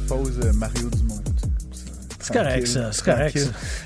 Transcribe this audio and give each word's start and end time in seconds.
Pause 0.00 0.40
euh, 0.44 0.52
Mario. 0.54 0.90
C'est 2.26 2.32
correct, 2.32 2.66
ça, 2.66 2.92
c'est 2.92 3.04
correct. 3.04 3.38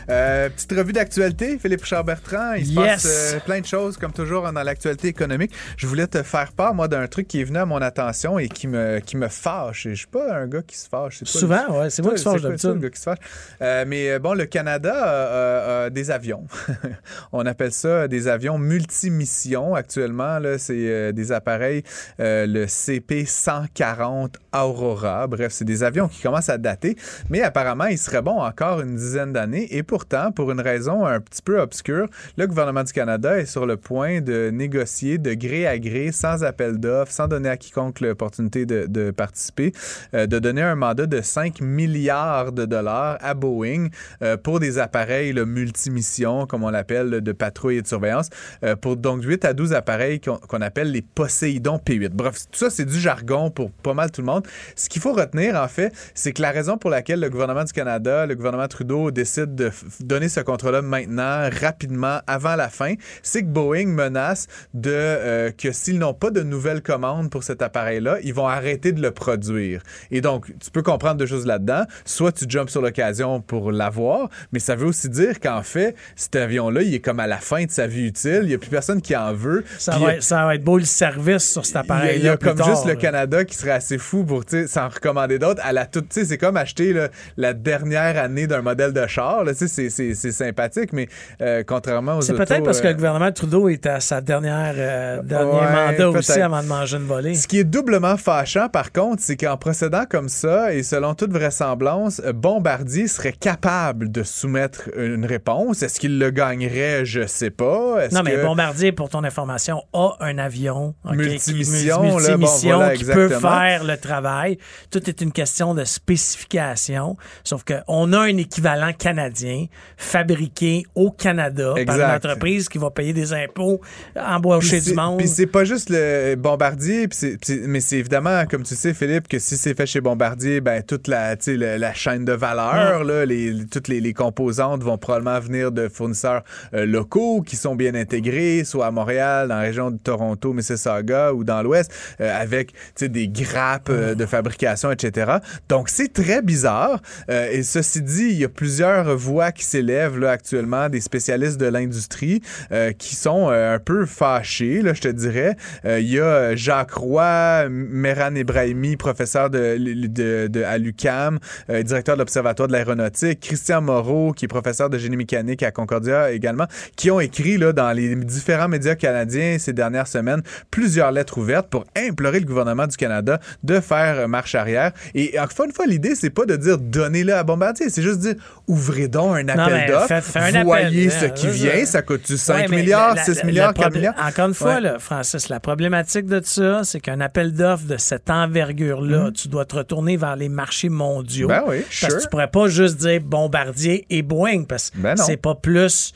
Euh, 0.09 0.49
petite 0.49 0.73
revue 0.73 0.93
d'actualité, 0.93 1.59
Philippe 1.59 1.83
Richard 1.83 2.05
Bertrand. 2.05 2.53
Il 2.55 2.67
se 2.67 2.73
Yes. 2.73 2.81
passe 3.03 3.33
euh, 3.35 3.41
plein 3.41 3.61
de 3.61 3.67
choses, 3.67 3.97
comme 3.97 4.13
toujours, 4.13 4.51
dans 4.51 4.63
l'actualité 4.63 5.09
économique. 5.09 5.53
Je 5.77 5.87
voulais 5.87 6.07
te 6.07 6.23
faire 6.23 6.53
part, 6.53 6.75
moi, 6.75 6.89
d'un 6.89 7.07
truc 7.07 7.29
qui 7.29 7.41
est 7.41 7.45
venu 7.45 7.59
à 7.59 7.67
mon 7.67 7.83
attention 7.83 8.39
et 8.39 8.49
qui 8.49 8.67
me, 8.67 9.01
qui 9.01 9.17
me 9.17 9.29
fâche. 9.29 9.87
Et 9.87 9.91
je 9.91 9.99
suis 9.99 10.07
pas 10.07 10.35
un 10.37 10.47
gars 10.47 10.63
qui 10.67 10.77
se 10.79 10.89
fâche. 10.89 11.21
pas 11.21 11.27
Souvent, 11.27 11.63
le- 11.69 11.75
ouais, 11.81 11.91
c'est 11.91 12.03
moi 12.03 12.13
qui 12.13 12.19
se 12.19 12.25
fâche 12.25 12.43
d'habitude. 12.43 12.61
ça, 12.71 12.75
le 12.75 12.81
gars 12.81 12.91
qui 12.91 12.99
se 12.99 13.03
fâche? 13.05 13.19
Euh, 13.63 13.85
mais 13.87 14.19
bon, 14.19 14.33
le 14.35 14.47
Canada 14.47 15.85
a, 15.85 15.91
des 15.91 16.11
avions. 16.11 16.47
On 17.33 17.45
appelle 17.47 17.73
ça 17.73 18.09
des 18.09 18.27
avions 18.29 18.59
multimissions 18.59 19.75
actuellement. 19.75 20.39
C'est 20.59 21.13
des 21.13 21.33
appareils, 21.33 21.83
le 22.19 22.67
CP-140 22.67 24.35
Aurora. 24.55 25.27
Bref, 25.27 25.53
c'est 25.53 25.65
des 25.65 25.83
avions 25.83 26.09
qui 26.09 26.21
commencent 26.23 26.49
à 26.49 26.59
dater, 26.59 26.97
mais 27.29 27.43
apparemment, 27.43 27.87
ils 27.87 27.99
seraient 27.99 28.23
encore 28.39 28.81
une 28.81 28.95
dizaine 28.95 29.33
d'années. 29.33 29.75
Et 29.77 29.83
pourtant, 29.83 30.33
pour 30.33 30.51
une 30.51 30.61
raison 30.61 31.05
un 31.05 31.21
petit 31.21 31.43
peu 31.43 31.61
obscure, 31.61 32.07
le 32.37 32.47
gouvernement 32.47 32.85
du 32.85 32.93
Canada 32.93 33.39
est 33.39 33.47
sur 33.47 33.67
le 33.67 33.77
point 33.77 34.21
de 34.21 34.51
négocier 34.51 35.19
de 35.19 35.35
gré 35.35 35.67
à 35.67 35.79
gré, 35.79 36.13
sans 36.13 36.45
appel 36.45 36.79
d'offres, 36.79 37.13
sans 37.13 37.29
donner 37.29 37.49
à 37.49 37.57
quiconque 37.57 38.01
l'opportunité 38.01 38.67
de, 38.67 39.11
participer, 39.11 39.73
euh, 40.15 40.27
de 40.27 40.39
donner 40.39 40.63
un 40.63 40.75
mandat 40.75 41.07
de 41.07 41.21
5 41.21 41.61
milliards 41.61 42.53
de 42.53 42.65
dollars 42.65 43.19
à 43.21 43.35
Boeing 43.35 43.89
euh, 44.23 44.37
pour 44.37 44.61
des 44.61 44.79
appareils 44.79 45.33
là, 45.33 45.45
multimissions, 45.45 46.47
comme 46.47 46.65
on 46.65 46.71
l'appelle, 46.71 47.21
de 47.21 47.33
patrouille 47.33 47.79
et 47.79 47.83
de 47.83 47.87
surveillance, 47.87 48.29
euh, 48.65 48.77
pour 48.77 48.97
donc 48.97 49.23
8 49.23 49.45
à 49.45 49.53
12 49.53 49.73
appareils 49.73 50.21
qu'on 50.21 50.61
appelle 50.61 50.93
les 50.93 51.03
Poséidon 51.03 51.77
P8. 51.77 52.11
Bref, 52.11 52.37
tout 52.51 52.59
ça, 52.59 52.71
c'est 52.71 52.85
du 52.85 52.99
jargon 52.99 53.51
pour 53.51 53.71
pas 53.71 53.95
mal 53.95 54.11
tout 54.11 54.21
le 54.21 54.27
monde. 54.27 54.47
Ce 54.77 54.89
qu'il 54.89 55.03
faut 55.03 55.13
retenir, 55.13 55.57
en 55.57 55.69
fait, 55.69 55.93
c'est 56.15 56.33
que 56.33 56.43
la 56.43 56.51
raison 56.51 56.79
pour 56.79 56.91
laquelle 56.91 57.21
le 57.21 57.31
gouvernement 57.31 57.65
du 57.65 57.73
Canada, 57.73 58.20
le 58.27 58.35
gouvernement 58.35 58.69
Trudeau 58.69 59.11
décide 59.11 59.55
de 59.55 59.71
donner 60.01 60.29
ce 60.29 60.41
contrat-là 60.41 60.83
maintenant, 60.83 61.49
rapidement, 61.61 62.19
avant 62.27 62.57
la 62.57 62.69
fin, 62.69 62.95
c'est 63.23 63.43
que 63.43 63.49
Boeing 63.49 63.87
menace 63.87 64.47
de 64.75 64.91
euh, 64.93 65.51
que 65.51 65.73
s'ils 65.73 65.99
n'ont 65.99 66.15
pas 66.15 66.31
de 66.31 66.43
nouvelles 66.43 66.83
commandes 66.83 67.31
pour 67.31 67.43
cet 67.43 67.63
appareil-là, 67.63 68.19
ils 68.23 68.35
vont 68.35 68.47
arrêter 68.47 68.93
de 68.93 69.03
le 69.03 69.11
produire. 69.11 69.83
Et 70.11 70.21
donc, 70.21 70.47
tu 70.63 70.71
peux 70.71 70.83
comprendre 70.83 71.17
deux 71.17 71.27
choses 71.27 71.47
là-dedans. 71.47 71.85
Soit 72.05 72.33
tu 72.33 72.45
jumps 72.49 72.71
sur 72.71 72.83
l'occasion 72.83 73.41
pour 73.41 73.73
l'avoir, 73.73 74.29
mais 74.53 74.59
ça 74.59 74.77
veut 74.77 74.87
aussi 74.87 75.09
dire 75.09 75.41
qu'en 75.41 75.63
fait, 75.63 75.95
cet 76.17 76.37
avion-là, 76.37 76.83
il 76.83 76.95
est 76.95 77.01
comme 77.01 77.21
à 77.21 77.27
la 77.27 77.39
fin 77.39 77.65
de 77.65 77.71
sa 77.71 77.87
vie 77.87 78.07
utile. 78.07 78.41
Il 78.43 78.49
n'y 78.49 78.55
a 78.55 78.59
plus 78.59 78.71
personne 78.71 79.01
qui 79.01 79.17
en 79.17 79.33
veut. 79.33 79.65
Ça 79.79 79.99
va, 79.99 80.15
être, 80.15 80.23
ça 80.23 80.45
va 80.45 80.55
être 80.55 80.65
beau 80.65 80.79
le 80.79 80.85
service 80.85 81.51
sur 81.51 81.65
cet 81.67 81.77
appareil-là. 81.77 82.17
il 82.17 82.25
y 82.25 82.29
a, 82.29 82.37
comme 82.37 82.57
tard, 82.57 82.69
juste 82.69 82.87
le. 82.87 83.01
Canada 83.01 83.45
qui 83.45 83.55
serait 83.57 83.71
assez 83.71 83.99
fou 83.99 84.25
pour 84.25 84.45
s'en 84.67 84.89
recommander 84.89 85.39
d'autres. 85.39 85.63
À 85.65 85.73
la 85.73 85.87
toute, 85.87 86.13
c'est 86.13 86.39
comme 86.39 86.57
acheter 86.57 86.93
là, 86.93 87.09
la 87.37 87.55
dernière 87.55 88.10
année 88.17 88.47
d'un 88.47 88.63
modèle 88.63 88.93
de 88.93 89.07
char. 89.07 89.45
C'est 89.55 89.69
c'est- 89.69 90.15
c'est 90.15 90.33
sympathique, 90.33 90.93
mais 90.93 91.09
euh, 91.41 91.63
contrairement 91.67 92.17
aux 92.19 92.21
C'est 92.23 92.33
autos, 92.33 92.45
peut-être 92.45 92.65
parce 92.65 92.81
que 92.81 92.87
euh, 92.87 92.91
le 92.91 92.97
gouvernement 92.97 93.33
Trudeau 93.33 93.69
est 93.69 93.87
à 93.87 94.01
sa 94.01 94.21
dernière 94.21 94.75
euh, 94.77 95.23
dernier 95.23 95.51
Ouais, 95.53 95.73
mandat 95.93 96.11
aussi 96.11 96.41
avant 96.41 96.63
de 96.63 96.69
manger 96.69 96.97
une 96.97 97.05
volée. 97.07 97.35
Ce 97.35 97.47
qui 97.47 97.59
est 97.59 97.65
doublement 97.65 98.17
fâchant, 98.17 98.69
par 98.69 98.93
contre, 98.93 99.23
c'est 99.23 99.37
qu'en 99.37 99.57
procédant 99.57 100.05
comme 100.09 100.29
ça, 100.29 100.73
et 100.75 100.83
selon 100.83 101.15
toute 101.15 101.33
vraisemblance, 101.33 102.21
euh, 102.25 102.33
Bombardier 102.33 103.09
serait 103.09 103.33
capable 103.33 104.11
de 104.11 104.23
soumettre 104.23 104.89
une 104.97 105.25
réponse. 105.27 105.83
Est-ce 105.83 106.01
qu'il 106.01 106.19
le 106.19 106.31
gagnerait? 106.31 107.05
Je 107.05 107.27
sais 107.27 107.51
pas. 107.51 108.09
Non, 108.13 108.23
mais 108.25 108.33
que- 108.33 108.43
Bombardier, 108.45 108.93
pour 108.93 109.09
ton 109.09 109.25
information, 109.25 109.83
a 109.93 110.17
un 110.21 110.39
avion 110.39 110.95
ok, 111.05 111.15
Multimission, 111.17 112.17
qui, 112.19 112.27
là, 112.29 112.37
bon, 112.37 112.47
voilà, 112.63 112.95
qui 112.95 113.05
peut 113.05 113.29
faire 113.29 113.85
le 113.85 113.97
travail. 113.97 114.59
Tout 114.91 115.09
est 115.09 115.21
une 115.21 115.33
question 115.33 115.75
de 115.75 115.85
spécification. 115.85 117.17
Sauf 117.45 117.65
qu'on 117.65 118.00
a 118.13 118.21
un 118.21 118.37
équivalent 118.37 118.93
canadien 118.93 119.67
fabriqué 119.97 120.85
au 120.95 121.11
Canada 121.11 121.75
par 121.87 121.97
une 121.97 122.03
entreprise 122.17 122.69
qui 122.69 122.79
va 122.79 122.91
payer 122.91 123.13
des 123.13 123.33
impôts, 123.33 123.81
embaucher 124.17 124.81
du 124.81 124.95
monde. 124.95 125.19
Puis 125.19 125.29
c'est 125.29 125.47
pas 125.47 125.65
juste 125.65 125.91
le 125.91 126.35
Bombardier, 126.37 127.07
c'est- 127.11 127.37
c'est- 127.45 127.61
mais 127.67 127.81
c'est 127.81 127.99
évidemment, 127.99 128.45
comme 128.51 128.63
tu 128.63 128.75
sais, 128.75 128.95
Philippe, 128.95 129.29
que 129.29 129.39
si 129.39 129.57
c'est 129.57 129.75
fait 129.77 129.87
chez 129.87 130.01
Bombardier, 130.01 130.61
ben 130.61 130.83
toute 130.83 131.09
la, 131.09 131.35
la 131.47 131.95
chaîne 131.95 132.25
de 132.25 132.33
valeur, 132.33 133.05
là, 133.05 133.25
les, 133.27 133.55
toutes 133.71 133.89
les, 133.89 134.01
les 134.01 134.13
composantes 134.15 134.83
vont 134.83 134.99
probablement 134.99 135.39
venir 135.41 135.73
de 135.73 135.89
fournisseurs 135.89 136.43
euh, 136.75 136.87
locaux 136.87 137.43
qui 137.43 137.57
sont 137.57 137.75
bien 137.75 137.95
intégrés, 137.95 138.65
soit 138.65 138.87
à 138.87 138.91
Montréal, 138.91 139.49
dans 139.49 139.57
la 139.57 139.61
région 139.63 139.91
de 139.91 139.99
Toronto, 139.99 140.53
Mississauga 140.53 141.33
ou 141.33 141.45
dans 141.45 141.63
l'Ouest, 141.63 141.93
euh, 142.21 142.41
avec 142.41 142.73
des 143.01 143.29
grappes 143.29 143.89
euh, 143.91 144.15
de 144.15 144.27
fabrication, 144.27 144.91
etc. 144.91 145.33
Donc 145.69 145.89
c'est 145.89 146.13
très 146.13 146.43
bizarre. 146.43 147.01
Et 147.29 147.63
ceci 147.63 147.90
dit, 147.99 148.29
il 148.31 148.39
y 148.39 148.45
a 148.45 148.49
plusieurs 148.49 149.17
voix 149.17 149.53
qui 149.53 149.65
s'élèvent 149.65 150.19
là 150.19 150.31
actuellement, 150.31 150.89
des 150.89 151.01
spécialistes 151.01 151.59
de 151.59 151.67
l'industrie 151.67 152.41
euh, 152.73 152.93
qui 152.93 153.15
sont 153.15 153.51
euh, 153.51 153.75
un 153.75 153.79
peu 153.79 154.07
fâchés, 154.07 154.83
là, 154.83 154.95
je 154.95 155.01
te 155.01 155.09
dirais. 155.09 155.57
Euh, 155.85 156.01
Il 156.01 156.11
y 156.11 156.21
a 156.21 156.55
Jacques 156.55 156.93
Roy, 156.93 157.69
Meran 157.69 158.35
Ebrahimi, 158.35 158.97
professeur 158.97 159.51
de, 159.51 160.65
à 160.65 160.79
l'UCAM, 160.79 161.39
directeur 161.69 162.17
de 162.17 162.21
l'Observatoire 162.21 162.69
de 162.69 162.73
l'aéronautique, 162.73 163.41
Christian 163.41 163.81
Moreau, 163.83 164.33
qui 164.33 164.45
est 164.45 164.49
professeur 164.49 164.91
de 164.91 164.99
génie 164.99 165.17
mécanique 165.17 165.63
à 165.63 165.71
Concordia 165.71 166.31
également, 166.31 166.67
qui 166.97 167.11
ont 167.11 167.21
écrit 167.21 167.57
là, 167.57 167.73
dans 167.73 167.93
les 167.93 168.15
différents 168.15 168.69
médias 168.69 168.95
canadiens 168.95 169.57
ces 169.59 169.73
dernières 169.73 170.07
semaines 170.07 170.43
plusieurs 170.71 171.13
lettres 171.13 171.39
ouvertes 171.39 171.69
pour 171.69 171.85
implorer 171.97 172.41
le 172.41 172.47
gouvernement 172.47 172.87
du 172.87 172.97
Canada 172.97 173.41
de 173.65 173.81
faire 173.81 174.29
marche 174.29 174.55
arrière. 174.55 174.93
Et 175.15 175.39
encore 175.39 175.67
une 175.67 175.73
fois, 175.73 175.87
l'idée, 175.87 176.15
c'est 176.15 176.31
pas 176.31 176.45
de 176.45 176.57
dire 176.57 176.79
donnez-le 176.79 177.35
à 177.35 177.43
Bombardier, 177.43 177.70
c'est 177.77 178.03
juste 178.03 178.21
dire 178.21 178.35
ouvrez 178.67 179.09
donc 179.09 179.37
un 179.37 179.49
appel 179.49 179.89
d'offres, 179.89 180.63
voyez 180.65 181.09
appel, 181.13 181.21
ce 181.21 181.27
qui 181.41 181.49
vient, 181.49 181.81
ça. 181.81 181.87
ça 181.87 182.03
coûte-tu 182.03 182.37
5 182.37 182.55
Ouais, 182.55 182.67
mais 182.69 182.77
milliards, 182.79 183.15
la- 183.15 183.25
6 183.25 183.37
la- 183.39 183.45
milliards, 183.45 183.69
le 183.69 183.75
4 183.75 183.89
problè- 183.91 183.95
milliards? 183.97 184.15
Encore 184.27 184.49
une 184.49 184.55
fois, 184.55 184.75
Ouais. 184.81 184.93
Francis, 184.99 185.49
la 185.49 185.61
problématique 185.61 186.27
de 186.27 186.41
ça, 186.45 186.83
c'est 186.85 187.01
qu'un 187.01 187.21
appel 187.21 187.53
d'offres 187.53 187.87
de 187.87 187.97
cette 187.97 188.31
envergure-là, 188.31 189.31
tu 189.35 189.49
dois 189.49 189.65
te 189.65 189.77
retourner 189.77 190.17
vers 190.17 190.37
les 190.37 190.49
marchés 190.49 190.89
mondiaux. 190.89 191.49
Ben 191.49 191.63
oui, 191.67 191.79
Parce 191.83 191.95
sure. 191.95 192.09
que 192.19 192.23
tu 192.23 192.29
pourrais 192.29 192.51
pas 192.51 192.69
juste 192.69 192.97
dire 192.99 193.21
Bombardier 193.23 194.07
et 194.11 194.23
Boeing, 194.23 194.65
parce 194.65 194.91
que 194.91 194.99
Ben 194.99 195.17
c'est 195.17 195.37
pas 195.37 195.55
plus 195.55 196.13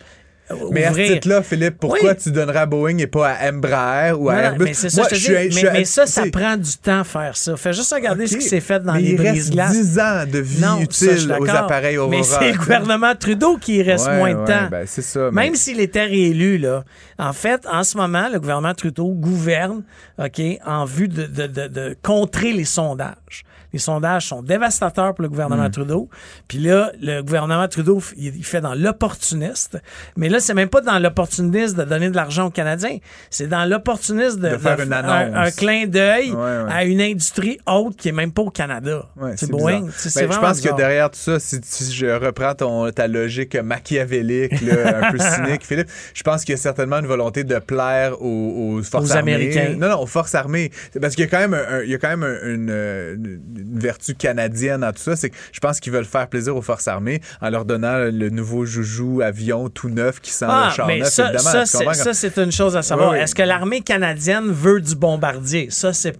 Mais 0.72 0.84
à 0.84 0.92
ce 0.92 1.00
titre-là, 1.14 1.42
Philippe, 1.42 1.78
pourquoi 1.80 2.10
Oui. 2.10 2.16
tu 2.22 2.30
donnerais 2.30 2.58
à 2.60 2.66
Boeing 2.66 2.98
et 2.98 3.06
pas 3.06 3.30
à 3.30 3.50
Embraer 3.50 4.12
ou 4.12 4.28
à 4.28 4.34
Non, 4.34 4.40
Airbus? 4.40 4.64
mais 4.64 4.74
ça, 4.74 4.88
Moi, 4.94 5.04
je 5.04 5.08
te 5.08 5.14
je 5.14 5.32
dis. 5.48 5.52
suis- 5.52 5.60
je 5.66 5.66
mais, 5.72 5.84
ça, 5.86 6.06
ça 6.06 6.24
prend 6.30 6.56
du 6.58 6.76
temps 6.76 7.02
faire 7.02 7.34
ça. 7.36 7.56
Fais 7.56 7.72
juste 7.72 7.92
regarder 7.94 8.26
ce 8.26 8.36
qui 8.36 8.44
s'est 8.44 8.60
fait 8.60 8.80
dans 8.80 8.92
mais 8.92 9.00
les 9.00 9.10
il 9.12 9.20
reste 9.20 9.30
brise-glaces. 9.32 9.72
10 9.72 9.98
ans 9.98 10.24
de 10.30 10.38
vie 10.38 10.60
Non, 10.60 10.76
ça, 10.76 10.82
utile 10.82 11.36
aux 11.40 11.48
appareils 11.48 11.96
Aurora. 11.96 12.10
Mais 12.16 12.22
c'est 12.22 12.52
le 12.52 12.58
gouvernement 12.58 13.14
Trudeau 13.14 13.56
qui 13.56 13.82
reste 13.82 14.06
Ouais, 14.06 14.18
moins 14.18 14.34
de 14.34 14.40
ouais, 14.40 14.44
temps. 14.46 14.68
ben, 14.70 14.84
c'est 14.86 15.02
ça. 15.02 15.30
mais- 15.32 15.44
Même 15.44 15.54
s'il 15.54 15.80
était 15.80 16.04
réélu, 16.04 16.58
là, 16.58 16.84
en 17.18 17.32
fait, 17.32 17.66
en 17.70 17.82
ce 17.82 17.96
moment, 17.96 18.28
le 18.30 18.38
gouvernement 18.38 18.74
Trudeau 18.74 19.08
gouverne 19.14 19.82
OK, 20.22 20.40
en 20.66 20.84
vue 20.84 21.08
de, 21.08 21.24
de- 21.24 21.46
de- 21.46 21.68
de 21.68 21.96
contrer 22.02 22.52
les 22.52 22.64
sondages. 22.66 23.44
Les 23.74 23.78
sondages 23.80 24.28
sont 24.28 24.40
dévastateurs 24.42 25.14
pour 25.14 25.22
le 25.22 25.28
Hmm. 25.28 25.32
gouvernement 25.32 25.68
Trudeau. 25.68 26.08
Puis 26.48 26.58
là, 26.58 26.92
le 27.02 27.20
gouvernement 27.22 27.66
Trudeau, 27.68 28.00
il, 28.16 28.44
fait 28.44 28.60
dans 28.62 28.74
l'opportuniste. 28.74 29.78
Mais 30.16 30.28
là, 30.28 30.40
c'est 30.40 30.54
même 30.54 30.68
pas 30.68 30.80
dans 30.80 30.98
l'opportuniste 30.98 31.76
de 31.76 31.84
donner 31.84 32.08
de 32.08 32.14
l'argent 32.16 32.46
aux 32.46 32.50
Canadiens. 32.50 32.98
C'est 33.30 33.48
dans 33.48 33.64
l'opportuniste 33.68 34.38
de, 34.38 34.50
De 34.50 34.56
faire 34.56 34.80
une 34.80 34.92
un- 34.92 35.04
annonce. 35.04 35.36
Un, 35.36 35.50
clin 35.50 35.86
d'œil 35.86 36.30
Ouais, 36.30 36.36
ouais. 36.36 36.72
à 36.72 36.84
une 36.84 37.00
industrie 37.00 37.58
haute 37.66 37.96
qui 37.96 38.08
est 38.10 38.12
même 38.12 38.32
pas 38.32 38.42
au 38.42 38.50
Canada. 38.50 39.06
Ouais, 39.16 39.32
c'est. 39.36 39.50
Boeing. 39.50 39.82
Ben, 39.82 39.90
je 40.32 40.38
pense 40.38 40.60
que 40.60 40.74
derrière 40.76 41.10
tout 41.10 41.18
ça, 41.18 41.38
si, 41.40 41.58
si 41.62 41.92
je 41.92 42.06
reprends 42.06 42.54
ton, 42.54 42.90
ta 42.92 43.08
logique 43.08 43.56
machiavélique, 43.56 44.60
là, 44.62 45.08
un 45.08 45.10
peu 45.12 45.18
cynique, 45.34 45.64
Philippe, 45.66 45.88
je 46.14 46.22
pense 46.22 46.44
qu'il 46.44 46.52
y 46.54 46.58
a 46.58 46.60
certainement 46.60 46.98
une 47.00 47.06
volonté 47.06 47.42
de 47.44 47.58
plaire 47.58 48.22
aux, 48.22 48.76
aux 48.78 48.82
forces 48.84 49.10
Aux 49.10 49.16
armées. 49.16 49.34
Américains. 49.34 49.74
Non, 49.76 49.88
non, 49.88 50.00
aux 50.02 50.06
forces 50.06 50.34
armées. 50.34 50.70
Parce 51.00 51.16
qu'il 51.16 51.24
y 51.24 51.28
a 51.28 51.30
quand 51.30 51.40
même, 51.40 51.54
un- 51.54 51.78
un- 51.78 51.82
il 51.82 51.90
y 51.90 51.94
a 51.94 51.98
quand 51.98 52.08
même 52.16 52.22
un- 52.22 52.48
une, 52.48 52.70
une- 52.70 53.40
une 53.72 53.78
vertu 53.78 54.14
canadienne 54.14 54.80
dans 54.80 54.92
tout 54.92 55.02
ça. 55.02 55.16
C'est 55.16 55.30
que 55.30 55.36
je 55.52 55.60
pense 55.60 55.80
qu'ils 55.80 55.92
veulent 55.92 56.04
faire 56.04 56.28
plaisir 56.28 56.56
aux 56.56 56.62
forces 56.62 56.88
armées 56.88 57.20
en 57.40 57.50
leur 57.50 57.64
donnant 57.64 57.98
le 57.98 58.30
nouveau 58.30 58.64
joujou 58.64 59.20
avion 59.22 59.68
tout 59.68 59.88
neuf 59.88 60.20
qui 60.20 60.30
sent 60.30 60.46
Ah, 60.48 60.68
le 60.70 60.74
char 60.74 60.86
mais 60.86 60.98
neuf, 61.00 61.08
ça, 61.08 61.24
évidemment. 61.32 61.94
ça, 61.94 62.14
c'est, 62.14 62.36
une 62.38 62.52
chose 62.52 62.76
à 62.76 62.82
savoir. 62.82 63.10
Oui, 63.10 63.16
oui. 63.18 63.22
Est-ce 63.22 63.34
que 63.34 63.42
l'armée 63.42 63.80
canadienne 63.80 64.50
veut 64.50 64.80
du 64.80 64.94
bombardier? 64.96 65.68
Ça, 65.70 65.92
c'est, 65.92 66.16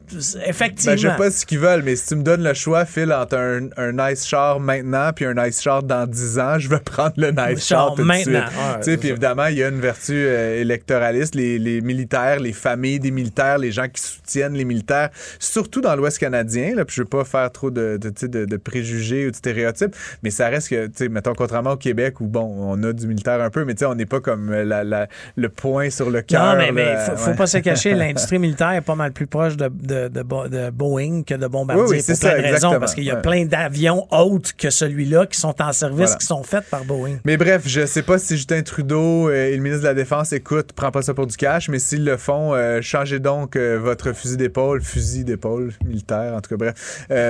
effectivement. 0.46 0.92
Ben, 0.94 0.98
je 0.98 1.08
sais 1.08 1.16
pas 1.16 1.30
ce 1.30 1.44
qu'ils 1.46 1.58
veulent, 1.58 1.82
mais 1.82 1.96
si 1.96 2.06
tu 2.08 2.16
me 2.16 2.22
donnes 2.22 2.42
le 2.42 2.54
choix, 2.54 2.84
Phil, 2.84 3.12
entre 3.12 3.36
un, 3.36 3.68
un 3.76 3.92
nice 3.92 4.26
char 4.26 4.60
maintenant 4.60 5.10
puis 5.14 5.24
un 5.24 5.34
nice 5.34 5.60
char 5.60 5.82
dans 5.82 6.06
10 6.06 6.38
ans, 6.38 6.58
je 6.58 6.68
vais 6.68 6.80
prendre 6.84 7.14
le 7.16 7.30
nice 7.30 7.66
Char 7.66 7.86
char 7.88 7.94
tout 7.94 8.02
de 8.02 8.06
maintenant, 8.06 8.46
suite. 8.82 8.98
puis 8.98 9.08
ça. 9.08 9.08
évidemment, 9.12 9.46
il 9.46 9.56
y 9.58 9.62
a 9.62 9.68
une 9.68 9.80
vertu 9.80 10.12
euh, 10.14 10.60
électoraliste. 10.60 11.34
Les, 11.34 11.58
les 11.58 11.80
militaires, 11.80 12.38
les 12.40 12.52
familles 12.52 13.00
des 13.00 13.10
militaires, 13.10 13.58
les 13.58 13.72
gens 13.72 13.88
qui 13.88 14.00
soutiennent 14.02 14.54
les 14.54 14.64
militaires, 14.64 15.10
surtout 15.38 15.80
dans 15.80 15.94
l'Ouest 15.96 16.18
canadien, 16.18 16.74
là, 16.74 16.84
puis 16.84 16.94
je 16.96 17.02
veux 17.02 17.08
pas 17.08 17.24
faire 17.38 17.50
trop 17.52 17.70
de, 17.70 17.96
de, 17.96 18.08
tu 18.10 18.14
sais, 18.20 18.28
de, 18.28 18.44
de 18.44 18.56
préjugés 18.56 19.26
ou 19.26 19.30
de 19.30 19.36
stéréotypes, 19.36 19.94
mais 20.22 20.30
ça 20.30 20.48
reste 20.48 20.68
que, 20.68 20.86
tu 20.86 20.92
sais, 20.96 21.08
mettons, 21.08 21.32
contrairement 21.34 21.72
au 21.72 21.76
Québec 21.76 22.20
où, 22.20 22.26
bon, 22.26 22.42
on 22.58 22.82
a 22.84 22.92
du 22.92 23.06
militaire 23.06 23.40
un 23.40 23.50
peu, 23.50 23.64
mais 23.64 23.74
tu 23.74 23.80
sais, 23.80 23.86
on 23.86 23.94
n'est 23.94 24.06
pas 24.06 24.20
comme 24.20 24.50
euh, 24.52 24.64
la, 24.64 24.84
la- 24.84 25.08
le 25.36 25.48
point 25.48 25.90
sur 25.90 26.10
le 26.10 26.22
cœur. 26.22 26.52
Non, 26.54 26.58
mais, 26.58 26.72
mais 26.72 26.84
là, 26.84 27.00
faut, 27.16 27.16
faut 27.30 27.34
pas 27.36 27.46
se 27.46 27.58
cacher, 27.58 27.94
l'industrie 27.94 28.38
militaire 28.38 28.72
est 28.72 28.80
pas 28.80 28.94
mal 28.94 29.12
plus 29.12 29.26
proche 29.26 29.56
de, 29.56 29.68
de, 29.68 30.08
de, 30.08 30.22
Bo- 30.22 30.48
de 30.48 30.70
Boeing 30.70 31.22
que 31.24 31.34
de 31.34 31.46
Bombardier 31.46 31.84
Oui, 31.84 31.90
oui, 31.96 32.02
c'est 32.02 32.14
ça, 32.14 32.38
exactement, 32.38 32.78
parce 32.80 32.94
qu'il 32.94 33.04
y 33.04 33.10
a 33.10 33.16
ouais. 33.16 33.22
plein 33.22 33.44
d'avions 33.44 34.06
autres 34.12 34.56
que 34.56 34.70
celui-là 34.70 35.26
qui 35.26 35.38
sont 35.40 35.60
en 35.60 35.72
service, 35.72 35.96
Voilà. 35.98 36.16
qui 36.16 36.26
sont 36.26 36.42
faits 36.42 36.64
par 36.70 36.84
Boeing. 36.84 37.16
Mais 37.24 37.36
bref, 37.36 37.62
je 37.66 37.86
sais 37.86 38.02
pas 38.02 38.18
si 38.18 38.36
Justin 38.36 38.62
Trudeau 38.62 39.28
euh, 39.28 39.48
et 39.48 39.56
le 39.56 39.62
ministre 39.62 39.82
de 39.82 39.88
la 39.88 39.94
Défense 39.94 40.32
écoute, 40.32 40.70
prends 40.74 40.90
pas 40.90 41.02
ça 41.02 41.14
pour 41.14 41.26
du 41.26 41.36
cash, 41.36 41.68
mais 41.68 41.78
s'ils 41.78 42.04
le 42.04 42.16
font, 42.16 42.54
euh, 42.54 42.80
changez 42.82 43.18
donc 43.18 43.56
euh, 43.56 43.78
votre 43.80 44.12
fusil 44.12 44.36
d'épaule, 44.36 44.82
fusil 44.82 45.24
d'épaule 45.24 45.72
militaire, 45.84 46.34
en 46.34 46.40
tout 46.40 46.50
cas, 46.50 46.56
bref. 46.56 47.06
Euh, 47.10 47.23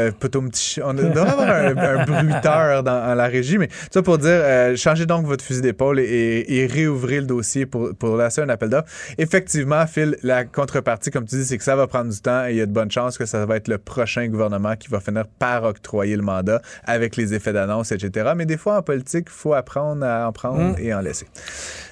ch- 0.55 0.81
on 0.85 0.95
devrait 0.95 1.21
avoir 1.21 1.49
un, 1.49 1.77
un 1.77 2.05
bruiteur 2.05 2.83
dans, 2.83 3.07
dans 3.07 3.15
la 3.15 3.27
régie, 3.27 3.59
mais 3.59 3.69
ça 3.91 4.03
pour 4.03 4.19
dire, 4.19 4.31
euh, 4.33 4.77
changez 4.77 5.07
donc 5.07 5.27
votre 5.27 5.45
fusil 5.45 5.61
d'épaule 5.63 6.01
et, 6.01 6.05
et, 6.05 6.63
et 6.63 6.67
réouvrez 6.67 7.21
le 7.21 7.27
dossier 7.27 7.67
pour, 7.67 7.95
pour 7.97 8.17
lancer 8.17 8.41
un 8.41 8.49
appel 8.49 8.69
d'offres. 8.69 8.89
Effectivement, 9.19 9.87
Phil, 9.87 10.17
la 10.23 10.45
contrepartie, 10.45 11.11
comme 11.11 11.25
tu 11.27 11.37
dis, 11.37 11.45
c'est 11.45 11.59
que 11.59 11.65
ça 11.65 11.77
va 11.77 11.87
prendre 11.87 12.11
du 12.13 12.21
temps 12.21 12.47
et 12.47 12.51
il 12.53 12.57
y 12.57 12.61
a 12.61 12.67
de 12.67 12.73
bonnes 12.73 12.91
chances 12.91 13.19
que 13.19 13.27
ça 13.27 13.45
va 13.47 13.57
être 13.57 13.69
le 13.69 13.79
prochain 13.79 14.27
gouvernement 14.29 14.77
qui 14.77 14.89
va 14.89 15.01
finir 15.01 15.25
par 15.39 15.65
octroyer 15.65 16.17
le 16.17 16.23
mandat 16.23 16.61
avec 16.85 17.17
les 17.17 17.35
effets 17.35 17.53
d'annonce, 17.53 17.93
etc. 17.93 18.33
Mais 18.37 18.47
des 18.47 18.57
fois, 18.57 18.79
en 18.79 18.83
politique, 18.83 19.27
il 19.29 19.33
faut 19.33 19.55
apprendre 19.55 20.05
à 20.05 20.27
en 20.29 20.33
prendre 20.33 20.55
Mm. 20.55 20.77
et 20.79 20.95
en 20.95 21.01
laisser. 21.01 21.27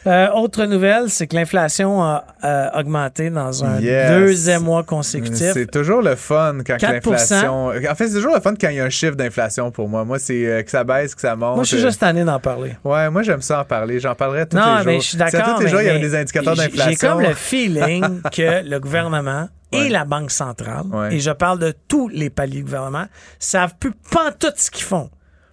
Euh, 0.06 0.28
autre 0.32 0.64
nouvelle, 0.64 1.08
c'est 1.10 1.28
que 1.28 1.36
l'inflation 1.36 2.02
a 2.02 2.24
euh, 2.42 2.68
augmenté 2.74 3.30
dans 3.30 3.64
un 3.64 3.78
Yes. 3.80 4.10
deuxième 4.10 4.64
mois 4.64 4.82
consécutif. 4.82 5.52
C'est 5.52 5.70
toujours 5.70 6.02
le 6.02 6.16
fun 6.16 6.58
quand 6.66 6.76
4%. 6.76 6.92
l'inflation. 7.12 7.66
En 7.68 7.94
fait, 7.94 8.08
c'est 8.08 8.14
toujours 8.14 8.34
le 8.34 8.40
fun 8.40 8.54
quand 8.60 8.68
il 8.68 8.76
y 8.76 8.80
a 8.80 8.84
un 8.84 8.90
chiffre 8.90 9.14
d'inflation 9.14 9.70
pour 9.70 9.88
moi. 9.88 10.04
Moi, 10.04 10.18
c'est 10.18 10.44
euh, 10.46 10.62
que 10.62 10.70
ça 10.70 10.82
baisse, 10.82 11.14
que 11.14 11.20
ça 11.20 11.36
monte. 11.36 11.54
Moi, 11.54 11.64
je 11.64 11.68
suis 11.68 11.80
juste 11.80 12.00
tanné 12.00 12.24
d'en 12.24 12.40
parler. 12.40 12.74
Ouais, 12.84 13.10
moi, 13.10 13.22
j'aime 13.22 13.42
ça 13.42 13.60
en 13.60 13.64
parler. 13.64 14.00
J'en 14.00 14.14
parlerai 14.16 14.46
tous 14.46 14.56
non, 14.56 14.62
les 14.62 14.76
jours. 14.82 14.86
mais 14.86 15.00
je 15.00 15.06
suis 15.08 15.18
d'accord. 15.18 15.54
tous 15.54 15.58
les 15.60 15.64
mais- 15.66 15.70
jours, 15.70 15.80
il 15.82 15.86
y 15.86 15.90
avait 15.90 15.98
des 16.00 16.14
indicateurs 16.16 16.56
d'inflation. 16.56 16.90
J'ai 16.90 16.96
comme 16.96 17.20
le 17.20 17.34
feeling 17.34 18.22
que 18.32 18.68
le 18.68 18.80
gouvernement 18.80 19.48
Ouais. 19.72 19.86
et 19.86 19.88
la 19.88 20.04
Banque 20.04 20.30
centrale, 20.30 20.84
Ouais. 20.92 21.14
et 21.14 21.20
je 21.20 21.30
parle 21.30 21.58
de 21.58 21.72
tous 21.88 22.08
les 22.08 22.28
paliers 22.28 22.58
de 22.58 22.64
gouvernement, 22.64 23.06
savent 23.38 23.74
plus 23.80 23.92
pas 24.10 24.30
tout 24.38 24.52
ce 24.54 24.70
qu'ils 24.70 24.84
font. 24.84 25.08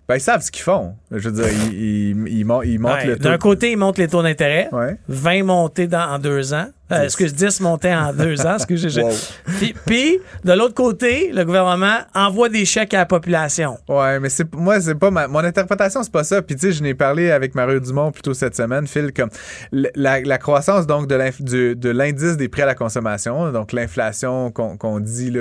Ben, 0.10 0.16
ils 0.16 0.22
savent 0.22 0.42
ce 0.42 0.50
qu'ils 0.52 0.64
font. 0.64 0.96
Je 1.12 1.30
veux 1.30 1.36
dire, 1.44 1.54
ils, 1.72 1.74
ils, 1.82 2.28
ils 2.40 2.44
mon- 2.44 2.64
ils 2.64 2.80
montent 2.80 2.94
Ouais, 2.94 3.06
le 3.06 3.18
taux. 3.18 3.24
D'un 3.26 3.38
côté, 3.38 3.72
ils 3.72 3.78
montent 3.78 4.00
les 4.00 4.08
taux 4.08 4.24
d'intérêt. 4.24 4.68
Ouais. 4.72 4.98
20 5.08 5.44
montés 5.44 5.86
dans, 5.88 6.02
en 6.10 6.18
deux 6.18 6.52
ans. 6.54 6.66
Euh, 6.92 7.04
excuse, 7.04 7.34
10 7.36 7.62
montés 7.62 7.94
en 7.94 8.14
deux 8.14 8.42
ans? 8.46 8.58
Wow. 9.04 9.12
Puis, 9.60 9.76
puis, 9.86 10.20
de 10.44 10.54
l'autre 10.54 10.74
côté, 10.74 11.32
le 11.34 11.44
gouvernement 11.46 11.98
envoie 12.16 12.50
des 12.50 12.66
chèques 12.66 12.94
à 12.94 13.00
la 13.00 13.06
population. 13.06 13.78
Ouais, 13.88 14.20
mais 14.20 14.30
c'est 14.30 14.54
moi 14.56 14.80
c'est 14.82 14.96
pas 14.96 15.12
ma, 15.12 15.28
mon 15.28 15.40
interprétation, 15.40 16.02
c'est 16.04 16.12
pas 16.12 16.24
ça. 16.24 16.42
Puis 16.42 16.56
tu 16.56 16.68
sais, 16.68 16.72
je 16.72 16.82
n'ai 16.84 16.94
parlé 16.94 17.32
avec 17.32 17.54
Mario 17.56 17.80
Dumont 17.80 18.12
plutôt 18.12 18.34
cette 18.34 18.56
semaine, 18.56 18.88
Phil, 18.88 19.12
comme 19.14 19.30
la, 19.72 20.22
la 20.22 20.38
croissance 20.38 20.88
donc 20.88 21.08
de 21.08 21.20
du- 21.44 21.76
de 21.76 21.90
l'indice 21.90 22.38
des 22.38 22.48
prix 22.50 22.62
à 22.64 22.66
la 22.66 22.76
consommation, 22.76 23.52
donc 23.52 23.72
l'inflation 23.74 24.52
qu'on 24.52 24.78
qu'on 24.78 25.00
dit 25.00 25.34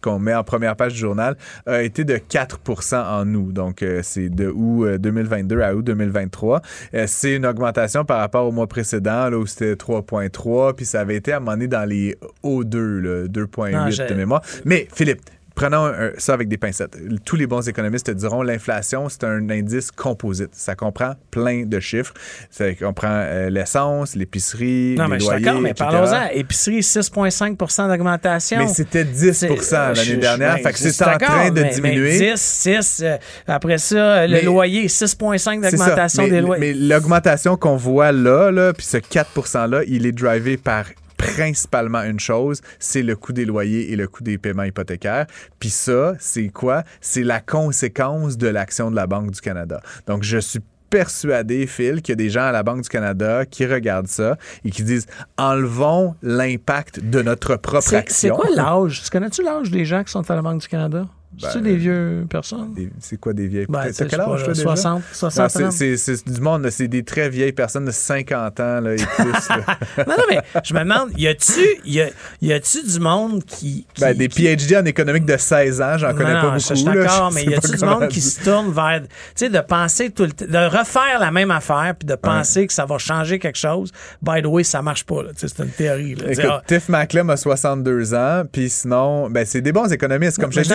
qu'on 0.00 0.18
met 0.18 0.34
en 0.34 0.44
première 0.44 0.76
page 0.76 0.94
du 0.94 0.98
journal, 1.00 1.36
a 1.66 1.82
été 1.82 2.04
de 2.04 2.16
4% 2.16 2.96
en 2.96 3.34
août. 3.34 3.52
Donc 3.52 3.82
euh, 3.82 4.00
c'est 4.02 4.28
de 4.28 4.48
août 4.48 4.84
euh, 4.84 4.98
2022 4.98 5.60
à 5.60 5.74
août 5.74 5.82
2023. 5.84 6.62
Euh, 6.94 7.04
c'est 7.06 7.34
une 7.34 7.46
augmentation 7.46 8.04
par 8.04 8.18
rapport 8.20 8.46
au 8.46 8.52
mois 8.52 8.66
précédent 8.66 9.28
là 9.28 9.38
où 9.38 9.46
c'était 9.46 9.74
3.3, 9.74 10.61
puis 10.76 10.84
ça 10.86 11.00
avait 11.00 11.16
été 11.16 11.32
à 11.32 11.36
un 11.36 11.40
moment 11.40 11.52
donné 11.52 11.68
dans 11.68 11.88
les 11.88 12.16
O2, 12.44 12.76
là, 13.00 13.28
2.8 13.28 13.72
Non, 13.72 13.90
j'ai- 13.90 14.06
de 14.06 14.14
mémoire. 14.14 14.42
Mais 14.64 14.86
Philippe, 14.94 15.20
Prenons 15.54 15.86
un- 15.86 16.10
ça 16.18 16.34
avec 16.34 16.48
des 16.48 16.56
pincettes. 16.58 16.96
Tous 17.24 17.36
les 17.36 17.46
bons 17.46 17.68
économistes 17.68 18.06
te 18.06 18.10
diront 18.12 18.42
l'inflation, 18.42 19.08
c'est 19.08 19.24
un 19.24 19.48
indice 19.50 19.90
composite. 19.90 20.50
Ça 20.52 20.74
comprend 20.74 21.12
plein 21.30 21.64
de 21.66 21.80
chiffres. 21.80 22.14
Ça 22.50 22.72
comprend 22.74 23.08
euh, 23.10 23.50
l'essence, 23.50 24.14
l'épicerie, 24.16 24.94
Non, 24.96 25.04
les 25.04 25.10
mais 25.10 25.20
je 25.20 25.24
suis 25.26 25.40
d'accord, 25.42 25.60
mais 25.60 25.70
etc. 25.70 25.88
parlons-en. 25.90 26.28
Épicerie, 26.32 26.82
6,5% 26.82 27.88
d'augmentation. 27.88 28.58
Mais 28.58 28.68
c'était 28.68 29.04
10 29.04 29.32
C'est- 29.32 29.48
l'année 29.48 29.94
je- 29.94 30.02
je- 30.02 30.16
dernière. 30.16 30.56
ben, 30.56 30.62
fait 30.62 30.72
que 30.72 30.78
je 30.78 30.82
suis 30.84 30.92
c'est 30.92 31.04
en 31.04 31.18
train 31.18 31.50
de 31.50 31.54
mais- 31.60 31.68
mais 31.68 31.74
diminuer. 31.74 32.18
10, 32.18 32.40
6. 32.40 33.00
euh, 33.04 33.16
après 33.46 33.78
ça, 33.78 33.96
euh, 33.96 34.26
le 34.26 34.32
Mais- 34.34 34.42
loyer, 34.42 34.88
6,5 34.88 35.62
C'est 35.64 35.76
ça. 35.76 35.84
d'augmentation 35.86 36.28
des 36.28 36.40
loyers. 36.40 36.60
Mais 36.60 36.72
l'augmentation 36.72 37.56
qu'on 37.56 37.76
voit 37.76 38.12
là, 38.12 38.50
là 38.50 38.72
puis 38.72 38.86
ce 38.86 38.96
4% 38.98 39.66
là, 39.66 39.82
il 39.86 40.06
est 40.06 40.12
drivé 40.12 40.56
par 40.56 40.84
principalement 41.22 42.02
une 42.02 42.20
chose, 42.20 42.60
c'est 42.78 43.02
le 43.02 43.16
coût 43.16 43.32
des 43.32 43.44
loyers 43.44 43.92
et 43.92 43.96
le 43.96 44.08
coût 44.08 44.22
des 44.22 44.38
paiements 44.38 44.64
hypothécaires. 44.64 45.26
Puis 45.58 45.70
ça, 45.70 46.14
c'est 46.18 46.48
quoi? 46.48 46.82
C'est 47.00 47.22
la 47.22 47.40
conséquence 47.40 48.36
de 48.36 48.48
l'action 48.48 48.90
de 48.90 48.96
la 48.96 49.06
Banque 49.06 49.30
du 49.30 49.40
Canada. 49.40 49.80
Donc, 50.06 50.22
je 50.24 50.38
suis 50.38 50.60
persuadé, 50.90 51.66
Phil, 51.66 52.02
qu'il 52.02 52.12
y 52.12 52.12
a 52.12 52.16
des 52.16 52.28
gens 52.28 52.42
à 52.44 52.52
la 52.52 52.62
Banque 52.62 52.82
du 52.82 52.88
Canada 52.88 53.46
qui 53.46 53.64
regardent 53.64 54.08
ça 54.08 54.36
et 54.64 54.70
qui 54.70 54.82
disent 54.82 55.06
enlevons 55.38 56.14
l'impact 56.22 57.00
de 57.00 57.22
notre 57.22 57.56
propre 57.56 57.82
C'est 57.82 57.90
c'est 58.10 58.28
action. 58.30 58.36
quoi 58.36 58.50
l'âge? 58.54 59.02
Tu 59.04 59.10
connais-tu 59.10 59.42
l'âge 59.42 59.70
des 59.70 59.84
gens 59.86 60.04
qui 60.04 60.12
sont 60.12 60.28
à 60.30 60.34
la 60.34 60.42
Banque 60.42 60.60
du 60.60 60.68
Canada? 60.68 61.06
Ben, 61.40 61.60
des 61.62 61.76
vieux 61.76 62.26
personnes? 62.28 62.74
C'est 63.00 63.18
quoi 63.18 63.32
des 63.32 63.46
vieilles? 63.46 63.66
Ben, 63.68 63.80
T'as 63.84 63.86
tu 63.88 63.94
sais, 63.94 64.06
quel 64.06 64.20
je 64.20 64.24
sais 64.24 64.30
âge, 64.30 64.38
pas, 64.40 64.44
toi, 64.44 64.52
déjà? 64.54 64.62
60, 64.62 64.98
Non, 64.98 65.02
60 65.12 65.50
c'est- 65.50 65.64
ans. 65.64 65.70
c'est 65.70 65.96
c'est 65.96 66.28
du 66.28 66.40
monde, 66.40 66.68
c'est 66.70 66.88
des 66.88 67.02
très 67.04 67.30
vieilles 67.30 67.52
personnes 67.52 67.84
de 67.86 67.90
50 67.90 68.60
ans 68.60 68.80
là, 68.80 68.92
et 68.92 68.96
plus. 68.96 69.48
là. 69.48 69.78
Non, 70.06 70.14
non, 70.18 70.24
mais 70.28 70.40
je 70.62 70.74
me 70.74 70.80
demande, 70.80 71.10
y 71.16 71.26
a-tu 71.26 71.60
y 71.86 72.00
a, 72.02 72.08
y 72.42 72.52
a-tu 72.52 72.82
du 72.84 73.00
monde 73.00 73.42
qui. 73.44 73.86
qui- 73.94 74.00
Ben, 74.00 74.14
des 74.16 74.28
qui- 74.28 74.42
PhD 74.42 74.76
en 74.76 74.84
économique 74.84 75.24
de 75.24 75.36
16 75.36 75.80
ans, 75.80 75.96
j'en 75.96 76.12
connais 76.12 76.34
non, 76.34 76.40
pas 76.40 76.42
non, 76.42 76.56
beaucoup. 76.56 76.68
je 76.68 76.74
suis 76.74 76.84
d'accord, 76.84 77.32
mais 77.32 77.44
y 77.44 77.54
a-tu 77.54 77.76
du 77.76 77.84
monde 77.84 78.08
qui 78.08 78.20
se 78.20 78.42
tourne 78.44 78.70
vers, 78.72 79.00
tu 79.02 79.08
sais, 79.34 79.48
de 79.48 79.60
penser 79.60 80.10
tout 80.10 80.24
le 80.24 80.32
temps, 80.32 80.44
de 80.46 80.76
refaire 80.78 81.18
la 81.18 81.30
même 81.30 81.50
affaire 81.50 81.94
puis 81.98 82.06
de 82.06 82.14
penser 82.14 82.66
que 82.66 82.72
ça 82.72 82.84
va 82.84 82.98
changer 82.98 83.38
quelque 83.38 83.58
chose? 83.58 83.90
By 84.20 84.42
the 84.42 84.46
way, 84.46 84.64
ça 84.64 84.82
marche 84.82 85.04
pas, 85.04 85.22
là. 85.22 85.30
Tu 85.34 85.48
sais, 85.48 85.54
c'est 85.56 85.62
une 85.62 85.70
théorie, 85.70 86.14
là. 86.14 86.24
Écoute, 86.30 86.42
Dire, 86.42 86.52
ah, 86.52 86.62
Tiff 86.66 86.88
Macklem 86.88 87.30
a 87.30 87.36
62 87.36 88.14
ans, 88.14 88.42
puis 88.50 88.68
sinon, 88.68 89.30
ben, 89.30 89.44
c'est 89.46 89.60
des 89.62 89.72
bons 89.72 89.90
économistes, 89.92 90.38
comme 90.38 90.52
je 90.52 90.60
dis. 90.60 90.68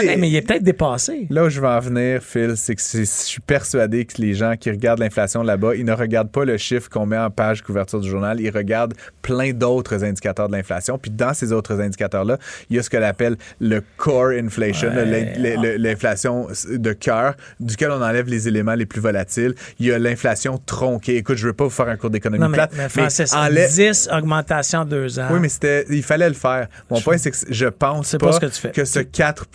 Peut-être 0.47 0.63
dépassé. 0.63 1.27
Là 1.29 1.45
où 1.45 1.49
je 1.49 1.59
veux 1.59 1.67
en 1.67 1.79
venir, 1.79 2.21
Phil, 2.21 2.53
c'est 2.55 2.75
que 2.75 2.81
je 2.81 3.03
suis 3.03 3.41
persuadé 3.41 4.05
que 4.05 4.21
les 4.21 4.33
gens 4.33 4.55
qui 4.55 4.69
regardent 4.69 4.99
l'inflation 4.99 5.43
là-bas, 5.43 5.75
ils 5.75 5.85
ne 5.85 5.93
regardent 5.93 6.31
pas 6.31 6.45
le 6.45 6.57
chiffre 6.57 6.89
qu'on 6.89 7.05
met 7.05 7.17
en 7.17 7.29
page 7.29 7.61
couverture 7.61 7.99
du 7.99 8.09
journal, 8.09 8.39
ils 8.39 8.49
regardent 8.49 8.93
plein 9.21 9.51
d'autres 9.53 10.03
indicateurs 10.03 10.47
de 10.47 10.53
l'inflation. 10.53 10.97
Puis 10.97 11.11
dans 11.11 11.33
ces 11.33 11.51
autres 11.51 11.79
indicateurs-là, 11.79 12.37
il 12.69 12.75
y 12.75 12.79
a 12.79 12.83
ce 12.83 12.89
que 12.89 12.97
appelle 12.97 13.37
le 13.59 13.81
core 13.97 14.31
inflation, 14.31 14.89
l'inflation 14.91 16.47
de 16.69 16.93
cœur, 16.93 17.35
duquel 17.59 17.91
on 17.91 18.01
enlève 18.01 18.27
les 18.27 18.47
éléments 18.47 18.75
les 18.75 18.85
plus 18.85 19.01
volatiles. 19.01 19.53
Il 19.79 19.85
y 19.85 19.91
a 19.91 19.99
l'inflation 19.99 20.57
tronquée. 20.57 21.17
Écoute, 21.17 21.37
je 21.37 21.47
veux 21.47 21.53
pas 21.53 21.65
vous 21.65 21.69
faire 21.69 21.87
un 21.87 21.95
cours 21.95 22.09
d'économie 22.09 22.47
mais, 22.47 22.53
plate. 22.53 22.73
Mais, 22.75 22.87
mais 22.95 23.33
enlève... 23.33 23.69
10 23.69 24.09
augmentation 24.11 24.79
en 24.79 24.85
deux 24.85 25.19
ans. 25.19 25.27
Oui, 25.31 25.39
mais 25.39 25.49
c'était, 25.49 25.85
il 25.89 26.03
fallait 26.03 26.27
le 26.27 26.35
faire. 26.35 26.67
Mon 26.89 27.01
point, 27.01 27.17
c'est 27.17 27.31
que 27.31 27.37
je 27.49 27.67
pense 27.67 28.15
pas, 28.19 28.31
ce 28.33 28.39
que, 28.39 28.67
que 28.69 28.85
ce 28.85 28.99
4 28.99 29.47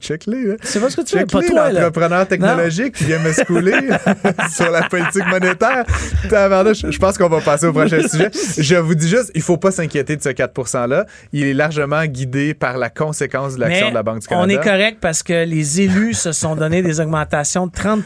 Check-les. 0.00 0.56
C'est 0.62 0.80
pas 0.80 0.90
ce 0.90 0.96
que 0.96 1.02
tu 1.02 1.16
fais. 1.16 1.24
Pas 1.24 1.42
toi, 1.42 1.72
l'entrepreneur 1.72 2.26
technologique 2.28 2.94
qui 2.94 3.04
vient 3.04 3.18
me 3.18 3.32
schooler 3.32 3.88
sur 4.50 4.70
la 4.70 4.82
politique 4.88 5.26
monétaire. 5.26 5.84
Je 6.24 6.98
pense 6.98 7.16
qu'on 7.18 7.28
va 7.28 7.40
passer 7.40 7.66
au 7.66 7.72
prochain 7.72 8.00
sujet. 8.08 8.30
Je 8.58 8.76
vous 8.76 8.94
dis 8.94 9.08
juste, 9.08 9.30
il 9.34 9.42
faut 9.42 9.56
pas 9.56 9.70
s'inquiéter 9.70 10.16
de 10.16 10.22
ce 10.22 10.28
4 10.28 10.52
%-là. 10.54 11.06
Il 11.32 11.44
est 11.44 11.54
largement 11.54 12.04
guidé 12.04 12.54
par 12.54 12.78
la 12.78 12.90
conséquence 12.90 13.54
de 13.54 13.60
l'action 13.60 13.90
de 13.90 13.94
la 13.94 14.02
Banque 14.02 14.20
du 14.20 14.26
Canada. 14.26 14.46
On 14.46 14.48
est 14.48 14.62
correct 14.62 14.98
parce 15.00 15.22
que 15.22 15.44
les 15.44 15.80
élus 15.80 16.14
se 16.14 16.32
sont 16.32 16.56
donné 16.56 16.82
des 16.82 17.00
augmentations 17.00 17.66
de 17.66 17.72
30 17.72 18.04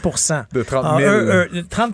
De 0.53 0.63
30 0.63 0.99
000. 0.99 1.11
Euh, 1.11 1.45
30 1.69 1.93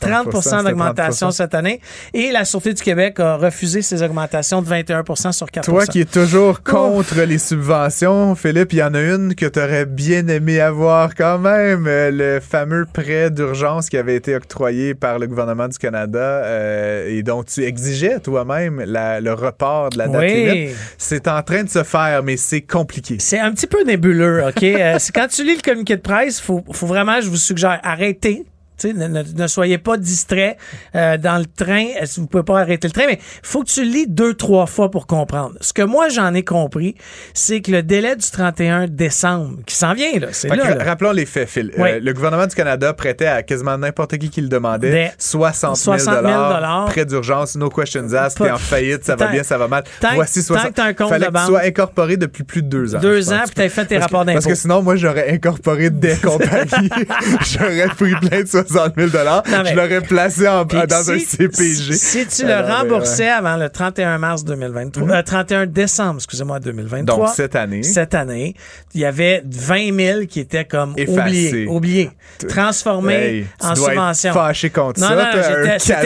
30, 0.00 0.64
d'augmentation 0.64 1.30
cette 1.30 1.54
année. 1.54 1.80
Et 2.12 2.30
la 2.32 2.44
Sûreté 2.44 2.74
du 2.74 2.82
Québec 2.82 3.20
a 3.20 3.36
refusé 3.36 3.82
ces 3.82 4.02
augmentations 4.02 4.62
de 4.62 4.68
21% 4.68 5.32
sur 5.32 5.50
4 5.50 5.64
Toi 5.64 5.86
qui 5.86 6.00
es 6.00 6.04
toujours 6.04 6.62
contre 6.62 7.20
les 7.22 7.38
subventions, 7.38 8.34
Philippe, 8.34 8.72
il 8.72 8.78
y 8.78 8.82
en 8.82 8.93
a 8.94 9.02
une 9.02 9.34
que 9.34 9.46
tu 9.46 9.58
aurais 9.58 9.86
bien 9.86 10.26
aimé 10.28 10.60
avoir 10.60 11.14
quand 11.14 11.38
même, 11.38 11.86
euh, 11.86 12.10
le 12.10 12.40
fameux 12.40 12.86
prêt 12.90 13.30
d'urgence 13.30 13.88
qui 13.88 13.96
avait 13.96 14.16
été 14.16 14.34
octroyé 14.34 14.94
par 14.94 15.18
le 15.18 15.26
gouvernement 15.26 15.68
du 15.68 15.78
Canada 15.78 16.18
euh, 16.18 17.08
et 17.08 17.22
dont 17.22 17.42
tu 17.42 17.64
exigeais 17.64 18.20
toi-même 18.20 18.82
le 18.86 19.32
report 19.32 19.90
de 19.90 19.98
la 19.98 20.08
date 20.08 20.22
limite. 20.22 20.76
C'est 20.98 21.28
en 21.28 21.42
train 21.42 21.64
de 21.64 21.70
se 21.70 21.82
faire, 21.82 22.22
mais 22.22 22.36
c'est 22.36 22.62
compliqué. 22.62 23.16
C'est 23.18 23.38
un 23.38 23.52
petit 23.52 23.66
peu 23.66 23.82
nébuleux, 23.84 24.44
OK? 24.46 24.62
Euh, 24.62 24.98
quand 25.14 25.28
tu 25.28 25.44
lis 25.44 25.56
le 25.56 25.62
communiqué 25.62 25.96
de 25.96 26.02
presse, 26.02 26.38
il 26.38 26.42
faut, 26.42 26.64
faut 26.72 26.86
vraiment, 26.86 27.20
je 27.20 27.28
vous 27.28 27.36
suggère, 27.36 27.80
arrêter 27.82 28.44
ne, 28.84 29.22
ne, 29.22 29.46
soyez 29.46 29.78
pas 29.78 29.96
distrait 29.96 30.56
euh, 30.94 31.16
dans 31.16 31.38
le 31.38 31.46
train. 31.46 31.86
Vous 32.16 32.26
pouvez 32.26 32.42
pas 32.42 32.60
arrêter 32.60 32.88
le 32.88 32.92
train, 32.92 33.06
mais 33.06 33.18
faut 33.42 33.62
que 33.62 33.70
tu 33.70 33.84
lis 33.84 34.06
deux, 34.06 34.34
trois 34.34 34.66
fois 34.66 34.90
pour 34.90 35.06
comprendre. 35.06 35.54
Ce 35.60 35.72
que 35.72 35.82
moi, 35.82 36.08
j'en 36.08 36.34
ai 36.34 36.44
compris, 36.44 36.94
c'est 37.32 37.60
que 37.60 37.70
le 37.70 37.82
délai 37.82 38.16
du 38.16 38.30
31 38.30 38.88
décembre, 38.88 39.58
qui 39.66 39.74
s'en 39.74 39.94
vient, 39.94 40.18
là, 40.18 40.28
c'est 40.32 40.48
là, 40.48 40.76
Rappelons 40.84 41.12
les 41.12 41.26
faits, 41.26 41.48
Phil. 41.48 41.72
Euh, 41.78 42.00
le 42.00 42.12
gouvernement 42.12 42.46
du 42.46 42.54
Canada 42.54 42.92
prêtait 42.92 43.26
à 43.26 43.42
quasiment 43.42 43.78
n'importe 43.78 44.18
qui 44.18 44.30
qui 44.30 44.40
le 44.40 44.48
demandait 44.48 45.12
60 45.18 45.76
000, 45.76 45.98
000 45.98 46.86
prêt 46.86 47.04
d'urgence, 47.04 47.56
no 47.56 47.68
questions 47.68 48.12
asked, 48.12 48.44
t'es 48.44 48.50
en 48.50 48.58
faillite, 48.58 49.04
ça 49.04 49.16
va 49.16 49.28
bien, 49.28 49.42
ça 49.42 49.58
va 49.58 49.68
mal. 49.68 49.84
Voici 50.14 50.42
60 50.42 50.76
000. 50.76 50.88
Il 50.88 51.08
fallait 51.08 51.26
que 51.26 51.38
tu 51.38 51.46
sois 51.46 51.62
incorporé 51.64 52.16
depuis 52.16 52.44
plus 52.44 52.62
de 52.62 52.68
deux 52.68 52.94
ans. 52.94 53.00
Deux 53.00 53.32
ans, 53.32 53.42
puis 53.44 53.54
t'avais 53.54 53.68
fait 53.68 53.86
tes 53.86 53.98
rapports 53.98 54.24
d'impôts. 54.24 54.36
Parce 54.36 54.46
que 54.46 54.54
sinon, 54.54 54.82
moi, 54.82 54.96
j'aurais 54.96 55.30
incorporé 55.30 55.90
des 55.90 56.16
compagnies. 56.16 56.90
j'aurais 57.52 57.88
pris 57.88 58.14
plein 58.16 58.42
de 58.42 58.48
60 58.68 58.94
000 58.96 59.08
je 59.08 59.74
l'aurais 59.74 60.00
placé 60.00 60.48
en, 60.48 60.64
dans 60.64 61.10
un 61.10 61.18
CPG. 61.18 61.92
Si, 61.94 62.26
tu 62.26 62.46
le 62.46 62.60
remboursais 62.60 63.28
avant 63.28 63.56
le 63.56 63.68
31 63.68 64.18
mars 64.18 64.44
2023, 64.44 65.22
31 65.22 65.58
mhm. 65.58 65.62
euh, 65.62 65.66
décembre, 65.66 66.16
excusez-moi, 66.16 66.60
2023. 66.60 67.16
Donc, 67.16 67.28
cette 67.34 67.56
année. 67.56 67.82
Cette 67.82 68.14
année, 68.14 68.54
il 68.94 69.00
y 69.00 69.04
avait 69.04 69.42
20 69.46 69.96
000 69.96 70.20
qui 70.26 70.40
étaient 70.40 70.64
comme 70.64 70.92
oubliés, 70.92 71.66
oubliés, 71.66 72.10
transformés 72.48 73.46
en 73.60 73.74
subvention. 73.74 74.32
fâché 74.32 74.70
contre 74.70 75.00
non, 75.00 75.08
ça. 75.08 75.32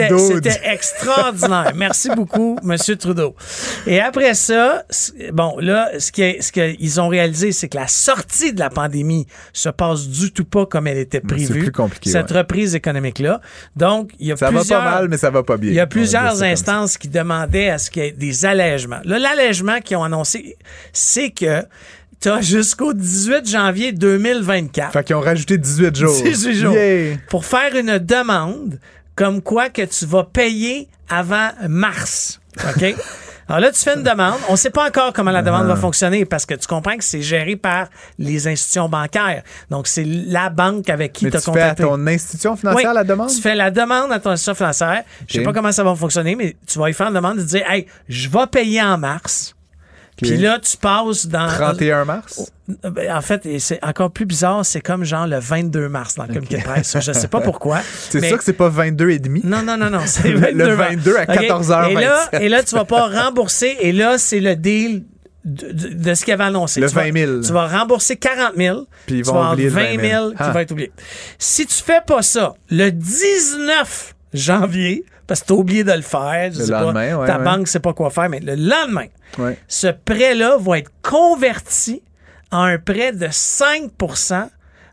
Non, 0.09 0.17
C'était 0.17 0.61
extraordinaire. 0.71 1.73
Merci 1.75 2.09
beaucoup, 2.15 2.57
Monsieur 2.63 2.95
Trudeau. 2.95 3.35
Et 3.87 3.99
après 3.99 4.33
ça, 4.33 4.83
bon, 5.33 5.57
là, 5.59 5.89
ce 5.99 6.11
qu'ils 6.11 6.41
ce 6.41 6.99
ont 6.99 7.07
réalisé, 7.07 7.51
c'est 7.51 7.69
que 7.69 7.77
la 7.77 7.87
sortie 7.87 8.53
de 8.53 8.59
la 8.59 8.69
pandémie 8.69 9.27
se 9.53 9.69
passe 9.69 10.07
du 10.07 10.31
tout 10.31 10.45
pas 10.45 10.65
comme 10.65 10.87
elle 10.87 10.97
était 10.97 11.21
prévue. 11.21 11.45
C'est 11.45 11.59
plus 11.59 11.71
compliqué. 11.71 12.09
Cette 12.09 12.31
reprise 12.49 12.75
économique 12.75 13.19
là 13.19 13.41
Donc, 13.75 14.11
il 14.19 14.27
y 14.27 14.31
a 14.31 14.37
ça 14.37 14.47
plusieurs... 14.47 14.81
va 14.81 14.85
pas 14.85 14.95
mal, 14.95 15.09
mais 15.09 15.17
ça 15.17 15.29
va 15.29 15.43
pas 15.43 15.57
bien. 15.57 15.69
Il 15.69 15.75
y 15.75 15.79
a 15.79 15.87
plusieurs 15.87 16.41
instances 16.43 16.97
qui 16.97 17.07
demandaient 17.07 17.69
à 17.69 17.77
ce 17.77 17.91
qu'il 17.91 18.03
y 18.03 18.07
ait 18.07 18.11
des 18.11 18.45
allègements. 18.45 18.99
Là, 19.05 19.19
l'allègement 19.19 19.79
qu'ils 19.79 19.97
ont 19.97 20.03
annoncé, 20.03 20.57
c'est 20.91 21.29
que 21.29 21.63
tu 22.19 22.29
as 22.29 22.41
jusqu'au 22.41 22.93
18 22.93 23.47
janvier 23.47 23.91
2024. 23.91 24.91
Fait 24.91 25.03
qu'ils 25.03 25.15
ont 25.15 25.21
rajouté 25.21 25.57
18 25.57 25.95
jours. 25.95 26.21
18 26.23 26.53
jours. 26.55 26.75
Pour 27.29 27.45
faire 27.45 27.75
une 27.75 27.97
demande 27.99 28.79
comme 29.15 29.41
quoi 29.41 29.69
que 29.69 29.83
tu 29.83 30.05
vas 30.05 30.23
payer 30.23 30.87
avant 31.09 31.49
mars. 31.67 32.39
OK? 32.57 32.95
Alors 33.49 33.61
là, 33.61 33.71
tu 33.71 33.81
fais 33.81 33.95
une 33.95 34.03
demande. 34.03 34.35
On 34.47 34.51
ne 34.51 34.57
sait 34.57 34.69
pas 34.69 34.87
encore 34.87 35.11
comment 35.11 35.31
la 35.31 35.41
demande 35.41 35.65
va 35.65 35.73
ah. 35.73 35.75
fonctionner 35.75 36.23
parce 36.23 36.45
que 36.45 36.53
tu 36.53 36.67
comprends 36.67 36.95
que 36.95 37.03
c'est 37.03 37.23
géré 37.23 37.55
par 37.55 37.87
les 38.19 38.47
institutions 38.47 38.87
bancaires. 38.87 39.41
Donc, 39.71 39.87
c'est 39.87 40.05
la 40.05 40.51
banque 40.51 40.87
avec 40.87 41.13
qui 41.13 41.31
tu 41.31 41.35
as 41.35 41.41
contacté. 41.41 41.51
Tu 41.51 41.81
fais 41.81 41.83
à 41.83 41.97
ton 41.97 42.07
institution 42.07 42.55
financière 42.55 42.93
la 42.93 43.03
demande? 43.03 43.29
Tu 43.29 43.41
fais 43.41 43.55
la 43.55 43.71
demande 43.71 44.11
à 44.11 44.19
ton 44.19 44.29
institution 44.29 44.53
financière. 44.53 45.03
Je 45.27 45.33
sais 45.33 45.43
pas 45.43 45.51
comment 45.51 45.71
ça 45.71 45.83
va 45.83 45.95
fonctionner, 45.95 46.35
mais 46.35 46.55
tu 46.67 46.77
vas 46.77 46.91
y 46.91 46.93
faire 46.93 47.07
une 47.07 47.15
demande 47.15 47.37
de 47.37 47.43
dire, 47.43 47.63
hey, 47.67 47.87
je 48.07 48.29
vais 48.29 48.45
payer 48.51 48.83
en 48.83 48.99
mars. 48.99 49.55
Puis 50.21 50.37
là, 50.37 50.59
tu 50.59 50.77
passes 50.77 51.27
dans. 51.27 51.47
31 51.47 52.05
mars? 52.05 52.35
Oh, 52.39 52.89
ben, 52.89 53.11
en 53.11 53.21
fait, 53.21 53.47
c'est 53.59 53.83
encore 53.83 54.11
plus 54.11 54.25
bizarre, 54.25 54.65
c'est 54.65 54.81
comme 54.81 55.03
genre 55.03 55.25
le 55.25 55.39
22 55.39 55.89
mars 55.89 56.15
dans 56.15 56.23
le 56.23 56.29
communiqué 56.29 56.57
de 56.57 56.63
presse. 56.63 56.97
Je 56.99 57.11
sais 57.11 57.27
pas 57.27 57.41
pourquoi. 57.41 57.79
C'est 58.09 58.21
sûr 58.21 58.37
que 58.37 58.43
c'est 58.43 58.53
pas 58.53 58.69
22 58.69 59.09
et 59.09 59.19
demi? 59.19 59.41
Non, 59.43 59.63
non, 59.63 59.77
non, 59.77 59.89
non. 59.89 60.01
C'est 60.05 60.29
le 60.31 60.73
22 60.73 61.15
à 61.17 61.25
14h27. 61.25 61.89
Et 61.89 61.93
là, 61.95 62.29
et 62.33 62.49
là, 62.49 62.63
tu 62.63 62.75
vas 62.75 62.85
pas 62.85 63.07
rembourser. 63.07 63.77
Et 63.79 63.91
là, 63.91 64.17
c'est 64.17 64.39
le 64.39 64.55
deal 64.55 65.03
de, 65.45 66.13
ce 66.13 66.23
qu'il 66.23 66.33
avait 66.33 66.43
annoncé. 66.43 66.79
Le 66.79 66.87
20 66.87 67.13
000. 67.13 67.41
tu 67.41 67.53
vas 67.53 67.67
rembourser 67.67 68.17
40 68.17 68.53
000. 68.55 68.87
Puis 69.05 69.17
ils 69.17 69.25
vont 69.25 69.33
tu 69.33 69.37
vas 69.39 69.53
oublier 69.53 69.69
20 69.69 70.01
000 70.01 70.29
qui 70.31 70.35
ah. 70.39 70.51
va 70.51 70.61
être 70.61 70.71
oublié. 70.71 70.91
Si 71.37 71.65
tu 71.65 71.75
fais 71.75 72.01
pas 72.05 72.21
ça, 72.21 72.53
le 72.69 72.91
19 72.91 74.15
janvier, 74.33 75.05
parce 75.29 75.41
que 75.41 75.45
tu 75.45 75.53
as 75.53 75.55
oublié 75.55 75.83
de 75.83 75.91
le 75.91 76.01
faire. 76.01 76.51
le 76.51 76.65
lendemain, 76.71 77.25
ta 77.27 77.37
banque 77.37 77.59
ne 77.61 77.65
sait 77.65 77.79
pas 77.79 77.93
quoi 77.93 78.09
faire, 78.09 78.29
mais 78.29 78.39
le 78.39 78.55
lendemain, 78.55 79.05
ce 79.67 79.87
prêt-là 79.87 80.57
va 80.59 80.79
être 80.79 80.91
converti 81.03 82.01
en 82.51 82.63
un 82.63 82.79
prêt 82.79 83.11
de 83.11 83.27
5 83.29 83.91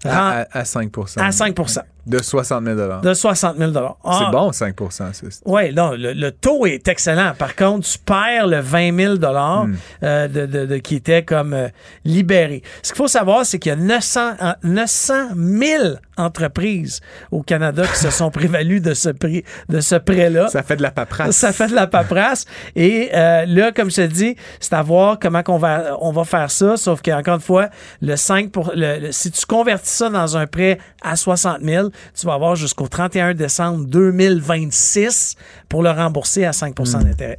à, 0.04 0.46
à, 0.52 0.64
5 0.66 0.92
À 1.16 1.32
5 1.32 1.56
de 2.06 2.22
60 2.22 2.64
000 2.64 2.76
De 3.02 3.14
60 3.14 3.58
000 3.58 3.72
ah, 4.04 4.18
C'est 4.18 4.30
bon, 4.30 4.50
5% 4.50 5.40
Oui, 5.44 5.74
non, 5.74 5.92
le, 5.96 6.30
taux 6.30 6.64
est 6.66 6.86
excellent. 6.86 7.32
Par 7.36 7.56
contre, 7.56 7.88
tu 7.88 7.98
perds 7.98 8.46
le 8.46 8.60
20 8.60 8.96
000 8.96 9.14
hmm. 9.16 9.74
euh, 10.02 10.28
de, 10.28 10.46
de, 10.46 10.66
de, 10.66 10.76
qui 10.76 10.96
était 10.96 11.24
comme 11.24 11.52
euh, 11.52 11.68
libéré. 12.04 12.62
Ce 12.82 12.92
qu'il 12.92 12.98
faut 12.98 13.08
savoir, 13.08 13.44
c'est 13.44 13.58
qu'il 13.58 13.70
y 13.70 13.72
a 13.72 13.76
900, 13.76 14.34
900 14.62 15.14
000 15.36 15.82
entreprises 16.16 17.00
au 17.30 17.42
Canada 17.42 17.84
qui 17.86 17.98
se 17.98 18.10
sont 18.10 18.30
prévalues 18.30 18.80
de 18.80 18.94
ce 18.94 19.10
prix, 19.10 19.44
de 19.68 19.80
ce 19.80 19.96
prêt-là. 19.96 20.48
Ça 20.48 20.62
fait 20.62 20.76
de 20.76 20.82
la 20.82 20.90
paperasse. 20.90 21.36
Ça 21.36 21.52
fait 21.52 21.68
de 21.68 21.74
la 21.74 21.86
paperasse. 21.86 22.46
Et 22.74 23.10
euh, 23.14 23.44
là, 23.46 23.72
comme 23.72 23.90
je 23.90 23.96
te 23.96 24.06
dis, 24.06 24.36
c'est 24.60 24.72
à 24.72 24.82
voir 24.82 25.18
comment 25.20 25.42
qu'on 25.42 25.58
va, 25.58 25.96
on 26.00 26.12
va 26.12 26.24
faire 26.24 26.50
ça. 26.50 26.76
Sauf 26.76 27.02
qu'encore 27.02 27.34
une 27.34 27.40
fois, 27.40 27.68
le 28.00 28.16
5 28.16 28.50
pour, 28.50 28.72
le, 28.74 29.10
si 29.10 29.30
tu 29.30 29.44
convertis 29.44 29.90
ça 29.90 30.08
dans 30.08 30.36
un 30.36 30.46
prêt 30.46 30.78
à 31.02 31.16
60 31.16 31.58
000, 31.62 31.88
tu 32.14 32.26
vas 32.26 32.34
avoir 32.34 32.56
jusqu'au 32.56 32.88
31 32.88 33.34
décembre 33.34 33.84
2026 33.86 35.36
pour 35.68 35.82
le 35.82 35.90
rembourser 35.90 36.44
à 36.44 36.50
5% 36.50 37.00
hmm. 37.00 37.04
d'intérêt. 37.04 37.38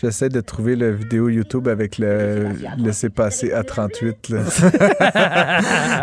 J'essaie 0.00 0.30
de 0.30 0.40
trouver 0.40 0.76
la 0.76 0.90
vidéo 0.92 1.28
YouTube 1.28 1.68
avec 1.68 1.98
le 1.98 2.48
laisser-passer 2.78 3.52
à 3.52 3.62
38. 3.62 4.30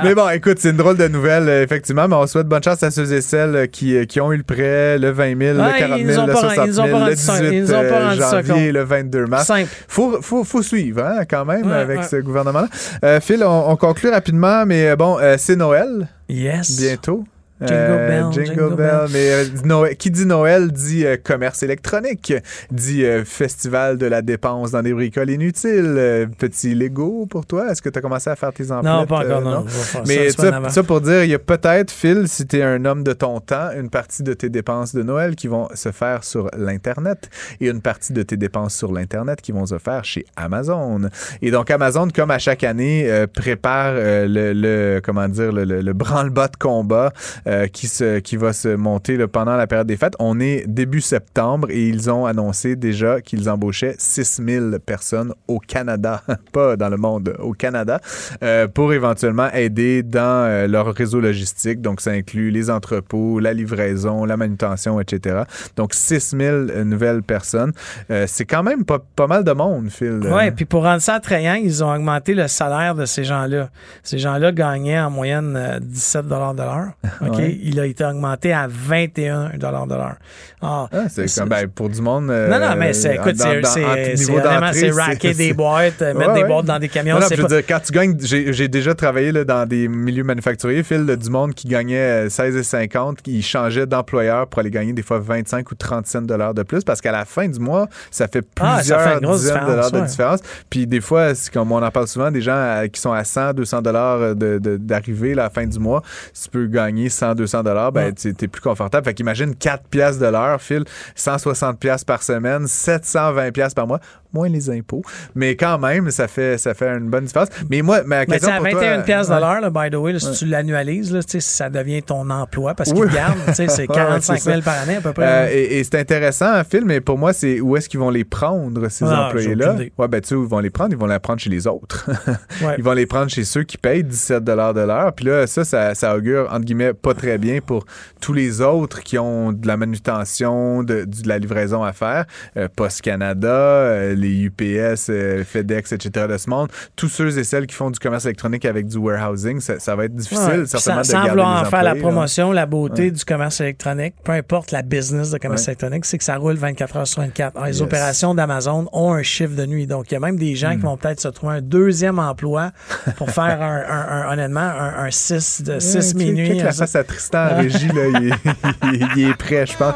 mais 0.03 0.13
bon, 0.13 0.29
écoute, 0.29 0.59
c'est 0.59 0.69
une 0.69 0.77
drôle 0.77 0.97
de 0.97 1.07
nouvelle, 1.07 1.49
euh, 1.49 1.63
effectivement, 1.63 2.07
mais 2.07 2.15
on 2.15 2.27
souhaite 2.27 2.45
bonne 2.47 2.61
chance 2.61 2.83
à 2.83 2.91
ceux 2.91 3.11
et 3.11 3.21
celles 3.21 3.55
euh, 3.55 3.65
qui, 3.65 3.97
euh, 3.97 4.05
qui 4.05 4.21
ont 4.21 4.31
eu 4.31 4.37
le 4.37 4.43
prêt 4.43 4.99
le 4.99 5.09
20 5.09 5.39
000, 5.39 5.57
le 5.57 5.79
40 5.79 5.97
000, 5.97 6.25
le 6.27 6.31
60 6.31 6.71
000, 6.73 7.05
le 7.05 7.15
18 7.15 8.17
janvier, 8.19 8.71
le 8.71 8.83
22 8.83 9.25
mars. 9.25 9.51
Il 9.57 9.65
faut, 9.87 10.21
faut, 10.21 10.43
faut, 10.43 10.61
suivre 10.61 11.03
hein, 11.03 11.23
quand 11.27 11.45
même 11.45 11.71
avec 11.71 12.03
ce 12.03 12.17
gouvernement-là. 12.17 13.19
Phil, 13.19 13.43
on, 13.43 13.75
conclut 13.77 14.09
rapidement, 14.09 14.63
mais 14.67 14.95
bon, 14.95 15.17
c'est 15.37 15.55
Noël. 15.55 16.07
Yes. 16.29 16.79
Bientôt. 16.79 17.23
Jingle 17.59 17.73
Euh, 17.73 18.07
bell, 18.07 18.31
jingle, 18.31 18.45
jingle 18.59 18.75
bell. 18.75 18.87
bell. 18.87 19.09
Mais 19.11 19.31
euh, 19.31 19.45
Noël- 19.65 19.95
qui 19.97 20.11
dit 20.11 20.25
Noël 20.25 20.71
dit 20.71 21.05
euh, 21.05 21.17
commerce 21.21 21.63
électronique, 21.63 22.33
dit 22.71 23.03
euh, 23.03 23.23
festival 23.25 23.97
de 23.97 24.05
la 24.05 24.21
dépense 24.21 24.71
dans 24.71 24.83
des 24.83 24.93
bricoles 24.93 25.29
inutiles. 25.31 25.95
Euh, 25.97 26.25
petit 26.37 26.75
Lego 26.75 27.25
pour 27.27 27.45
toi? 27.45 27.71
Est-ce 27.71 27.81
que 27.81 27.89
tu 27.89 27.97
as 27.97 28.01
commencé 28.01 28.29
à 28.29 28.35
faire 28.35 28.53
tes 28.53 28.71
emplettes? 28.71 28.83
Non, 28.93 29.05
pas 29.07 29.25
encore, 29.25 29.41
non. 29.41 29.65
Mais 30.07 30.29
ça, 30.29 30.69
ça 30.69 30.83
pour 30.83 31.01
dire, 31.01 31.23
il 31.23 31.29
y 31.31 31.33
a 31.33 31.39
peut-être, 31.39 31.89
Phil, 31.91 32.27
si 32.27 32.45
tu 32.45 32.57
es 32.57 32.63
un 32.63 32.85
homme 32.85 33.03
de 33.03 33.13
ton 33.13 33.39
temps, 33.39 33.69
une 33.75 33.89
partie 33.89 34.23
de 34.23 34.33
tes 34.33 34.49
dépenses 34.49 34.93
de 34.93 35.01
Noël 35.03 35.35
qui 35.35 35.47
vont 35.47 35.67
se 35.73 35.91
faire 35.91 36.23
sur 36.23 36.49
l'Internet 36.57 37.29
et 37.59 37.69
une 37.69 37.81
partie 37.81 38.13
de 38.13 38.21
tes 38.21 38.37
dépenses 38.37 38.75
sur 38.75 38.91
l'Internet 38.93 39.41
qui 39.41 39.51
vont 39.51 39.65
se 39.65 39.77
faire 39.79 40.05
chez 40.05 40.25
Amazon. 40.35 41.01
Et 41.41 41.49
donc, 41.51 41.71
Amazon, 41.71 42.07
comme 42.13 42.31
à 42.31 42.37
chaque 42.39 42.63
année, 42.63 43.09
euh, 43.09 43.25
prépare 43.27 43.93
euh, 43.95 44.27
le, 44.27 44.53
le- 44.53 45.01
comment 45.03 45.27
dire, 45.27 45.51
le, 45.51 45.63
le- 45.63 45.81
le 45.81 45.93
branle-bas 45.93 46.49
de 46.49 46.57
combat 46.57 47.11
euh, 47.47 47.67
qui, 47.67 47.87
se, 47.87 48.19
qui 48.19 48.37
va 48.37 48.53
se 48.53 48.69
monter 48.69 49.17
là, 49.17 49.27
pendant 49.27 49.55
la 49.55 49.67
période 49.67 49.87
des 49.87 49.97
fêtes. 49.97 50.15
On 50.19 50.39
est 50.39 50.65
début 50.67 51.01
septembre 51.01 51.69
et 51.71 51.87
ils 51.87 52.09
ont 52.09 52.25
annoncé 52.25 52.75
déjà 52.75 53.21
qu'ils 53.21 53.49
embauchaient 53.49 53.95
6000 53.97 54.79
personnes 54.85 55.33
au 55.47 55.59
Canada, 55.59 56.23
pas 56.51 56.75
dans 56.75 56.89
le 56.89 56.97
monde, 56.97 57.35
au 57.39 57.53
Canada, 57.53 57.99
euh, 58.43 58.67
pour 58.67 58.93
éventuellement 58.93 59.51
aider 59.53 60.03
dans 60.03 60.45
euh, 60.47 60.67
leur 60.67 60.93
réseau 60.93 61.19
logistique. 61.19 61.81
Donc, 61.81 62.01
ça 62.01 62.11
inclut 62.11 62.51
les 62.51 62.69
entrepôts, 62.69 63.39
la 63.39 63.53
livraison, 63.53 64.25
la 64.25 64.37
manutention, 64.37 64.99
etc. 64.99 65.43
Donc, 65.75 65.93
6000 65.93 66.83
nouvelles 66.83 67.23
personnes. 67.23 67.71
Euh, 68.11 68.25
c'est 68.27 68.45
quand 68.45 68.63
même 68.63 68.85
pas, 68.85 68.99
pas 69.15 69.27
mal 69.27 69.43
de 69.43 69.51
monde, 69.51 69.89
Phil. 69.89 70.19
Oui, 70.23 70.51
puis 70.51 70.65
pour 70.65 70.83
rendre 70.83 71.01
ça 71.01 71.15
attrayant, 71.15 71.55
ils 71.55 71.83
ont 71.83 71.93
augmenté 71.93 72.33
le 72.33 72.47
salaire 72.47 72.95
de 72.95 73.05
ces 73.05 73.23
gens-là. 73.23 73.69
Ces 74.03 74.17
gens-là 74.17 74.51
gagnaient 74.51 74.99
en 74.99 75.09
moyenne 75.09 75.55
euh, 75.55 75.79
17 75.81 76.27
de 76.27 76.29
l'heure. 76.31 76.91
OK? 77.21 77.37
Ouais. 77.38 77.60
Il 77.63 77.79
a 77.79 77.86
été 77.86 78.03
augmenté 78.06 78.53
à 78.53 78.67
21 78.70 79.50
de 79.58 79.62
l'heure. 79.96 80.15
Ah, 80.62 80.88
Ah, 80.91 80.98
c'est 81.10 81.25
comme 81.39 81.50
ben, 81.50 81.67
pour 81.67 81.89
du 81.89 82.01
monde. 82.01 82.29
euh, 82.32 82.50
non, 82.50 82.60
non, 82.60 82.75
mais 82.77 82.94
c'est, 82.94 83.15
écoute, 83.15 83.36
c'est, 83.38 83.62
c'est, 83.63 84.89
racker 84.91 85.34
des 85.34 85.53
boîtes, 85.53 86.01
euh, 86.01 86.13
mettre 86.13 86.34
Ouais, 86.34 86.41
des 86.41 86.48
boîtes 86.48 86.65
dans 86.65 86.79
des 86.79 86.89
camions. 86.89 87.20
Non, 87.20 87.27
je 87.29 87.41
veux 87.41 87.48
dire, 87.48 87.63
quand 87.67 87.79
tu 87.79 87.91
gagnes, 87.91 88.17
j'ai 88.22 88.67
déjà 88.67 88.96
travaillé 88.96 89.32
là, 89.32 89.44
dans 89.44 89.67
des 89.67 89.88
milieux 89.88 90.24
manufacturiers, 90.24 90.84
Phil, 90.84 91.06
là, 91.06 91.15
du 91.15 91.29
monde 91.29 91.53
qui 91.53 91.67
gagnait 91.67 92.25
euh, 92.25 92.29
16,50, 92.29 93.17
qui 93.22 93.41
changeait 93.41 93.86
d'employeur 93.86 94.48
pour 94.48 94.60
aller 94.60 94.72
gagner 94.72 94.94
des 94.94 95.03
fois 95.03 95.20
25 95.20 95.72
ou 95.72 95.75
30 95.75 96.08
cents 96.08 96.22
de 96.22 96.63
plus, 96.63 96.84
parce 96.84 97.01
qu'à 97.01 97.12
la 97.12 97.25
fin 97.25 97.48
du 97.48 97.60
mois, 97.60 97.88
ça 98.12 98.27
fait 98.27 98.44
Ah, 98.60 98.82
ça 98.84 98.96
plusieurs 98.96 99.01
fait 99.01 99.20
dizaines 99.20 99.53
de 99.62 99.65
dollars 99.67 99.86
différence, 99.86 99.91
de 99.91 100.08
différence. 100.08 100.39
Puis 100.70 100.88
des 100.88 101.01
fois, 101.01 101.36
c'est 101.36 101.51
comme 101.53 101.72
on 101.72 101.82
en 101.84 101.91
parle 101.91 102.08
souvent, 102.08 102.32
des 102.32 102.41
gens 102.41 102.56
euh, 102.56 102.88
qui 102.88 103.00
sont 103.00 103.12
à 103.13 103.24
100, 103.24 103.53
200 103.53 103.82
dollars 103.82 104.36
de- 104.36 104.77
d'arrivée 104.77 105.34
à 105.34 105.36
la 105.36 105.50
fin 105.50 105.65
du 105.65 105.79
mois, 105.79 106.01
tu 106.34 106.50
peux 106.50 106.67
gagner 106.67 107.10
100, 107.10 107.26
200 107.36 107.63
dollars, 107.63 107.91
ben 107.91 108.13
tu 108.13 108.29
es 108.29 108.48
plus 108.48 108.62
confortable. 108.62 109.05
Fait 109.05 109.13
qu'imagine 109.13 109.55
4 109.55 109.86
piastres 109.86 110.22
de 110.22 110.27
l'heure, 110.27 110.62
Phil, 110.62 110.84
160 111.15 111.79
piastres 111.79 112.05
par 112.05 112.24
semaine, 112.24 112.67
720 112.67 113.51
piastres 113.51 113.75
par 113.75 113.88
mois, 113.88 114.00
moins 114.34 114.50
les 114.50 114.69
impôts. 114.69 115.01
Mais 115.36 115.55
quand 115.55 115.77
même, 115.79 116.12
ça 116.12 116.27
fait, 116.27 116.57
ça 116.57 116.74
fait 116.74 116.89
une 116.89 117.10
bonne 117.10 117.25
différence. 117.25 117.50
Mais 117.69 117.81
moi, 117.81 118.01
ma 118.05 118.19
Mais 118.19 118.25
question 118.25 118.51
à 118.51 118.57
pour 118.57 118.69
toi, 118.69 118.79
21 118.79 119.01
pièces 119.01 119.27
de 119.27 119.34
ouais. 119.34 119.39
l'heure, 119.39 119.72
by 119.72 119.89
the 119.89 119.96
way, 119.96 120.13
là, 120.13 120.19
si 120.19 120.31
tu 120.31 120.46
l'annualises, 120.46 121.13
là, 121.13 121.24
tu 121.24 121.31
sais, 121.31 121.39
ça 121.39 121.69
devient 121.69 122.01
ton 122.03 122.29
emploi 122.29 122.74
parce 122.74 122.91
qu'ils 122.91 123.01
Oui. 123.03 123.10
sais, 123.53 123.67
C'est 123.67 123.88
Ouais, 123.88 123.96
ouais, 123.96 123.96
45 123.96 124.38
c'est 124.39 124.50
000 124.51 124.62
ça. 124.62 124.72
par 124.72 124.81
année 124.84 124.96
à 124.98 125.01
peu 125.01 125.13
près. 125.13 125.25
Euh, 125.25 125.48
et 125.51 125.79
et 125.79 125.84
c'est 125.84 126.00
intéressant, 126.00 126.48
un 126.51 126.63
film, 126.63 126.86
mais 126.88 127.01
pour 127.01 127.17
moi, 127.17 127.34
c'est 127.34 127.60
où 127.62 127.75
est-ce 127.77 127.88
qu'ils 127.89 128.00
vont 128.00 128.10
les 128.10 128.24
prendre, 128.25 128.89
ces 128.89 129.05
Ah, 129.05 129.27
employés-là? 129.27 129.75
Ouais, 129.98 130.07
ben, 130.07 130.22
tu 130.22 130.29
sais, 130.29 130.36
où 130.36 130.43
ils 130.43 130.50
vont 130.50 130.60
les 130.60 130.69
prendre? 130.69 130.91
Ils 130.91 130.98
vont 130.98 131.05
les 131.07 131.19
prendre 131.19 131.39
chez 131.39 131.50
les 131.50 131.67
autres. 131.67 132.10
Ouais. 132.62 132.75
Ils 132.77 132.84
vont 132.84 132.93
les 132.93 133.05
prendre 133.05 133.29
chez 133.29 133.43
ceux 133.43 133.63
qui 133.63 133.77
payent 133.77 134.03
17 134.03 134.43
de 134.43 134.51
l'heure. 134.51 135.13
Puis 135.13 135.25
là, 135.25 135.46
ça, 135.46 135.63
ça, 135.63 135.93
ça 135.93 136.15
augure, 136.15 136.48
entre 136.51 136.65
guillemets, 136.65 136.93
pas 136.93 137.13
très 137.13 137.38
bien 137.38 137.60
pour 137.62 137.86
tous 138.19 138.34
les 138.34 138.62
autres 138.62 139.01
qui 139.03 139.17
ont 139.19 139.51
de 139.53 139.67
la 139.67 139.77
manutention, 139.77 140.81
de, 140.84 141.05
la 141.25 141.38
livraison 141.38 141.84
à 141.84 141.93
faire. 141.93 142.25
Euh, 142.57 142.67
Post 142.75 143.01
Canada, 143.01 143.48
euh, 143.48 144.15
les 144.15 144.26
UPS, 144.29 145.07
euh, 145.10 145.43
FedEx, 145.43 145.91
etc. 145.91 146.27
de 146.29 146.38
ce 146.38 146.50
monde. 146.50 146.69
Tous 146.96 147.07
ceux 147.10 147.38
et 147.38 147.43
celles 147.43 147.67
qui 147.67 147.75
font 147.75 147.89
du 147.91 148.00
commerce 148.00 148.25
électronique 148.25 148.65
avec 148.65 148.88
du 148.88 148.98
warehousing, 148.98 149.60
ça, 149.60 149.79
ça 149.79 149.96
va 149.96 150.05
être 150.05 150.15
difficile, 150.15 150.62
Ouais, 150.62 150.65
certainement, 150.65 150.79
sans, 150.79 150.98
de 151.01 151.05
sans 151.05 151.13
garder 151.13 151.29
vouloir 151.31 151.62
les 151.62 151.67
en 151.67 151.69
faire 151.69 151.84
la 151.84 151.93
là. 151.93 152.00
promotion, 152.00 152.51
la 152.51 152.65
beauté 152.65 153.03
Ouais. 153.03 153.12
du 153.12 153.25
commerce 153.25 153.62
électronique, 153.62 154.13
peu 154.24 154.31
importe 154.34 154.72
la 154.72 154.81
business 154.81 155.31
de 155.31 155.38
commerce 155.38 155.62
Ouais. 155.63 155.74
électronique, 155.74 156.05
c'est 156.05 156.17
que 156.17 156.24
ça 156.24 156.38
roule 156.38 156.55
24 156.55 156.98
heures 156.98 157.07
sur 157.07 157.22
24. 157.22 157.55
Alors, 157.55 157.67
les 157.67 157.74
Yes. 157.74 157.81
opérations 157.81 158.34
d'Amazon 158.36 158.88
ont 158.93 159.13
un 159.13 159.24
chiffre 159.24 159.55
de 159.55 159.65
nuit. 159.65 159.88
Donc, 159.88 160.12
il 160.12 160.13
y 160.13 160.17
a 160.17 160.19
même 160.19 160.38
des 160.38 160.55
gens 160.55 160.72
Hmm. 160.74 160.77
qui 160.77 160.84
vont 160.84 160.98
peut-être 160.98 161.19
se 161.22 161.27
trouver 161.29 161.55
un 161.55 161.62
deuxième 161.62 162.19
emploi 162.19 162.72
pour 163.17 163.29
faire 163.31 163.62
un, 163.62 163.84
un- 163.88 164.22
un- 164.27 164.34
honnêtement 164.34 164.60
un, 164.62 165.12
6 165.12 165.62
de 165.63 165.79
6 165.79 165.96
Ouais, 165.96 166.01
check- 166.01 166.15
minuit. 166.15 166.48
check 166.48 166.57
la 166.62 166.67
hein, 166.69 166.72
ça. 166.72 166.77
face 166.86 166.96
à 166.96 167.03
Tristan 167.03 167.48
en 167.51 167.57
régie, 167.57 167.88
là, 167.88 168.19
il, 168.19 168.27
est, 168.27 168.36
il 168.84 169.01
est- 169.03 169.07
il 169.15 169.29
est 169.29 169.34
prêt, 169.38 169.65
je 169.65 169.77
pense. 169.77 169.96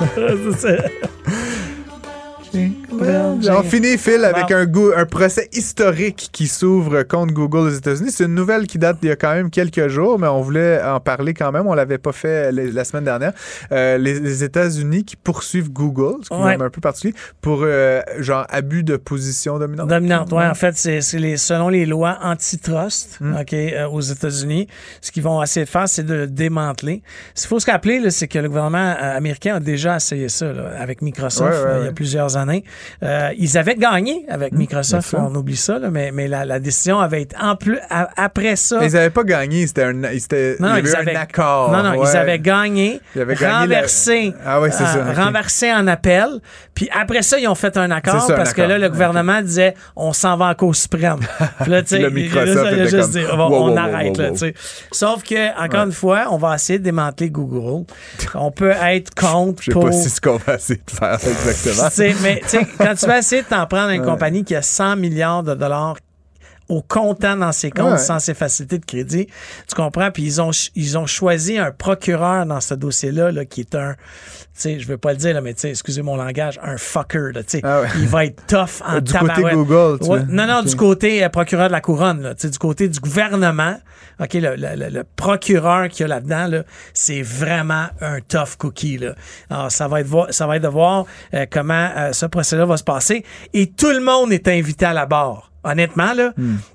C'est 0.60 0.76
ça. 0.76 0.82
On 3.02 3.62
finit, 3.62 3.96
Phil, 3.98 4.24
avec 4.24 4.50
un, 4.50 4.66
un 4.96 5.06
procès 5.06 5.48
historique 5.52 6.28
qui 6.32 6.46
s'ouvre 6.46 7.02
contre 7.02 7.32
Google 7.32 7.58
aux 7.58 7.68
États-Unis. 7.70 8.10
C'est 8.10 8.24
une 8.24 8.34
nouvelle 8.34 8.66
qui 8.66 8.78
date 8.78 8.98
d'il 9.00 9.08
y 9.08 9.12
a 9.12 9.16
quand 9.16 9.34
même 9.34 9.50
quelques 9.50 9.88
jours, 9.88 10.18
mais 10.18 10.26
on 10.26 10.40
voulait 10.40 10.82
en 10.82 11.00
parler 11.00 11.34
quand 11.34 11.52
même. 11.52 11.66
On 11.66 11.74
l'avait 11.74 11.98
pas 11.98 12.12
fait 12.12 12.52
la, 12.52 12.64
la 12.64 12.84
semaine 12.84 13.04
dernière. 13.04 13.32
Euh, 13.72 13.98
les, 13.98 14.18
les 14.20 14.44
États-Unis 14.44 15.04
qui 15.04 15.16
poursuivent 15.16 15.70
Google, 15.72 16.22
ce 16.22 16.28
qui 16.28 16.40
Ouais. 16.40 16.54
un 16.60 16.70
peu 16.70 16.80
particulier, 16.80 17.14
pour 17.40 17.60
euh, 17.62 18.00
genre 18.18 18.46
abus 18.48 18.82
de 18.82 18.96
position 18.96 19.58
dominante. 19.58 19.88
Dominante, 19.88 20.32
ouais. 20.32 20.46
En 20.46 20.54
fait, 20.54 20.76
c'est 20.76 21.00
les, 21.18 21.36
selon 21.36 21.68
les 21.68 21.86
lois 21.86 22.18
antitrust 22.22 23.18
ok, 23.20 23.52
euh, 23.52 23.86
aux 23.88 24.00
États-Unis, 24.00 24.68
ce 25.00 25.10
qu'ils 25.12 25.22
vont 25.22 25.42
essayer 25.42 25.64
de 25.64 25.70
faire, 25.70 25.88
c'est 25.88 26.04
de 26.04 26.14
le 26.14 26.26
démanteler. 26.26 27.02
Ce 27.34 27.42
qu'il 27.42 27.48
faut 27.48 27.60
se 27.60 27.70
rappeler, 27.70 28.10
c'est 28.10 28.28
que 28.28 28.38
le 28.38 28.48
gouvernement 28.48 28.94
euh, 29.00 29.16
américain 29.16 29.56
a 29.56 29.60
déjà 29.60 29.96
essayé 29.96 30.28
ça 30.28 30.52
là, 30.52 30.70
avec 30.78 31.02
Microsoft 31.02 31.50
Ouais, 31.50 31.56
ouais, 31.64 31.70
euh, 31.70 31.78
il 31.82 31.84
y 31.86 31.88
a 31.88 31.92
plusieurs 31.92 32.36
années. 32.36 32.64
Euh, 33.02 33.30
ils 33.38 33.56
avaient 33.58 33.74
gagné 33.76 34.24
avec 34.28 34.52
Microsoft, 34.52 35.10
bien 35.10 35.20
sûr. 35.20 35.28
on 35.30 35.34
oublie 35.34 35.56
ça, 35.56 35.78
là, 35.78 35.90
mais, 35.90 36.10
mais 36.12 36.28
la, 36.28 36.44
la 36.44 36.58
décision 36.60 36.98
avait 37.00 37.22
été 37.22 37.36
en 37.40 37.56
plus 37.56 37.78
a- 37.90 38.10
après 38.16 38.56
ça. 38.56 38.78
Mais 38.80 38.86
ils 38.88 38.94
n'avaient 38.94 39.10
pas 39.10 39.24
gagné, 39.24 39.66
c'était 39.66 39.84
un, 39.84 39.92
Non, 39.92 40.08
il 40.12 40.14
y 40.14 40.16
ils 40.18 40.60
avait 40.60 40.96
avaient- 40.96 41.16
un 41.16 41.20
accord. 41.20 41.72
Non, 41.72 41.82
non, 41.82 41.98
ouais. 41.98 42.08
ils 42.12 42.16
avaient 42.16 42.38
gagné, 42.38 43.00
Ils 43.14 43.22
avaient 43.22 43.34
gagné 43.34 43.48
la- 43.52 43.58
renversé, 43.60 44.34
Ah 44.44 44.60
ouais, 44.60 44.70
c'est 44.70 44.84
ça, 44.84 45.04
ok. 45.10 45.16
renversé 45.16 45.72
en 45.72 45.86
appel. 45.86 46.28
Puis 46.74 46.88
après 46.98 47.22
ça, 47.22 47.38
ils 47.38 47.48
ont 47.48 47.54
fait 47.54 47.76
un 47.76 47.90
accord 47.90 48.30
un 48.30 48.34
parce 48.34 48.52
que 48.54 48.62
là, 48.62 48.78
le 48.78 48.88
gouvernement 48.88 49.40
disait 49.42 49.74
on 49.96 50.12
s'en 50.12 50.36
va 50.36 50.46
en 50.46 50.54
Cour 50.54 50.74
suprême. 50.74 51.18
Puis 51.62 51.70
là, 51.70 51.82
tu 51.82 51.96
sais, 51.96 52.10
Microsoft 52.10 52.88
juste 52.88 53.10
dit 53.12 53.22
on, 53.32 53.36
wow, 53.36 53.54
on 53.54 53.70
wow, 53.72 53.76
arrête, 53.78 54.16
wow, 54.16 54.22
là, 54.22 54.30
tu 54.30 54.36
sais. 54.38 54.54
Sauf 54.92 55.22
que, 55.22 55.62
encore 55.62 55.84
une 55.86 55.92
fois, 55.92 56.26
on 56.30 56.36
va 56.38 56.54
essayer 56.54 56.78
de 56.78 56.84
démanteler 56.84 57.30
Google. 57.30 57.84
On 58.34 58.50
peut 58.50 58.70
être 58.82 59.14
contre 59.14 59.62
Je 59.62 59.66
sais 59.66 59.72
pour. 59.72 59.84
pas 59.86 59.92
si 59.92 60.02
c'est 60.04 60.08
ce 60.08 60.20
qu'on 60.20 60.36
va 60.36 60.54
essayer 60.54 60.80
de 60.84 60.90
faire 60.90 61.14
exactement. 61.48 61.88
Mais 62.22 62.40
tu 62.42 62.48
sais, 62.48 62.66
quand 62.80 62.94
tu 62.94 63.06
vas 63.06 63.18
essayer 63.18 63.42
de 63.42 63.48
t'en 63.48 63.66
prendre 63.66 63.90
une 63.90 64.04
compagnie 64.04 64.44
qui 64.44 64.54
a 64.54 64.62
100 64.62 64.96
milliards 64.96 65.42
de 65.42 65.54
dollars 65.54 65.96
au 66.70 66.82
comptant 66.82 67.36
dans 67.36 67.52
ses 67.52 67.70
comptes 67.70 67.90
Ouais. 67.92 67.98
sans 67.98 68.18
ses 68.20 68.32
facilités 68.34 68.78
de 68.78 68.84
crédit, 68.86 69.26
tu 69.68 69.74
comprends? 69.74 70.10
Puis 70.10 70.22
ils 70.22 70.40
ont, 70.40 70.50
ils 70.74 70.96
ont 70.96 71.06
choisi 71.06 71.58
un 71.58 71.72
procureur 71.72 72.46
dans 72.46 72.60
ce 72.60 72.74
dossier-là 72.74 73.32
là, 73.32 73.44
qui 73.44 73.60
est 73.60 73.74
un, 73.74 73.94
tu 73.94 73.98
sais, 74.54 74.78
je 74.80 74.86
veux 74.88 74.96
pas 74.98 75.10
le 75.12 75.16
dire, 75.18 75.34
là, 75.34 75.40
mais 75.40 75.52
tu 75.54 75.60
sais, 75.62 75.70
excusez 75.70 76.02
mon 76.02 76.16
langage, 76.16 76.58
un 76.62 76.76
fucker. 76.78 77.32
Là, 77.34 77.42
tu 77.42 77.58
sais. 77.58 77.60
Ah 77.64 77.82
ouais. 77.82 77.88
Il 77.98 78.06
va 78.06 78.24
être 78.24 78.46
tough 78.46 78.82
en 78.86 79.00
Du 79.00 79.12
côté. 79.12 79.42
Google, 79.52 79.98
tu 80.00 80.08
Ouais? 80.08 80.20
Non, 80.28 80.46
non, 80.46 80.62
du 80.62 80.76
côté 80.76 81.22
euh, 81.24 81.28
procureur 81.28 81.66
de 81.68 81.72
la 81.72 81.80
couronne, 81.80 82.22
là, 82.22 82.34
tu 82.34 82.42
sais, 82.42 82.50
du 82.50 82.58
côté 82.58 82.88
du 82.88 83.00
gouvernement. 83.00 83.76
OK, 84.20 84.34
le, 84.34 84.54
le- 84.56 84.90
le- 84.90 85.04
procureur 85.16 85.88
qu'il 85.88 86.02
y 86.02 86.04
a 86.04 86.08
là-dedans, 86.08 86.46
là, 86.46 86.62
c'est 86.94 87.22
vraiment 87.22 87.86
un 88.02 88.20
tough 88.20 88.56
cookie. 88.58 88.98
Là. 88.98 89.14
Alors, 89.48 89.72
ça 89.72 89.88
va 89.88 90.00
être, 90.02 90.26
ça 90.32 90.46
va 90.46 90.56
être 90.56 90.62
de 90.62 90.68
voir 90.68 91.06
euh, 91.34 91.46
comment 91.50 91.88
euh, 91.96 92.12
ce 92.12 92.26
procès-là 92.26 92.66
va 92.66 92.76
se 92.76 92.84
passer. 92.84 93.24
Et 93.54 93.66
tout 93.70 93.90
le 93.90 94.00
monde 94.00 94.32
est 94.32 94.46
invité 94.46 94.84
à 94.84 94.92
la 94.92 95.06
barre. 95.06 95.49
Honnêtement, 95.62 96.14
là, 96.14 96.32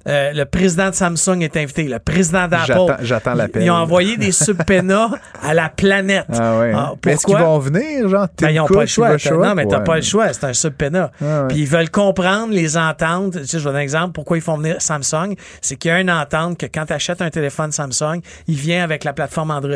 euh, 0.08 0.32
le 0.34 0.46
président 0.46 0.90
de 0.90 0.96
Samsung 0.96 1.42
est 1.42 1.58
invité, 1.58 1.84
le 1.86 1.98
président 2.00 2.48
d'Apple. 2.48 2.74
Hmm. 2.74 2.96
J'attends- 3.02 3.34
l'appel. 3.34 3.64
Ils 3.64 3.72
ont 3.72 3.76
envoyé 3.76 4.16
des 4.18 4.32
subpoenas 4.32 5.10
à 5.42 5.54
la 5.56 5.70
planète. 5.70 6.26
Ah 6.32 6.60
ouais. 6.60 6.72
Ah, 6.76 6.94
Mais 7.06 7.14
Est-ce 7.14 7.26
qu'ils 7.26 7.36
vont 7.38 7.58
venir, 7.60 8.08
genre? 8.10 8.28
Ben, 8.40 8.50
ils 8.50 8.58
n'ont 8.58 8.68
pas 8.68 8.82
le 8.82 8.86
choix. 8.88 9.16
Non, 9.32 9.56
mais 9.56 9.66
t'as 9.66 9.80
Ouais. 9.80 9.84
pas 9.84 9.96
le 9.96 10.02
choix. 10.04 10.32
C'est 10.34 10.46
un 10.46 10.54
subpoena. 10.54 11.12
Ah. 11.24 11.46
Puis 11.50 11.60
ils 11.62 11.68
veulent 11.68 11.90
comprendre 11.90 12.54
les 12.54 12.78
ententes. 12.78 13.40
Tu 13.42 13.48
sais, 13.48 13.60
je 13.60 13.64
donne 13.64 13.76
un 13.78 13.80
exemple. 13.80 14.12
Pourquoi 14.14 14.38
ils 14.38 14.42
font 14.42 14.58
venir 14.58 14.76
Samsung? 14.80 15.36
C'est 15.62 15.78
qu'il 15.78 15.90
y 15.90 15.92
a 15.94 16.00
une 16.00 16.12
entente 16.12 16.60
que 16.60 16.68
quand 16.68 16.86
tu 16.86 16.94
achètes 16.94 17.22
un 17.24 17.30
téléphone 17.32 17.72
Samsung, 17.72 18.20
il 18.48 18.56
vient 18.56 18.84
avec 18.84 19.04
la 19.04 19.14
plateforme 19.14 19.50
Android 19.52 19.76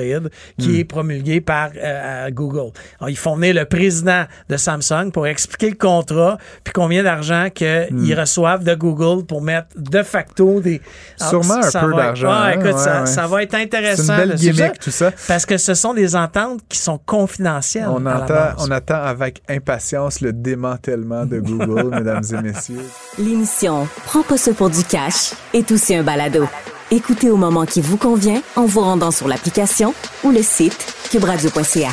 qui 0.60 0.70
Hmm. 0.70 0.76
est 0.80 0.84
promulguée 0.84 1.42
par 1.42 1.70
euh, 1.76 2.30
Google. 2.30 2.72
Alors, 3.00 3.10
ils 3.10 3.18
font 3.18 3.36
venir 3.36 3.56
le 3.56 3.66
président 3.66 4.26
de 4.50 4.56
Samsung 4.58 5.12
pour 5.12 5.26
expliquer 5.26 5.72
le 5.72 5.76
contrat 5.78 6.38
puis 6.64 6.74
combien 6.74 7.02
d'argent 7.04 7.48
qu'ils 7.54 7.88
Hmm. 7.92 8.14
reçoivent 8.20 8.64
de 8.64 8.76
Google 8.76 8.99
pour 9.28 9.42
mettre 9.42 9.68
de 9.76 10.04
facto 10.04 10.60
des... 10.60 10.82
Alors, 11.20 11.30
Sûrement 11.44 11.60
un 11.60 11.62
ça 11.70 11.82
peu 11.82 11.94
d'argent, 11.94 12.30
Ah, 12.32 12.46
hein? 12.48 12.52
écoute, 12.52 12.66
Ouais, 12.74 12.78
ça, 12.78 13.00
ouais. 13.02 13.06
ça 13.08 13.28
va 13.28 13.44
être 13.44 13.56
intéressant. 13.56 14.04
C'est 14.04 14.12
une 14.24 14.30
belle 14.30 14.36
gimmick, 14.38 14.80
tout 14.80 14.92
ça. 14.92 15.12
Parce 15.28 15.46
que 15.46 15.58
ce 15.58 15.74
sont 15.74 15.94
des 15.94 16.16
ententes 16.16 16.62
qui 16.70 16.78
sont 16.78 17.00
confidentielles. 17.06 17.88
On, 17.90 18.06
à 18.06 18.22
entend, 18.24 18.50
on 18.60 18.72
attend 18.72 19.02
avec 19.02 19.42
impatience 19.50 20.22
le 20.22 20.34
démantèlement 20.34 21.26
de 21.26 21.40
Google, 21.40 21.90
mesdames 21.98 22.24
et 22.32 22.42
messieurs. 22.42 22.86
L'émission 23.18 23.88
Prends 24.06 24.24
pas 24.24 24.38
ça 24.38 24.54
pour 24.54 24.70
du 24.70 24.84
cash 24.84 25.34
est 25.54 25.72
aussi 25.72 25.96
un 25.96 26.04
balado. 26.04 26.48
Écoutez 26.92 27.30
au 27.30 27.38
moment 27.38 27.66
qui 27.66 27.82
vous 27.82 27.98
convient 27.98 28.42
en 28.56 28.66
vous 28.66 28.82
rendant 28.82 29.12
sur 29.12 29.28
l'application 29.28 29.94
ou 30.24 30.32
le 30.32 30.42
site 30.42 30.78
cubradio.ca. 31.12 31.90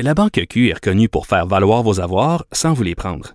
La 0.00 0.12
Banque 0.12 0.40
Q 0.50 0.68
est 0.68 0.74
reconnue 0.74 1.08
pour 1.08 1.26
faire 1.26 1.46
valoir 1.46 1.82
vos 1.82 2.00
avoirs 2.00 2.44
sans 2.52 2.72
vous 2.74 2.82
les 2.82 2.94
prendre. 2.94 3.34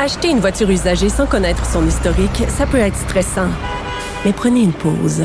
Acheter 0.00 0.30
une 0.30 0.40
voiture 0.40 0.70
usagée 0.70 1.10
sans 1.10 1.26
connaître 1.26 1.66
son 1.66 1.86
historique, 1.86 2.44
ça 2.48 2.64
peut 2.64 2.78
être 2.78 2.96
stressant. 2.96 3.48
Mais 4.24 4.32
prenez 4.32 4.62
une 4.62 4.72
pause. 4.72 5.24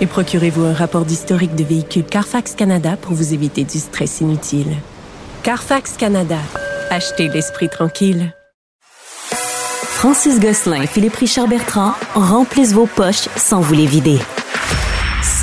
Et 0.00 0.06
procurez-vous 0.06 0.62
un 0.62 0.72
rapport 0.72 1.04
d'historique 1.04 1.56
de 1.56 1.64
véhicule 1.64 2.04
Carfax 2.04 2.54
Canada 2.54 2.96
pour 2.96 3.14
vous 3.14 3.34
éviter 3.34 3.64
du 3.64 3.80
stress 3.80 4.20
inutile. 4.20 4.76
Carfax 5.42 5.96
Canada. 5.96 6.38
Achetez 6.88 7.26
l'esprit 7.26 7.68
tranquille. 7.68 8.32
Francis 9.32 10.38
Gosselin 10.38 10.82
et 10.82 10.86
Philippe 10.86 11.16
Richard 11.16 11.48
Bertrand 11.48 11.94
remplissent 12.14 12.74
vos 12.74 12.86
poches 12.86 13.28
sans 13.36 13.60
vous 13.60 13.74
les 13.74 13.86
vider. 13.86 14.20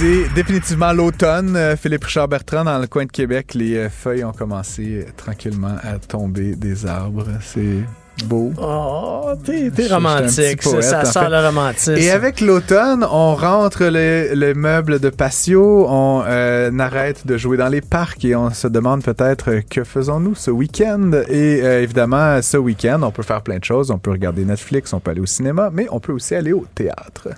C'est 0.01 0.33
définitivement 0.33 0.93
l'automne. 0.93 1.55
Euh, 1.55 1.77
Philippe 1.77 2.05
Richard 2.05 2.27
Bertrand, 2.27 2.63
dans 2.63 2.79
le 2.79 2.87
coin 2.87 3.05
de 3.05 3.11
Québec, 3.11 3.53
les 3.53 3.77
euh, 3.77 3.87
feuilles 3.87 4.23
ont 4.23 4.31
commencé 4.31 5.05
euh, 5.05 5.11
tranquillement 5.15 5.77
à 5.83 5.99
tomber 5.99 6.55
des 6.55 6.87
arbres. 6.87 7.27
C'est 7.39 7.83
beau. 8.23 8.51
Oh, 8.61 9.31
t'es, 9.43 9.71
romantique. 9.87 10.61
poète, 10.61 10.83
ça 10.83 11.01
en 11.01 11.05
sent 11.05 11.29
le 11.29 11.45
romantisme. 11.47 11.97
Et 11.97 12.11
avec 12.11 12.41
l'automne, 12.41 13.05
on 13.09 13.35
rentre 13.35 13.85
le, 13.85 14.33
le 14.33 14.53
meuble 14.53 14.99
de 14.99 15.09
patio, 15.09 15.85
on 15.89 16.23
euh, 16.25 16.71
arrête 16.79 17.25
de 17.25 17.37
jouer 17.37 17.57
dans 17.57 17.69
les 17.69 17.81
parcs 17.81 18.23
et 18.25 18.35
on 18.35 18.51
se 18.51 18.67
demande 18.67 19.03
peut-être 19.03 19.49
euh, 19.49 19.61
que 19.67 19.83
faisons-nous 19.83 20.35
ce 20.35 20.51
week-end? 20.51 21.11
Et 21.29 21.61
euh, 21.63 21.81
évidemment, 21.81 22.41
ce 22.41 22.57
week-end, 22.57 23.01
on 23.03 23.11
peut 23.11 23.23
faire 23.23 23.41
plein 23.41 23.57
de 23.57 23.63
choses. 23.63 23.91
On 23.91 23.97
peut 23.97 24.11
regarder 24.11 24.45
Netflix, 24.45 24.93
on 24.93 24.99
peut 24.99 25.11
aller 25.11 25.21
au 25.21 25.25
cinéma, 25.25 25.69
mais 25.73 25.87
on 25.91 25.99
peut 25.99 26.13
aussi 26.13 26.35
aller 26.35 26.53
au 26.53 26.65
théâtre. 26.75 27.29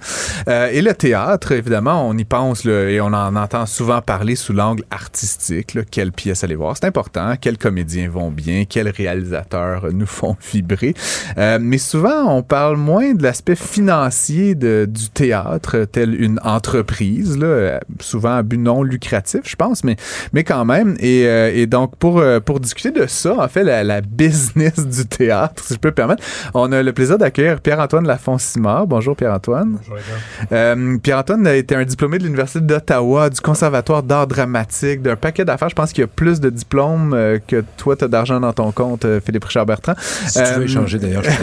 Euh, 0.48 0.69
et 0.72 0.82
le 0.82 0.93
théâtre, 0.93 1.52
évidemment, 1.54 2.08
on 2.08 2.17
y 2.17 2.26
pense 2.26 2.65
là, 2.65 2.89
et 2.89 3.00
on 3.00 3.08
en 3.08 3.36
entend 3.36 3.65
souvent 3.65 4.02
parler 4.02 4.36
sous 4.36 4.54
l'angle 4.54 4.84
artistique. 4.91 5.74
Là, 5.74 5.84
quelle 5.89 6.12
pièce 6.12 6.43
aller 6.43 6.56
voir, 6.56 6.76
c'est 6.78 6.86
important. 6.86 7.36
Quels 7.39 7.58
comédiens 7.58 8.10
vont 8.10 8.32
bien, 8.32 8.65
quels 8.65 8.89
réalisateurs 8.89 9.88
nous 9.91 10.06
font 10.06 10.36
vibrer? 10.52 10.72
Euh, 11.38 11.59
mais 11.62 11.77
souvent, 11.77 12.36
on 12.38 12.43
parle 12.43 12.77
moins 12.77 13.13
de 13.13 13.23
l'aspect 13.23 13.55
financier 13.55 14.55
de, 14.55 14.88
du 14.89 15.09
théâtre, 15.09 15.86
tel 15.91 16.19
une 16.19 16.39
entreprise, 16.43 17.38
là, 17.38 17.45
euh, 17.45 17.79
souvent 17.99 18.36
à 18.36 18.43
but 18.43 18.57
non 18.57 18.83
lucratif, 18.83 19.41
je 19.45 19.55
pense, 19.55 19.83
mais, 19.83 19.95
mais 20.33 20.43
quand 20.43 20.65
même. 20.65 20.95
Et, 20.99 21.25
euh, 21.27 21.51
et 21.53 21.65
donc, 21.67 21.95
pour, 21.97 22.19
euh, 22.19 22.39
pour 22.39 22.59
discuter 22.59 22.91
de 22.91 23.05
ça, 23.07 23.36
en 23.38 23.47
fait, 23.47 23.63
la, 23.63 23.83
la 23.83 24.01
business 24.01 24.75
du 24.88 25.05
théâtre, 25.05 25.63
si 25.63 25.73
je 25.73 25.79
peux 25.79 25.89
me 25.89 25.93
permettre, 25.93 26.23
on 26.53 26.71
a 26.71 26.81
le 26.83 26.93
plaisir 26.93 27.17
d'accueillir 27.17 27.59
Pierre-Antoine 27.59 28.07
Lafont-Simard. 28.07 28.88
Bonjour 28.88 29.15
Pierre-Antoine. 29.15 29.77
Bonjour, 29.77 29.97
Euh, 30.51 30.97
Pierre-Antoine 30.97 31.47
a 31.47 31.55
été 31.55 31.75
un 31.75 31.83
diplômé 31.86 32.17
de 32.17 32.23
l'Université 32.23 32.59
d'Ottawa, 32.62 33.29
du 33.29 33.39
Conservatoire 33.39 34.03
d'art 34.03 34.27
dramatique, 34.27 35.01
d'un 35.01 35.15
paquet 35.15 35.45
d'affaires. 35.45 35.69
Je 35.69 35.75
pense 35.75 35.91
qu'il 35.93 36.01
y 36.01 36.05
a 36.05 36.07
plus 36.07 36.39
de 36.39 36.49
diplômes 36.49 37.13
euh, 37.13 37.39
que 37.45 37.63
toi, 37.77 37.95
tu 37.95 38.03
as 38.05 38.07
d'argent 38.07 38.39
dans 38.39 38.53
ton 38.53 38.71
compte, 38.71 39.05
euh, 39.05 39.19
Philippe 39.23 39.45
Richard 39.45 39.65
Bertrand. 39.65 39.93
Si 39.97 40.39
tu 40.54 40.60
veux 40.60 40.66
échanger 40.66 41.00
d'ailleurs, 41.00 41.24
je. 41.24 41.30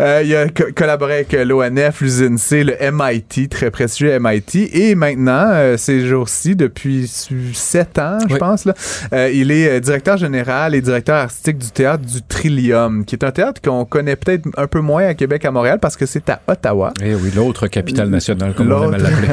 Euh, 0.00 0.22
il 0.24 0.36
a 0.36 0.48
co- 0.48 0.70
collaboré 0.76 1.14
avec 1.14 1.34
euh, 1.34 1.44
l'ONF, 1.44 2.02
l'usine 2.02 2.38
C, 2.38 2.62
le 2.62 2.74
MIT, 2.92 3.48
très 3.48 3.70
prestigieux 3.70 4.16
MIT. 4.20 4.70
Et 4.72 4.94
maintenant, 4.94 5.46
euh, 5.48 5.76
ces 5.76 6.06
jours-ci, 6.06 6.54
depuis 6.54 7.10
sept 7.54 7.98
ans, 7.98 8.18
je 8.28 8.34
Oui. 8.34 8.38
pense, 8.38 8.64
là, 8.64 8.74
il 9.30 9.50
est 9.50 9.80
directeur 9.80 10.16
général 10.16 10.74
et 10.76 10.80
directeur 10.80 11.16
artistique 11.16 11.58
du 11.58 11.70
théâtre 11.70 12.04
du 12.04 12.22
Trillium, 12.22 13.04
qui 13.04 13.16
est 13.16 13.24
un 13.24 13.32
théâtre 13.32 13.60
qu'on 13.60 13.84
connaît 13.84 14.14
peut-être 14.14 14.46
un 14.56 14.66
peu 14.68 14.80
moins 14.80 15.04
à 15.06 15.14
Québec, 15.14 15.44
à 15.44 15.50
Montréal, 15.50 15.78
parce 15.80 15.96
que 15.96 16.06
c'est 16.06 16.28
à 16.30 16.40
Ottawa. 16.46 16.92
Eh 17.02 17.14
oui, 17.14 17.32
l'autre 17.34 17.66
capitale 17.66 18.08
nationale, 18.08 18.54
comme 18.54 18.70
on 18.70 18.92
aime 18.92 19.02
l'appeler. 19.02 19.28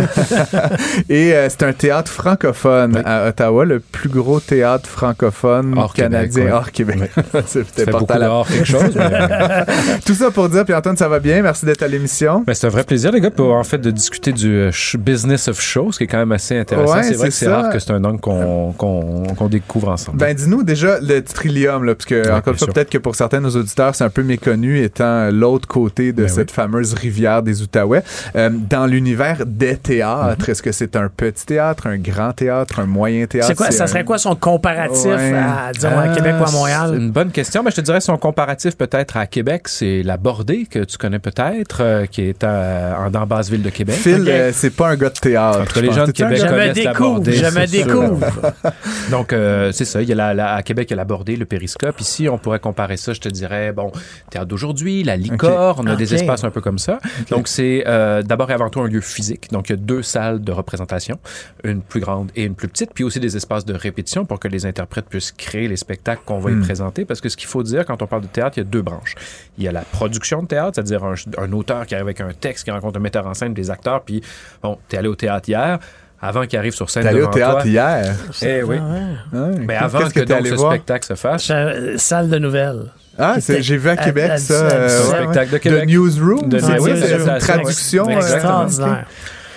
Et 1.10 1.34
euh, 1.36 1.48
c'est 1.50 1.64
un 1.64 1.74
théâtre 1.74 2.12
francophone 2.12 2.94
Oui. 2.96 3.02
à 3.06 3.28
Ottawa, 3.28 3.66
le 3.66 3.80
plus 3.80 4.10
gros 4.10 4.40
théâtre 4.40 4.90
francophone 4.90 5.76
Hors 5.78 5.94
canadien 5.94 6.46
Québec, 6.46 6.46
ouais. 6.46 6.52
hors 6.52 6.72
Québec. 6.72 7.12
c'est 7.64 7.64
Ça 7.64 7.66
fait 7.66 7.76
peut-être 7.86 7.92
beaucoup 7.92 8.06
porté 8.06 8.14
à 8.14 8.18
la- 8.20 8.26
dehors 8.28 8.48
quelque 8.48 8.66
chose, 8.66 8.96
mais 8.96 9.10
Tout 10.06 10.14
ça 10.14 10.32
pour 10.32 10.50
dire, 10.50 10.66
Pierre-Antoine, 10.66 10.98
ça 10.98 11.08
va 11.08 11.20
bien. 11.20 11.42
Merci 11.42 11.66
d'être 11.66 11.84
à 11.84 11.88
l'émission. 11.88 12.44
Ben, 12.46 12.54
c'est 12.54 12.68
un 12.68 12.70
vrai 12.70 12.84
plaisir, 12.84 13.12
les 13.12 13.22
gars, 13.22 13.32
pour 13.32 13.54
en 13.54 13.64
fait 13.64 13.78
de 13.78 13.92
discuter 13.92 14.32
du 14.32 14.54
euh, 14.56 14.72
business 15.00 15.48
of 15.48 15.60
show, 15.60 15.92
ce 15.92 15.98
qui 15.98 16.04
est 16.06 16.08
quand 16.08 16.18
même 16.18 16.32
assez 16.32 16.58
intéressant. 16.58 16.96
Ouais, 16.96 17.04
c'est 17.04 17.14
vrai 17.16 17.28
que 17.30 17.34
c'est 17.34 17.48
rare 17.48 17.70
que 17.72 17.80
c'est 17.80 17.92
un 17.92 18.04
angle 18.04 18.20
qu'on 18.20 18.74
qu'on 18.78 19.24
qu'on 19.36 19.48
découvre 19.48 19.90
ensemble. 19.90 20.18
Ben, 20.18 20.34
dis-nous 20.36 20.64
déjà 20.64 21.00
le 21.02 21.22
Trillium, 21.22 21.84
là, 21.84 21.96
parce 21.96 22.06
que, 22.06 22.30
encore 22.32 22.54
une 22.54 22.60
fois, 22.60 22.68
peut-être 22.74 22.90
que 22.90 22.98
pour 22.98 23.16
certains 23.16 23.40
de 23.40 23.44
nos 23.44 23.56
auditeurs, 23.56 23.96
c'est 23.96 24.04
un 24.04 24.10
peu 24.10 24.24
méconnu, 24.24 24.80
étant 24.82 25.30
l'autre 25.32 25.68
côté 25.68 26.12
de 26.14 26.24
Ben 26.24 26.28
cette 26.30 26.52
fameuse 26.52 26.94
rivière 26.94 27.42
des 27.44 27.62
Outaouais. 27.62 28.04
Euh, 28.36 28.50
dans 28.52 28.86
l'univers 28.86 29.44
des 29.46 29.78
théâtres, 29.78 30.46
Mhm. 30.46 30.52
est-ce 30.52 30.62
que 30.64 30.72
c'est 30.72 30.96
un 30.96 31.10
petit 31.16 31.46
théâtre, 31.46 31.88
un 31.88 31.98
grand 31.98 32.34
théâtre, 32.34 32.80
un 32.80 32.86
moyen 32.86 33.26
théâtre? 33.26 33.48
C'est 33.48 33.56
quoi, 33.56 33.72
ça 33.72 33.84
un- 33.86 33.88
serait 33.88 34.04
quoi 34.04 34.18
son 34.18 34.36
comparatif 34.36 35.06
Ouais. 35.06 35.34
à, 35.34 35.72
disons, 35.74 35.98
à 35.98 36.10
Québec 36.10 36.36
ou 36.40 36.44
à 36.44 36.48
Ah, 36.48 36.52
Montréal? 36.52 36.96
une 36.98 37.12
bonne 37.12 37.30
question. 37.32 37.45
Mais 37.64 37.72
je 37.72 37.76
te 37.78 37.82
dirais 37.82 38.02
son 38.02 38.18
comparatif 38.18 38.76
peut-être 38.78 39.18
à 39.18 39.26
Québec, 39.28 39.68
c'est 39.68 40.04
la 40.04 40.18
Bordée 40.18 40.66
que 40.66 40.80
tu 40.84 40.98
connais 40.98 41.20
peut-être, 41.20 41.82
euh, 41.82 42.06
qui 42.06 42.22
est 42.24 42.44
à- 42.44 42.98
en 43.00 43.10
dans 43.10 43.26
basse 43.26 43.50
ville 43.50 43.62
de 43.64 43.70
Québec. 43.70 43.96
Phil, 43.96 44.26
euh, 44.28 44.52
c'est 44.54 44.70
pas 44.72 44.90
un 44.90 44.96
gars 44.96 45.10
de 45.10 45.20
théâtre. 45.20 45.62
Entre 45.62 45.76
je 45.76 45.80
les 45.82 45.88
pense. 45.88 45.96
gens 45.96 46.06
de 46.08 46.12
Québec 46.12 46.38
Je 46.40 46.44
me 46.46 46.50
connaissent 46.50 46.84
la 46.84 46.94
Bordée, 46.94 47.34
je 47.34 47.46
me 47.46 47.66
découvre. 47.68 48.26
Donc, 49.12 49.34
euh, 49.34 49.72
c'est 49.72 49.86
ça. 49.86 50.02
Il 50.02 50.10
y 50.10 50.12
a 50.12 50.16
la, 50.16 50.34
la- 50.34 50.54
à 50.56 50.64
Québec, 50.64 50.88
il 50.90 50.92
y 50.92 50.96
a 50.96 50.98
la 50.98 51.06
Bordée, 51.06 51.36
le 51.36 51.46
Périscope. 51.46 52.00
Ici, 52.02 52.28
on 52.30 52.38
pourrait 52.38 52.60
comparer 52.60 52.98
ça, 52.98 53.14
je 53.14 53.20
te 53.22 53.30
dirais, 53.30 53.72
bon, 53.72 53.92
Théâtre 54.30 54.48
d'aujourd'hui, 54.48 55.04
la 55.04 55.16
Licorne, 55.18 55.86
on 55.88 55.88
a 55.92 55.96
des 55.96 56.14
espaces 56.16 56.44
un 56.44 56.52
peu 56.52 56.62
comme 56.62 56.80
ça. 56.80 57.00
Donc, 57.30 57.48
c'est 57.48 57.84
euh, 57.88 58.22
d'abord 58.24 58.50
et 58.52 58.54
avant 58.54 58.70
tout 58.70 58.82
un 58.82 58.88
lieu 58.88 59.02
physique. 59.02 59.52
Donc, 59.52 59.70
il 59.70 59.74
y 59.74 59.76
a 59.76 59.78
deux 59.78 60.02
salles 60.04 60.42
de 60.42 60.52
représentation, 60.52 61.20
une 61.64 61.82
plus 61.82 62.00
grande 62.00 62.32
et 62.36 62.44
une 62.44 62.56
plus 62.56 62.68
petite, 62.68 62.92
puis 62.94 63.04
aussi 63.04 63.20
des 63.20 63.36
espaces 63.38 63.66
de 63.66 63.74
répétition 63.74 64.26
pour 64.26 64.40
que 64.40 64.48
les 64.48 64.66
interprètes 64.66 65.06
puissent 65.08 65.32
créer 65.32 65.68
les 65.68 65.78
spectacles 65.78 66.22
qu'on 66.26 66.40
va 66.40 66.52
y 66.52 66.54
Hmm. 66.56 66.62
présenter. 66.62 67.06
Parce 67.06 67.22
que 67.22 67.30
ce 67.36 67.38
qu'il 67.38 67.50
faut 67.50 67.64
dire 67.64 67.86
quand 67.86 68.02
on 68.02 68.08
parle 68.08 68.22
de 68.24 68.28
théâtre, 68.28 68.58
il 68.58 68.62
y 68.62 68.66
a 68.66 68.70
deux 68.70 68.82
branches. 68.82 69.14
Il 69.58 69.64
y 69.64 69.68
a 69.68 69.72
la 69.72 69.82
production 69.82 70.42
de 70.42 70.48
théâtre, 70.48 70.72
c'est-à-dire 70.76 71.04
un, 71.04 71.16
un 71.38 71.52
auteur 71.52 71.86
qui 71.86 71.94
arrive 71.96 72.08
avec 72.08 72.22
un 72.22 72.32
texte, 72.34 72.64
qui 72.64 72.72
rencontre 72.72 72.98
un 72.98 73.02
metteur 73.02 73.28
en 73.28 73.34
scène, 73.34 73.54
des 73.54 73.70
acteurs, 73.70 74.02
puis, 74.02 74.22
bon, 74.64 74.78
t'es 74.88 74.98
allé 74.98 75.08
au 75.10 75.16
théâtre 75.16 75.48
hier. 75.50 75.80
Avant 76.22 76.46
qu'il 76.48 76.58
arrive 76.58 76.74
sur 76.74 76.90
scène 76.90 77.04
T'es 77.04 77.10
allé 77.10 77.20
devant 77.20 77.30
au 77.30 77.34
théâtre 77.34 77.62
toi. 77.62 77.66
hier. 77.70 78.16
Eh 78.42 78.64
oui. 78.64 78.78
Ah 78.82 79.38
ouais. 79.38 79.56
Mais 79.60 79.76
avant 79.76 80.00
Qu'est-ce 80.00 80.14
que, 80.14 80.20
t'es 80.22 80.26
donc 80.26 80.38
allé 80.40 80.50
ce 80.52 80.56
voir? 80.56 80.72
spectacle 80.72 81.06
se 81.06 81.14
fasse, 81.16 81.50
Euh, 81.52 81.98
Salle 81.98 82.30
de 82.30 82.40
nouvelles. 82.40 82.92
Ah, 83.20 83.36
c'est- 83.40 83.62
j'ai 83.62 83.78
vu 83.78 83.90
à 83.90 83.98
Québec 83.98 84.32
à- 84.32 84.38
ça. 84.38 84.66
à- 84.68 84.72
euh, 84.72 84.88
ouais, 85.12 85.18
spectacle 85.24 85.52
de. 85.52 85.58
Québec. 85.58 85.82
De 85.82 85.86
Newsroom. 85.86 86.50
De- 86.50 86.60
c'est 86.60 86.80
oui, 86.80 86.92
c'est 87.00 87.16
une 87.18 87.38
traduction. 87.38 88.08
Euh, 88.10 88.18
Extraordinaire. 88.18 89.06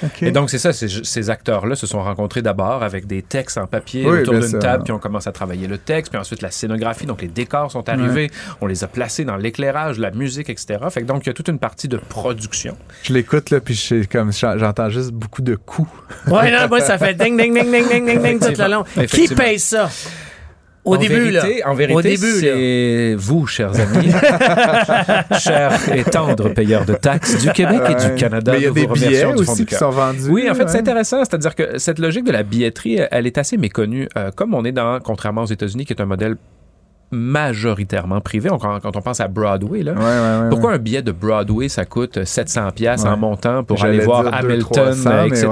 Ok. 0.02 0.22
Et 0.22 0.30
donc, 0.30 0.50
c'est 0.50 0.58
ça, 0.58 0.72
ces, 0.72 1.30
acteurs-là 1.30 1.74
se 1.74 1.86
sont 1.86 2.02
rencontrés 2.02 2.42
d'abord 2.42 2.82
avec 2.82 3.06
des 3.06 3.22
textes 3.22 3.58
en 3.58 3.66
papier 3.66 4.04
Oui, 4.06 4.20
autour 4.20 4.34
d'une 4.34 4.58
table, 4.58 4.84
puis 4.84 4.92
on 4.92 4.98
commence 4.98 5.26
à 5.26 5.32
travailler 5.32 5.66
le 5.66 5.78
texte, 5.78 6.12
puis 6.12 6.20
ensuite 6.20 6.42
la 6.42 6.50
scénographie, 6.50 7.06
donc 7.06 7.22
les 7.22 7.28
décors 7.28 7.70
sont 7.70 7.88
arrivés, 7.88 8.30
on 8.60 8.66
les 8.66 8.84
a 8.84 8.88
placés 8.88 9.24
dans 9.24 9.36
l'éclairage, 9.36 9.98
la 9.98 10.10
musique, 10.10 10.50
etc. 10.50 10.78
Fait 10.90 11.02
que 11.02 11.06
donc, 11.06 11.24
il 11.24 11.28
y 11.28 11.30
a 11.30 11.34
toute 11.34 11.48
une 11.48 11.58
partie 11.58 11.88
de 11.88 11.96
production. 11.96 12.76
Je 13.02 13.12
l'écoute 13.12 13.50
là, 13.50 13.60
puis 13.60 13.74
je 13.74 13.80
sais 13.80 14.06
comme 14.10 14.32
j'entends 14.32 14.90
juste 14.90 15.10
beaucoup 15.10 15.42
de 15.42 15.56
coups. 15.56 15.90
Ouais, 16.26 16.50
non, 16.50 16.68
moi, 16.68 16.80
ça 16.80 16.98
fait 16.98 17.14
ding, 17.14 17.36
ding, 17.36 17.52
ding, 17.54 17.70
ding, 17.70 17.88
ding, 17.88 18.06
ding, 18.06 18.22
ding 18.22 18.40
tout 18.40 18.60
le 18.60 18.70
long. 18.70 18.84
Qui 19.06 19.28
paye 19.28 19.58
ça? 19.58 19.88
Au 20.88 20.94
En 20.96 20.98
début, 20.98 21.14
vérité, 21.30 21.60
là. 21.60 21.70
En 21.70 21.74
vérité, 21.74 21.94
Au 21.98 22.02
début, 22.02 22.32
là. 22.32 22.38
c'est 22.40 23.14
vous, 23.18 23.46
chers 23.46 23.72
amis, 23.80 24.10
chers 25.40 25.94
et 25.94 26.04
tendres 26.04 26.48
payeurs 26.50 26.84
de 26.84 26.94
taxes 26.94 27.38
du 27.42 27.50
Québec 27.52 27.80
et 27.90 27.94
du 28.08 28.14
Canada. 28.16 28.52
Mais 28.52 28.58
il 28.58 28.64
y 28.64 28.66
a 28.66 28.70
des 28.70 28.86
billets 28.86 29.24
aussi 29.26 29.64
qui 29.64 29.66
cœur. 29.66 29.78
sont 29.78 29.90
vendus. 29.90 30.28
Oui, 30.30 30.48
en 30.50 30.54
fait, 30.54 30.68
c'est 30.68 30.78
intéressant. 30.78 31.18
C'est-à-dire 31.24 31.54
que 31.54 31.78
cette 31.78 31.98
logique 31.98 32.24
de 32.24 32.32
la 32.32 32.42
billetterie, 32.42 33.00
elle 33.10 33.26
est 33.26 33.38
assez 33.38 33.56
méconnue. 33.56 34.08
Euh, 34.16 34.30
comme 34.34 34.54
on 34.54 34.64
est 34.64 34.72
dans, 34.72 34.98
contrairement 35.00 35.42
aux 35.42 35.46
États-Unis, 35.46 35.84
qui 35.84 35.92
est 35.92 36.00
un 36.02 36.06
modèle 36.06 36.36
majoritairement 37.10 38.20
privé, 38.20 38.50
on- 38.50 38.58
quand, 38.58 38.80
quand 38.80 38.94
on 38.96 39.00
pense 39.00 39.20
à 39.20 39.28
Broadway, 39.28 39.82
là, 39.82 39.92
Ouais, 39.92 39.98
ouais, 39.98 40.42
ouais, 40.44 40.48
pourquoi 40.50 40.70
ouais. 40.70 40.76
un 40.76 40.78
billet 40.78 41.02
de 41.02 41.12
Broadway, 41.12 41.68
ça 41.68 41.84
coûte 41.84 42.22
700 42.24 42.70
pièces 42.72 43.02
Ouais. 43.04 43.08
en 43.10 43.16
montant 43.16 43.64
pour 43.64 43.78
J'allais 43.78 43.96
aller 43.96 44.04
voir 44.04 44.24
dire 44.24 44.34
Hamilton, 44.34 44.92
300, 44.94 45.10
mais 45.22 45.28
etc. 45.28 45.48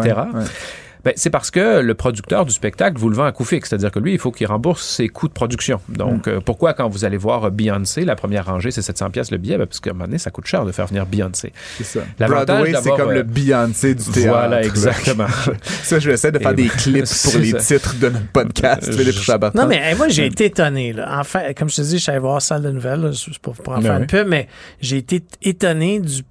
Ben, 1.07 1.12
c'est 1.14 1.31
parce 1.31 1.53
que 1.53 1.79
le 1.79 1.95
producteur 1.95 2.45
du 2.45 2.51
spectacle 2.51 2.99
vous 2.99 3.09
le 3.09 3.14
vend 3.14 3.27
à 3.27 3.31
coût 3.31 3.45
fixe, 3.45 3.69
c'est-à-dire 3.69 3.92
que 3.92 4.01
lui, 4.01 4.14
il 4.14 4.19
faut 4.19 4.33
qu'il 4.33 4.49
rembourse 4.49 4.85
ses 4.85 5.07
coûts 5.07 5.29
de 5.29 5.33
production. 5.33 5.81
Donc, 5.88 6.27
euh, 6.27 6.40
pourquoi 6.45 6.75
quand 6.75 6.88
vous 6.88 7.05
allez 7.05 7.16
voir 7.16 7.49
Beyoncé, 7.53 8.05
la 8.05 8.16
première 8.16 8.47
rangée, 8.47 8.73
c'est 8.73 8.83
700 8.83 9.11
pièces 9.11 9.31
le 9.31 9.38
billet? 9.38 9.57
Ben, 9.57 9.66
parce 9.66 9.79
qu'à 9.79 9.90
un 9.90 9.92
moment 9.92 10.07
donné, 10.07 10.19
ça 10.19 10.33
coûte 10.33 10.47
cher 10.47 10.64
de 10.64 10.73
faire 10.73 10.88
venir 10.88 11.07
Beyoncé. 11.07 11.53
C'est 11.77 11.85
ça. 11.85 12.01
L'avantage 12.19 12.73
Broadway, 12.73 12.81
c'est 12.83 12.90
comme 12.90 13.11
euh, 13.11 13.14
le 13.14 13.23
Beyoncé 13.23 13.95
du 13.95 14.03
théâtre. 14.03 14.29
Voilà, 14.31 14.49
là. 14.49 14.64
exactement. 14.64 15.29
ça, 15.62 16.01
je 16.01 16.09
vais 16.09 16.14
essayer 16.14 16.33
de 16.33 16.40
faire 16.40 16.51
Et 16.51 16.55
des 16.55 16.69
clips 16.77 17.05
pour 17.23 17.38
les 17.38 17.53
ça. 17.53 17.59
titres 17.59 17.95
de 18.01 18.09
notre 18.09 18.27
podcast, 18.33 18.92
Philippe. 18.92 19.55
Non, 19.55 19.69
mais 19.69 19.77
hey, 19.77 19.95
moi, 19.95 20.09
j'ai 20.09 20.27
été 20.27 20.47
étonné. 20.47 20.92
Là. 20.92 21.21
En 21.21 21.23
fait, 21.23 21.57
comme 21.57 21.71
je 21.71 21.77
te 21.77 21.83
dis, 21.83 21.99
je 21.99 22.03
suis 22.03 22.11
allé 22.11 22.19
voir 22.19 22.42
Salle 22.42 22.62
de 22.62 22.71
Nouvelles, 22.73 23.03
là, 23.03 23.11
c'est 23.12 23.38
pour, 23.38 23.55
pour 23.55 23.75
en 23.75 23.77
Ben 23.77 23.83
faire 23.83 23.97
oui. 23.99 24.03
un 24.03 24.07
peu, 24.07 24.25
mais 24.25 24.49
j'ai 24.81 24.97
été 24.97 25.23
étonné 25.40 26.01
du, 26.01 26.23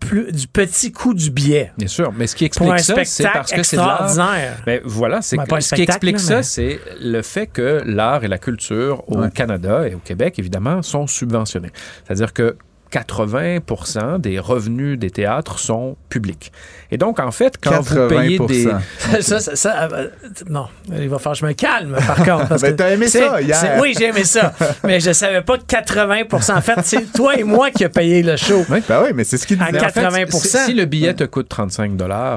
plus, 0.00 0.32
du 0.32 0.48
petit 0.48 0.90
coût 0.90 1.14
du 1.14 1.30
billet. 1.30 1.72
Bien 1.78 1.86
sûr, 1.86 2.12
mais 2.12 2.26
ce 2.26 2.34
qui 2.34 2.44
explique 2.46 2.78
ça, 2.80 2.94
c'est 3.04 3.24
parce 3.24 3.52
que 3.52 3.62
c'est 3.62 3.76
de 3.76 3.82
l'art. 3.82 4.02
extraordinaire. 4.06 4.56
Ben, 4.66 4.80
voilà, 4.84 5.22
c'est 5.22 5.36
Ben, 5.36 5.60
ce 5.60 5.74
qui 5.74 5.82
explique 5.82 6.14
là, 6.16 6.18
ça, 6.18 6.36
mais- 6.38 6.42
c'est 6.42 6.80
le 7.00 7.22
fait 7.22 7.46
que 7.46 7.82
l'art 7.84 8.24
et 8.24 8.28
la 8.28 8.38
culture 8.38 9.04
au 9.08 9.18
Ouais. 9.18 9.30
Canada 9.30 9.86
et 9.86 9.94
au 9.94 9.98
Québec, 9.98 10.38
évidemment, 10.38 10.82
sont 10.82 11.06
subventionnés. 11.06 11.70
C'est-à-dire 12.04 12.32
que 12.32 12.56
80% 12.92 14.20
des 14.20 14.38
revenus 14.38 14.98
des 14.98 15.10
théâtres 15.10 15.58
sont 15.58 15.96
publics. 16.08 16.52
Et 16.90 16.98
donc, 16.98 17.20
en 17.20 17.30
fait, 17.30 17.54
quand 17.62 17.80
vous 17.80 18.08
payez 18.08 18.38
des... 18.38 18.66
80%. 18.66 19.20
ça, 19.20 19.40
ça, 19.40 19.56
ça, 19.56 19.88
euh, 19.92 20.08
non, 20.48 20.66
il 20.88 21.08
va 21.08 21.18
falloir 21.18 21.34
que 21.34 21.40
je 21.40 21.46
me 21.46 21.52
calme, 21.52 21.96
par 22.06 22.16
contre. 22.16 22.48
Parce 22.48 22.62
Ben, 22.62 22.72
que 22.72 22.76
t'as 22.76 22.90
aimé 22.90 23.06
ça 23.08 23.40
hier. 23.40 23.78
Oui, 23.80 23.94
j'ai 23.96 24.06
aimé 24.06 24.24
ça. 24.24 24.52
mais 24.84 25.00
je 25.00 25.12
savais 25.12 25.42
pas 25.42 25.56
que 25.58 25.64
80 25.64 26.22
En 26.32 26.60
fait, 26.60 26.78
c'est 26.84 27.12
toi 27.12 27.36
et 27.36 27.44
moi 27.44 27.70
qui 27.70 27.84
a 27.84 27.88
payé 27.88 28.22
le 28.22 28.36
show. 28.36 28.64
Oui. 28.68 28.82
Ben 28.88 29.02
oui, 29.04 29.10
mais 29.14 29.24
c'est 29.24 29.38
ce 29.38 29.46
qu'il 29.46 29.60
À 29.62 29.66
disait. 29.66 29.78
Mais 29.80 29.86
en 29.86 30.10
fait, 30.10 30.24
80%. 30.26 30.64
si- 30.66 30.74
le 30.74 30.84
billet 30.86 31.14
te 31.14 31.24
coûte 31.24 31.48
35 31.48 31.92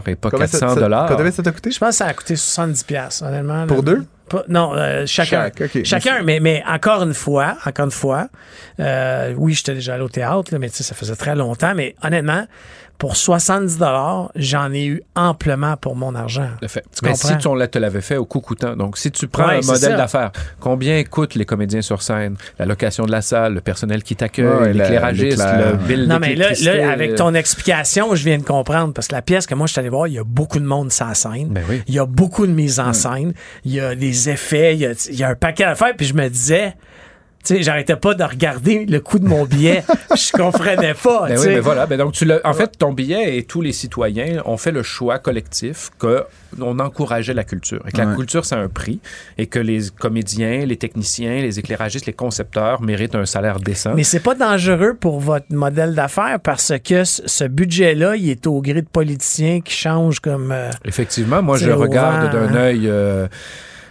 et 0.07 0.15
pas 0.15 0.29
Combien 0.29 0.47
ça- 0.47 0.59
400 0.59 0.75
ça- 0.75 1.31
ça 1.31 1.43
t'a 1.43 1.51
coûté? 1.51 1.71
Je 1.71 1.79
pense 1.79 1.89
que 1.89 1.95
ça 1.95 2.05
a 2.07 2.13
coûté 2.13 2.35
70 2.35 2.83
pièces 2.83 3.21
honnêtement. 3.21 3.65
Pour 3.67 3.77
là. 3.77 3.83
deux? 3.83 4.05
Non, 4.47 4.73
euh, 4.73 5.05
chacun. 5.05 5.49
Chaque. 5.57 5.85
Chacun, 5.85 6.23
mais, 6.23 6.39
mais 6.39 6.63
encore 6.67 7.03
une 7.03 7.13
fois, 7.13 7.57
encore 7.65 7.85
une 7.85 7.91
fois, 7.91 8.29
euh, 8.79 9.33
oui, 9.37 9.53
j'étais 9.53 9.75
déjà 9.75 9.95
allé 9.95 10.03
au 10.03 10.09
théâtre, 10.09 10.51
là, 10.51 10.59
mais 10.59 10.69
tu 10.69 10.77
sais, 10.77 10.83
ça 10.83 10.95
faisait 10.95 11.15
très 11.15 11.35
longtemps, 11.35 11.73
mais 11.75 11.95
honnêtement, 12.03 12.45
pour 12.97 13.15
70 13.17 13.79
j'en 14.35 14.71
ai 14.71 14.85
eu 14.85 15.01
amplement 15.15 15.75
pour 15.77 15.95
mon 15.95 16.15
argent. 16.15 16.47
de 16.61 16.67
fait. 16.67 16.81
Tu 16.93 16.99
Mais 17.03 17.11
comprends? 17.11 17.27
si 17.29 17.37
tu 17.37 17.47
on 17.47 17.57
te 17.67 17.77
l'avait 17.77 18.01
fait 18.01 18.15
au 18.17 18.25
coût 18.25 18.39
coûtant, 18.39 18.75
donc 18.75 18.97
si 18.97 19.11
tu 19.11 19.27
prends 19.27 19.47
Ouais, 19.47 19.57
un 19.63 19.65
modèle 19.65 19.97
d'affaires, 19.97 20.31
combien 20.59 21.03
coûtent 21.03 21.35
les 21.35 21.45
comédiens 21.45 21.81
sur 21.81 22.01
scène, 22.01 22.35
la 22.59 22.65
location 22.65 23.05
de 23.05 23.11
la 23.11 23.21
salle, 23.21 23.55
le 23.55 23.61
personnel 23.61 24.03
qui 24.03 24.15
t'accueille, 24.15 24.45
Ouais, 24.45 24.73
la- 24.73 24.83
l'éclairagiste, 24.85 25.37
l'éclair. 25.39 25.71
le 25.71 25.77
bill 25.77 26.07
Non, 26.07 26.19
mais 26.19 26.35
là, 26.35 26.49
avec 26.91 27.15
ton 27.15 27.33
explication, 27.33 28.15
je 28.15 28.23
viens 28.23 28.37
de 28.37 28.43
comprendre, 28.43 28.93
parce 28.93 29.07
que 29.07 29.15
la 29.15 29.21
pièce 29.21 29.47
que 29.47 29.55
moi, 29.55 29.67
je 29.67 29.73
suis 29.73 29.79
allé 29.79 29.89
voir, 29.89 30.07
il 30.07 30.13
y 30.13 30.19
a 30.19 30.23
beaucoup 30.23 30.59
de 30.59 30.65
monde 30.65 30.91
sur 30.91 31.05
la 31.07 31.13
scène. 31.13 31.49
Ben 31.49 31.63
oui. 31.69 31.81
Il 31.87 31.93
y 31.93 31.99
a 31.99 32.05
beaucoup 32.05 32.47
de 32.47 32.53
mise 32.53 32.79
en 32.79 32.93
scène. 32.93 33.33
Il 33.65 33.73
y 33.73 33.79
a 33.81 33.95
des 33.95 34.29
effets. 34.29 34.75
Il 34.75 34.79
y 34.81 34.85
a, 34.85 34.91
il 35.09 35.15
y 35.15 35.23
a 35.23 35.29
un 35.29 35.35
paquet 35.35 35.65
d'affaires. 35.65 35.93
Puis 35.97 36.05
je 36.07 36.13
me 36.13 36.29
disais, 36.29 36.75
tu 37.43 37.55
sais, 37.55 37.63
j'arrêtais 37.63 37.95
pas 37.95 38.13
de 38.13 38.23
regarder 38.23 38.85
le 38.85 38.99
coût 38.99 39.19
de 39.19 39.25
mon 39.27 39.45
billet. 39.45 39.83
je 40.15 40.31
comprenais 40.31 40.93
pas, 40.93 41.27
Ben 41.27 41.37
oui, 41.39 41.47
mais 41.47 41.59
voilà. 41.59 41.85
Ben 41.85 41.97
donc, 41.97 42.13
tu 42.13 42.25
l'as- 42.25 42.39
en 42.45 42.53
fait, 42.53 42.77
ton 42.77 42.93
billet 42.93 43.37
et 43.37 43.43
tous 43.43 43.61
les 43.61 43.71
citoyens 43.73 44.41
ont 44.45 44.57
fait 44.57 44.71
le 44.71 44.83
choix 44.83 45.19
collectif 45.19 45.89
que 45.99 46.23
on 46.61 46.79
encourageait 46.79 47.33
la 47.33 47.43
culture 47.43 47.83
et 47.87 47.91
que 47.91 47.97
la 47.97 48.13
culture, 48.15 48.45
c'est 48.45 48.55
un 48.55 48.69
prix 48.69 48.99
et 49.37 49.47
que 49.47 49.59
les 49.59 49.89
comédiens, 49.99 50.65
les 50.65 50.77
techniciens, 50.77 51.41
les 51.41 51.57
éclairagistes, 51.59 52.05
les 52.05 52.13
concepteurs 52.13 52.81
méritent 52.81 53.15
un 53.15 53.25
salaire 53.25 53.59
décent. 53.59 53.93
Mais 53.95 54.03
c'est 54.03 54.19
pas 54.19 54.35
dangereux 54.35 54.93
pour 54.99 55.19
votre 55.19 55.47
modèle 55.49 55.95
d'affaires 55.95 56.39
parce 56.41 56.73
que 56.83 57.03
ce 57.03 57.43
budget-là, 57.45 58.15
il 58.15 58.29
est 58.29 58.45
au 58.47 58.61
gré 58.61 58.81
de 58.81 58.87
politiciens 58.87 59.61
qui 59.61 59.73
changent 59.73 60.19
comme. 60.19 60.51
euh, 60.51 60.69
Effectivement, 60.85 61.41
moi, 61.41 61.57
je 61.57 61.71
regarde 61.71 62.31
d'un 62.31 62.53
hein. 62.53 62.55
œil 62.55 62.83
euh, 62.87 63.27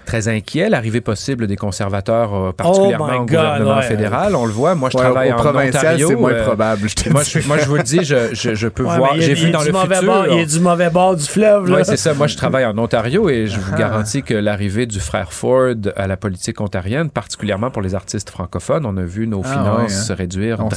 très 0.04 0.28
inquiet 0.28 0.68
l'arrivée 0.68 1.00
possible 1.00 1.46
des 1.46 1.56
conservateurs, 1.56 2.34
euh, 2.34 2.52
particulièrement 2.52 3.06
Oh 3.08 3.12
my 3.12 3.16
au 3.16 3.20
God, 3.20 3.28
gouvernement 3.28 3.76
ouais. 3.76 3.82
fédéral. 3.82 4.34
On 4.36 4.44
le 4.46 4.52
voit. 4.52 4.74
Moi, 4.74 4.90
je 4.90 4.96
Ouais, 4.98 5.02
travaille 5.04 5.30
au 5.30 5.34
en 5.34 5.36
provincial, 5.38 5.84
Ontario. 5.94 6.08
c'est 6.08 6.16
moins 6.16 6.32
euh, 6.32 6.42
probable, 6.44 6.88
je 6.88 7.10
moi, 7.10 7.22
je, 7.22 7.38
moi, 7.48 7.58
je 7.58 7.64
vous 7.66 7.76
le 7.76 7.82
dis, 7.82 8.04
je, 8.04 8.34
je, 8.34 8.54
je 8.54 8.68
peux 8.68 8.84
ouais, 8.84 8.96
voir. 8.96 9.12
mais 9.14 9.18
il 9.18 9.22
y 9.22 9.24
a- 9.24 9.34
J'ai 9.34 9.44
vu 9.46 9.50
dans 9.50 9.60
du 9.60 9.66
le 9.66 9.72
mauvais 9.72 9.94
futur. 9.96 10.12
bord, 10.12 10.26
il 10.28 10.38
y 10.38 10.42
a 10.42 10.44
du 10.46 10.60
mauvais 10.60 10.90
bord 10.90 11.16
du 11.16 11.24
fleuve. 11.24 11.70
Oui, 11.70 11.80
c'est 11.84 11.96
ça. 11.96 12.14
Moi, 12.14 12.26
je 12.26 12.36
travaille 12.36 12.64
en 12.66 12.76
Ontario 12.78 13.28
et 13.30 13.46
je 13.46 13.56
Ah. 13.56 13.60
vous 13.70 13.76
garantis 13.76 14.22
que 14.22 14.34
l'arrivée 14.34 14.86
du 14.86 15.00
frère 15.00 15.32
Ford 15.32 15.74
à 15.96 16.06
la 16.06 16.16
politique 16.16 16.60
ontarienne, 16.60 17.08
particulièrement 17.10 17.70
pour 17.70 17.82
les 17.82 17.94
artistes 17.94 18.30
francophones, 18.30 18.84
on 18.86 18.96
a 18.96 19.02
vu 19.02 19.26
nos 19.26 19.42
Ah 19.44 19.48
finances 19.52 19.78
ouais, 19.78 19.84
hein. 19.84 19.88
se 19.88 20.12
réduire 20.12 20.58
On 20.60 20.70
s'en 20.70 20.76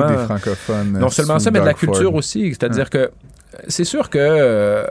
drastiquement. 0.00 0.06
des 0.10 0.16
francophones. 0.24 0.92
Non 1.00 1.06
euh, 1.06 1.10
seulement 1.10 1.38
ça, 1.38 1.50
mais 1.50 1.60
de 1.60 1.64
la 1.64 1.70
Ford. 1.74 1.80
culture 1.92 2.14
aussi. 2.14 2.48
C'est-à-dire 2.50 2.90
que 2.90 3.10
c'est 3.68 3.84
sûr 3.84 4.10
que 4.10 4.18
euh, 4.20 4.84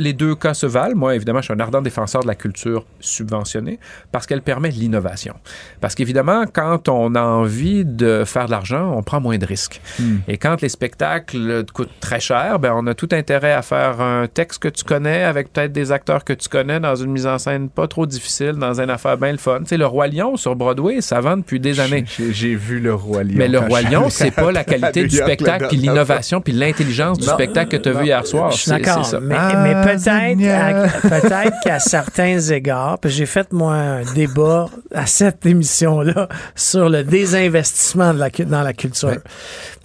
les 0.00 0.12
deux 0.12 0.34
cas 0.34 0.54
se 0.54 0.66
valent. 0.66 0.96
Moi, 0.96 1.14
évidemment, 1.14 1.40
je 1.40 1.44
suis 1.44 1.54
un 1.54 1.60
ardent 1.60 1.82
défenseur 1.82 2.22
de 2.22 2.26
la 2.26 2.34
culture 2.34 2.84
subventionnée 3.00 3.78
parce 4.12 4.26
qu'elle 4.26 4.42
permet 4.42 4.70
l'innovation. 4.70 5.34
Parce 5.80 5.94
qu'évidemment, 5.94 6.44
quand 6.52 6.88
on 6.88 7.14
a 7.14 7.22
envie 7.22 7.84
de 7.84 8.24
faire 8.24 8.46
de 8.46 8.50
l'argent, 8.50 8.92
on 8.96 9.02
prend 9.02 9.20
moins 9.20 9.38
de 9.38 9.46
risques. 9.46 9.80
Hmm. 9.98 10.16
Et 10.26 10.38
quand 10.38 10.60
les 10.62 10.68
spectacles 10.68 11.64
coûtent 11.72 11.90
très 12.00 12.20
cher, 12.20 12.58
ben, 12.58 12.72
on 12.74 12.86
a 12.86 12.94
tout 12.94 13.08
intérêt 13.12 13.52
à 13.52 13.62
faire 13.62 14.00
un 14.00 14.26
texte 14.26 14.60
que 14.62 14.68
tu 14.68 14.84
connais 14.84 15.22
avec 15.24 15.52
peut-être 15.52 15.72
des 15.72 15.92
acteurs 15.92 16.24
que 16.24 16.32
tu 16.32 16.48
connais 16.48 16.80
dans 16.80 16.94
une 16.96 17.10
mise 17.12 17.26
en 17.26 17.38
scène 17.38 17.68
pas 17.68 17.86
trop 17.86 18.06
difficile, 18.06 18.52
dans 18.52 18.80
une 18.80 18.90
affaire 18.90 19.16
bien 19.18 19.32
le 19.32 19.38
fun. 19.38 19.60
Tu 19.60 19.66
sais, 19.66 19.76
le 19.76 19.86
Roi 19.86 20.06
Lion 20.08 20.36
sur 20.36 20.56
Broadway, 20.56 21.00
ça 21.00 21.20
vend 21.20 21.36
depuis 21.36 21.60
des 21.60 21.78
années. 21.80 22.04
J'ai 22.30 22.54
vu 22.54 22.80
le 22.80 22.94
Roi 22.94 23.22
Lion. 23.24 23.34
Mais 23.36 23.48
le 23.48 23.58
Roi 23.58 23.82
Lion, 23.82 24.08
c'est 24.08 24.30
pas 24.30 24.50
la 24.52 24.64
qualité 24.64 25.04
du 25.06 25.16
spectacle, 25.16 25.66
puis 25.68 25.76
l'innovation, 25.76 26.40
puis 26.40 26.52
l'intelligence 26.52 27.18
du 27.18 27.26
Non, 27.26 27.34
spectacle 27.34 27.76
que 27.78 27.82
tu 27.82 27.88
as 27.88 27.92
vu 27.92 28.06
hier 28.06 28.26
soir. 28.26 28.50
Je 28.50 28.56
suis 28.56 28.70
C'est- 28.70 28.78
d'accord, 28.78 29.04
c'est 29.04 29.12
ça. 29.12 29.20
mais, 29.20 29.34
Ah, 29.38 29.62
mais 29.62 29.74
peut-être 29.98 30.38
Zénia. 30.38 30.66
à- 30.66 30.88
peut-être 30.88 31.60
qu'à 31.64 31.78
certains 31.78 32.38
égards, 32.40 32.98
puis 32.98 33.10
j'ai 33.10 33.26
fait 33.26 33.52
moi 33.52 33.74
un 33.74 34.02
débat 34.14 34.66
à 34.94 35.06
cette 35.06 35.44
émission-là 35.46 36.28
sur 36.54 36.88
le 36.88 37.02
désinvestissement 37.04 38.12
de 38.14 38.18
la, 38.18 38.30
cu- 38.30 38.44
dans 38.44 38.62
la 38.62 38.72
culture. 38.72 39.16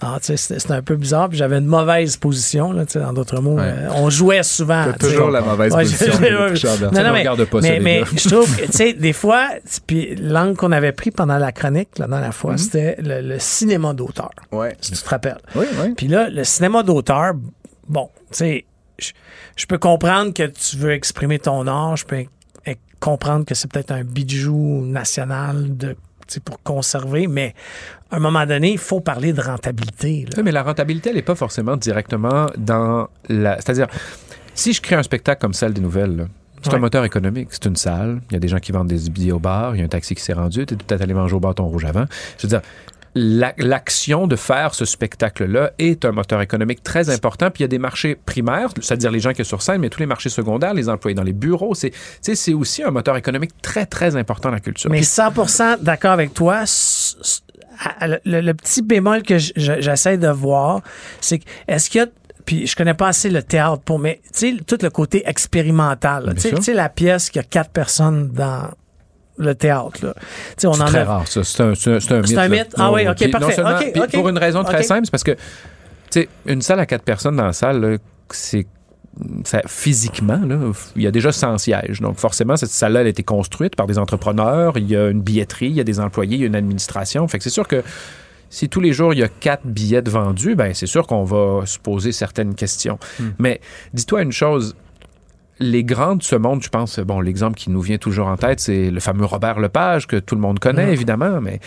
Ah, 0.00 0.16
tu 0.20 0.26
sais, 0.26 0.36
C'était 0.36 0.60
c'était 0.60 0.74
un 0.74 0.82
peu 0.82 0.96
bizarre, 0.96 1.28
puis 1.28 1.38
j'avais 1.38 1.58
une 1.58 1.66
mauvaise 1.66 2.16
position, 2.16 2.72
là, 2.72 2.84
tu 2.86 2.92
sais, 2.92 3.04
en 3.04 3.12
d'autres 3.12 3.40
mots. 3.40 3.56
Ouais. 3.56 3.62
euh, 3.64 3.88
on 3.94 4.10
jouait 4.10 4.42
souvent. 4.42 4.84
T'as 4.98 5.08
toujours 5.08 5.30
la 5.30 5.40
mauvaise 5.40 5.72
Ouais, 5.72 5.82
position. 5.82 6.12
je-. 6.54 6.66
Non, 6.96 7.02
non, 7.02 7.12
mais, 7.12 7.20
regarde 7.20 7.44
pas 7.46 7.62
ça, 7.62 7.68
mais, 7.80 8.02
je 8.16 8.28
trouve 8.28 8.56
que, 8.56 8.66
tu 8.66 8.72
sais, 8.72 8.92
des 8.92 9.12
fois, 9.12 9.48
puis 9.86 10.14
l'angle 10.16 10.56
qu'on 10.56 10.72
avait 10.72 10.92
pris 10.92 11.10
pendant 11.10 11.38
la 11.38 11.52
chronique, 11.52 11.90
la 11.98 12.06
dernière 12.06 12.34
fois, 12.34 12.56
c'était 12.56 12.96
le, 13.00 13.20
le 13.20 13.38
cinéma 13.38 13.92
d'auteur, 13.94 14.30
Ouais. 14.52 14.76
si 14.80 14.92
tu 14.92 14.98
te 15.02 15.08
rappelles. 15.08 15.38
Oui, 15.54 15.66
oui. 15.82 15.94
Puis 15.96 16.08
là, 16.08 16.28
le 16.28 16.44
cinéma 16.44 16.82
d'auteur, 16.82 17.32
bon, 17.88 18.08
tu 18.30 18.38
sais, 18.38 18.64
je- 18.98 19.12
je 19.56 19.66
peux 19.66 19.78
comprendre 19.78 20.32
que 20.32 20.46
tu 20.46 20.76
veux 20.76 20.92
exprimer 20.92 21.38
ton 21.38 21.66
art, 21.66 21.96
je 21.96 22.04
peux 22.06 22.24
comprendre 22.98 23.44
que 23.44 23.54
c'est 23.54 23.70
peut-être 23.70 23.90
un 23.92 24.04
bijou 24.04 24.80
national 24.86 25.76
de 25.76 25.96
pour 26.44 26.60
conserver, 26.64 27.28
mais 27.28 27.54
à 28.10 28.16
un 28.16 28.18
moment 28.18 28.44
donné, 28.46 28.72
il 28.72 28.78
faut 28.78 28.98
parler 29.00 29.32
de 29.32 29.40
rentabilité. 29.40 30.22
là. 30.24 30.30
Oui, 30.36 30.42
mais 30.42 30.50
la 30.50 30.64
rentabilité, 30.64 31.10
elle 31.10 31.16
n'est 31.16 31.22
pas 31.22 31.36
forcément 31.36 31.76
directement 31.76 32.46
dans 32.56 33.08
la. 33.28 33.56
C'est-à-dire, 33.56 33.86
si 34.54 34.72
je 34.72 34.80
crée 34.82 34.96
un 34.96 35.04
spectacle 35.04 35.40
comme 35.40 35.52
Salle 35.52 35.72
des 35.72 35.80
Nouvelles, 35.80 36.16
là, 36.16 36.24
c'est 36.62 36.74
un 36.74 36.78
moteur 36.78 37.04
économique. 37.04 37.48
C'est 37.52 37.66
une 37.66 37.76
salle. 37.76 38.20
Il 38.30 38.34
y 38.34 38.36
a 38.36 38.40
des 38.40 38.48
gens 38.48 38.58
qui 38.58 38.72
vendent 38.72 38.88
des 38.88 39.08
billets 39.08 39.30
au 39.30 39.38
bar. 39.38 39.76
Il 39.76 39.78
y 39.78 39.82
a 39.82 39.84
un 39.84 39.88
taxi 39.88 40.16
qui 40.16 40.22
s'est 40.22 40.32
rendu. 40.32 40.66
Tu 40.66 40.74
es 40.74 40.76
peut-être 40.76 41.00
allé 41.02 41.14
manger 41.14 41.36
au 41.36 41.40
bâton 41.40 41.64
rouge 41.68 41.84
avant. 41.84 42.06
Je 42.38 42.42
veux 42.42 42.48
dire, 42.48 42.62
l'action 43.16 44.26
de 44.26 44.36
faire 44.36 44.74
ce 44.74 44.84
spectacle-là 44.84 45.72
est 45.78 46.04
un 46.04 46.12
moteur 46.12 46.42
économique 46.42 46.82
très 46.82 47.08
important. 47.08 47.50
Puis 47.50 47.62
il 47.62 47.64
y 47.64 47.64
a 47.64 47.68
des 47.68 47.78
marchés 47.78 48.14
primaires, 48.14 48.68
c'est-à-dire 48.80 49.10
les 49.10 49.20
gens 49.20 49.32
qui 49.32 49.42
sont 49.42 49.56
sur 49.56 49.62
scène, 49.62 49.80
mais 49.80 49.88
tous 49.88 50.00
les 50.00 50.06
marchés 50.06 50.28
secondaires, 50.28 50.74
les 50.74 50.90
employés 50.90 51.14
dans 51.14 51.22
les 51.22 51.32
bureaux. 51.32 51.74
C'est 51.74 51.92
c'est 52.20 52.52
aussi 52.52 52.82
un 52.82 52.90
moteur 52.90 53.16
économique 53.16 53.52
très, 53.62 53.86
très 53.86 54.16
important, 54.16 54.50
la 54.50 54.60
culture. 54.60 54.90
Mais 54.90 54.98
Puis 54.98 55.06
100% 55.06 55.80
d'accord 55.80 56.12
avec 56.12 56.34
toi. 56.34 56.64
Le, 58.00 58.40
le 58.40 58.54
petit 58.54 58.80
bémol 58.80 59.22
que 59.22 59.36
j'essaie 59.38 60.16
de 60.16 60.28
voir, 60.28 60.80
c'est 61.20 61.38
que 61.38 61.44
est-ce 61.68 61.90
qu'il 61.90 62.00
y 62.00 62.04
a 62.04 62.08
puis 62.46 62.66
je 62.66 62.76
connais 62.76 62.94
pas 62.94 63.08
assez 63.08 63.28
le 63.28 63.42
théâtre 63.42 63.82
pour 63.82 63.98
mais 63.98 64.20
tu 64.32 64.56
sais 64.56 64.56
tout 64.64 64.78
le 64.80 64.88
côté 64.88 65.28
expérimental 65.28 66.32
tu 66.40 66.62
sais, 66.62 66.74
la 66.74 66.88
pièce 66.88 67.28
qui 67.28 67.40
a 67.40 67.42
quatre 67.42 67.70
personnes 67.70 68.28
dans 68.28 68.70
le 69.38 69.54
théâtre 69.54 70.04
là. 70.04 70.14
On 70.16 70.72
C'est 70.74 70.82
en 70.82 70.84
très 70.86 70.98
a 71.00 71.04
rare, 71.04 71.28
ça. 71.28 71.44
C'est 71.44 71.62
un, 71.62 71.74
c'est 71.74 71.90
un- 71.90 71.94
mythe. 72.20 72.26
C'est 72.28 72.38
un 72.38 72.48
mythe? 72.48 72.74
Ah 72.78 72.92
oui, 72.92 73.06
ok, 73.08 73.16
Puis 73.16 73.26
non 73.32 73.38
parfait. 73.40 73.92
ok. 73.98 74.12
Pour 74.12 74.28
une 74.28 74.38
raison 74.38 74.62
très 74.64 74.82
simple, 74.82 75.02
c'est 75.04 75.10
parce 75.10 75.24
que, 75.24 75.32
tu 75.32 75.38
sais, 76.10 76.28
une 76.46 76.62
salle 76.62 76.80
à 76.80 76.86
quatre 76.86 77.02
personnes 77.04 77.36
dans 77.36 77.46
la 77.46 77.52
salle, 77.52 77.80
là, 77.80 77.96
c'est. 78.30 78.66
ça- 79.44 79.62
physiquement, 79.66 80.40
là, 80.46 80.58
il 80.94 81.02
y 81.02 81.06
a 81.06 81.10
déjà 81.10 81.32
100 81.32 81.58
sièges. 81.58 82.00
Donc, 82.00 82.16
forcément, 82.18 82.56
cette 82.56 82.70
salle-là, 82.70 83.00
elle 83.00 83.06
a 83.06 83.10
été 83.10 83.22
construite 83.22 83.74
par 83.76 83.86
des 83.86 83.98
entrepreneurs. 83.98 84.76
Il 84.76 84.90
y 84.90 84.96
a 84.96 85.08
une 85.08 85.22
billetterie, 85.22 85.68
il 85.68 85.74
y 85.76 85.80
a 85.80 85.84
des 85.84 86.00
employés, 86.00 86.36
il 86.36 86.40
y 86.40 86.44
a 86.44 86.46
une 86.46 86.54
administration. 86.56 87.26
Fait 87.28 87.38
que 87.38 87.44
c'est 87.44 87.50
sûr 87.50 87.66
que 87.66 87.82
si 88.50 88.68
tous 88.68 88.80
les 88.80 88.92
jours, 88.92 89.12
il 89.14 89.18
y 89.20 89.22
a 89.22 89.28
quatre 89.28 89.66
billets 89.66 90.02
vendus, 90.02 90.54
ben 90.54 90.72
c'est 90.74 90.86
sûr 90.86 91.06
qu'on 91.06 91.24
va 91.24 91.64
se 91.66 91.78
poser 91.78 92.12
certaines 92.12 92.54
questions. 92.54 92.98
Mais 93.38 93.60
dis-toi 93.94 94.22
une 94.22 94.32
chose, 94.32 94.76
les 95.58 95.84
grands 95.84 96.16
de 96.16 96.22
ce 96.22 96.36
monde, 96.36 96.62
je 96.62 96.68
pense, 96.68 96.98
bon, 97.00 97.20
l'exemple 97.20 97.56
qui 97.58 97.70
nous 97.70 97.80
vient 97.80 97.98
toujours 97.98 98.26
en 98.28 98.36
tête, 98.36 98.60
c'est 98.60 98.90
le 98.90 99.00
fameux 99.00 99.24
Robert 99.24 99.58
Lepage, 99.58 100.06
que 100.06 100.16
tout 100.16 100.34
le 100.34 100.40
monde 100.40 100.58
connaît, 100.58 100.86
Mhm. 100.86 100.92
évidemment, 100.92 101.40
mais 101.40 101.60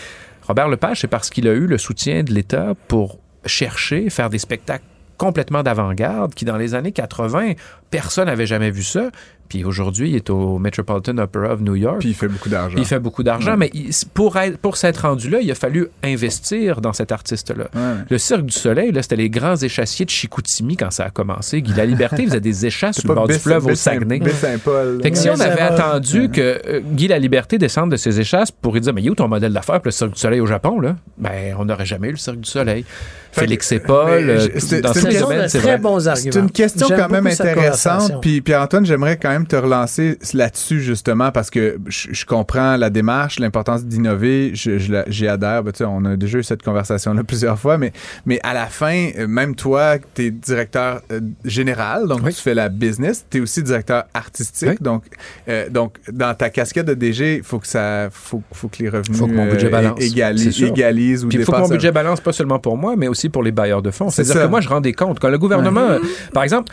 Robert 0.46 0.68
Lepage, 0.68 1.00
c'est 1.00 1.08
parce 1.08 1.28
qu'il 1.30 1.48
a 1.48 1.52
eu 1.52 1.66
le 1.66 1.78
soutien 1.78 2.22
de 2.22 2.32
l'État 2.32 2.74
pour 2.88 3.18
chercher, 3.46 4.08
faire 4.10 4.30
des 4.30 4.38
spectacles 4.38 4.84
complètement 5.16 5.62
d'avant-garde 5.62 6.34
qui, 6.34 6.44
dans 6.44 6.56
les 6.56 6.74
années 6.74 6.92
80, 6.92 7.52
personne 7.90 8.26
n'avait 8.26 8.46
jamais 8.46 8.70
vu 8.70 8.82
ça. 8.82 9.10
Puis 9.50 9.64
aujourd'hui, 9.64 10.10
il 10.10 10.16
est 10.16 10.30
au 10.30 10.58
Metropolitan 10.58 11.18
Opera 11.18 11.52
of 11.52 11.60
New 11.60 11.74
York. 11.74 11.98
Puis 11.98 12.08
il 12.10 12.14
fait 12.14 12.28
beaucoup 12.28 12.48
d'argent. 12.48 12.76
Il 12.78 12.84
fait 12.86 12.98
beaucoup 13.00 13.22
d'argent, 13.22 13.56
mais 13.58 13.68
il- 13.74 13.90
pour, 14.14 14.36
être- 14.38 14.56
pour 14.58 14.76
s'être 14.78 15.02
rendu 15.06 15.28
là, 15.28 15.40
il 15.42 15.50
a 15.50 15.54
fallu 15.54 15.88
investir 16.02 16.80
dans 16.80 16.92
cet 16.92 17.12
artiste-là. 17.12 17.64
Ouais. 17.74 17.80
Le 18.08 18.16
Cirque 18.18 18.46
du 18.46 18.52
Soleil, 18.56 18.92
là, 18.92 19.02
c'était 19.02 19.16
les 19.16 19.28
grands 19.28 19.56
échassiers 19.56 20.04
de 20.04 20.10
Chicoutimi 20.10 20.76
quand 20.76 20.90
ça 20.90 21.04
a 21.06 21.10
commencé. 21.10 21.62
Guy 21.62 21.72
La 21.76 21.84
Liberté 21.84 22.24
faisait 22.26 22.40
des 22.40 22.64
échasses 22.66 23.00
sur 23.00 23.08
le 23.08 23.14
bord 23.14 23.26
du 23.28 23.34
fleuve 23.34 23.66
au 23.66 23.74
Saguenay. 23.74 24.20
Baie-Saint-Paul. 24.20 25.00
Fait 25.02 25.10
que 25.10 25.18
si 25.18 25.28
on 25.28 25.40
avait 25.40 25.56
va. 25.56 25.72
attendu 25.72 26.28
que 26.30 26.40
euh, 26.66 26.80
Guy 26.84 27.08
La 27.08 27.18
Liberté 27.18 27.58
descende 27.58 27.90
de 27.90 27.96
ses 27.96 28.20
échasses 28.20 28.50
pour 28.52 28.72
lui 28.74 28.80
dire 28.80 28.94
Mais 28.94 29.02
il 29.02 29.08
est 29.08 29.10
où 29.10 29.14
ton 29.16 29.28
modèle 29.28 29.52
d'affaires 29.52 29.80
pour 29.80 29.86
le 29.86 29.90
Cirque 29.90 30.12
du 30.14 30.20
Soleil 30.20 30.40
au 30.40 30.46
Japon 30.46 30.80
là? 30.80 30.96
Ben, 31.18 31.56
on 31.58 31.64
n'aurait 31.64 31.86
jamais 31.86 32.08
eu 32.08 32.12
le 32.12 32.16
Cirque 32.16 32.38
du 32.40 32.48
Soleil. 32.48 32.84
Fait 33.32 33.42
Félix 33.42 33.70
et 33.72 33.78
Paul, 33.78 34.28
euh, 34.28 34.48
c'est- 34.58 34.80
dans 34.80 34.92
c'est 34.92 35.00
ce 35.02 35.10
c'est 35.48 35.58
très 35.58 35.68
vrai. 35.68 35.78
bons 35.78 36.08
arguments. 36.08 36.32
C'est 36.32 36.40
une 36.40 36.50
question 36.50 36.88
J'aime 36.88 36.98
quand 36.98 37.08
même 37.10 37.26
intéressante. 37.28 38.20
Puis, 38.20 38.40
puis 38.40 38.54
Antoine, 38.56 38.84
j'aimerais 38.84 39.16
quand 39.18 39.28
même 39.30 39.39
te 39.46 39.56
relancer 39.56 40.18
là-dessus 40.34 40.80
justement 40.80 41.30
parce 41.32 41.50
que 41.50 41.78
je, 41.86 42.08
je 42.12 42.24
comprends 42.26 42.76
la 42.76 42.90
démarche, 42.90 43.38
l'importance 43.38 43.84
d'innover. 43.84 44.52
Je- 44.54 44.78
je 44.78 44.92
la- 44.92 45.04
J'y 45.08 45.26
adhère. 45.28 45.62
Ben, 45.62 45.72
tu 45.72 45.78
sais, 45.78 45.84
on 45.84 46.04
a 46.04 46.16
déjà 46.16 46.38
eu 46.38 46.42
cette 46.42 46.62
conversation-là 46.62 47.22
plusieurs 47.26 47.58
fois, 47.58 47.78
mais, 47.78 47.92
mais 48.26 48.40
à 48.42 48.54
la 48.54 48.66
fin, 48.66 49.10
euh, 49.18 49.26
même 49.26 49.54
toi, 49.54 49.96
tu 50.14 50.26
es 50.26 50.30
directeur 50.30 51.00
euh, 51.12 51.20
général, 51.44 52.06
donc 52.08 52.20
Oui. 52.24 52.32
tu 52.34 52.40
fais 52.40 52.54
la 52.54 52.68
business. 52.68 53.24
Tu 53.30 53.38
es 53.38 53.40
aussi 53.40 53.62
directeur 53.62 54.04
artistique. 54.14 54.68
Oui. 54.70 54.76
Donc, 54.80 55.04
euh, 55.48 55.68
donc, 55.68 55.96
dans 56.12 56.34
ta 56.34 56.50
casquette 56.50 56.86
de 56.86 56.94
DG, 56.94 57.36
il 57.38 57.42
faut 57.42 57.58
que 57.58 57.66
ça, 57.66 58.08
faut, 58.10 58.42
faut 58.52 58.68
que 58.68 58.82
les 58.82 58.88
revenus 58.88 59.18
Faut 59.18 59.26
que 59.26 59.32
mon 59.32 59.46
budget 59.48 59.68
balance, 59.68 60.00
égalisent 60.00 61.24
ou 61.24 61.28
Puis 61.28 61.38
il 61.38 61.44
faut 61.44 61.52
que 61.52 61.58
mon 61.58 61.68
budget 61.68 61.92
balance 61.92 62.20
pas 62.20 62.32
seulement 62.32 62.58
pour 62.58 62.76
moi, 62.76 62.94
mais 62.96 63.08
aussi 63.08 63.28
pour 63.28 63.42
les 63.42 63.52
bailleurs 63.52 63.82
de 63.82 63.90
fonds. 63.90 64.10
C'est 64.10 64.24
C'est-à-dire 64.24 64.44
que 64.44 64.50
moi, 64.50 64.60
je 64.60 64.68
rends 64.68 64.80
des 64.80 64.92
comptes. 64.92 65.18
Quand 65.20 65.28
le 65.28 65.38
gouvernement, 65.38 65.80
euh, 65.90 65.98
par 66.32 66.42
exemple, 66.42 66.72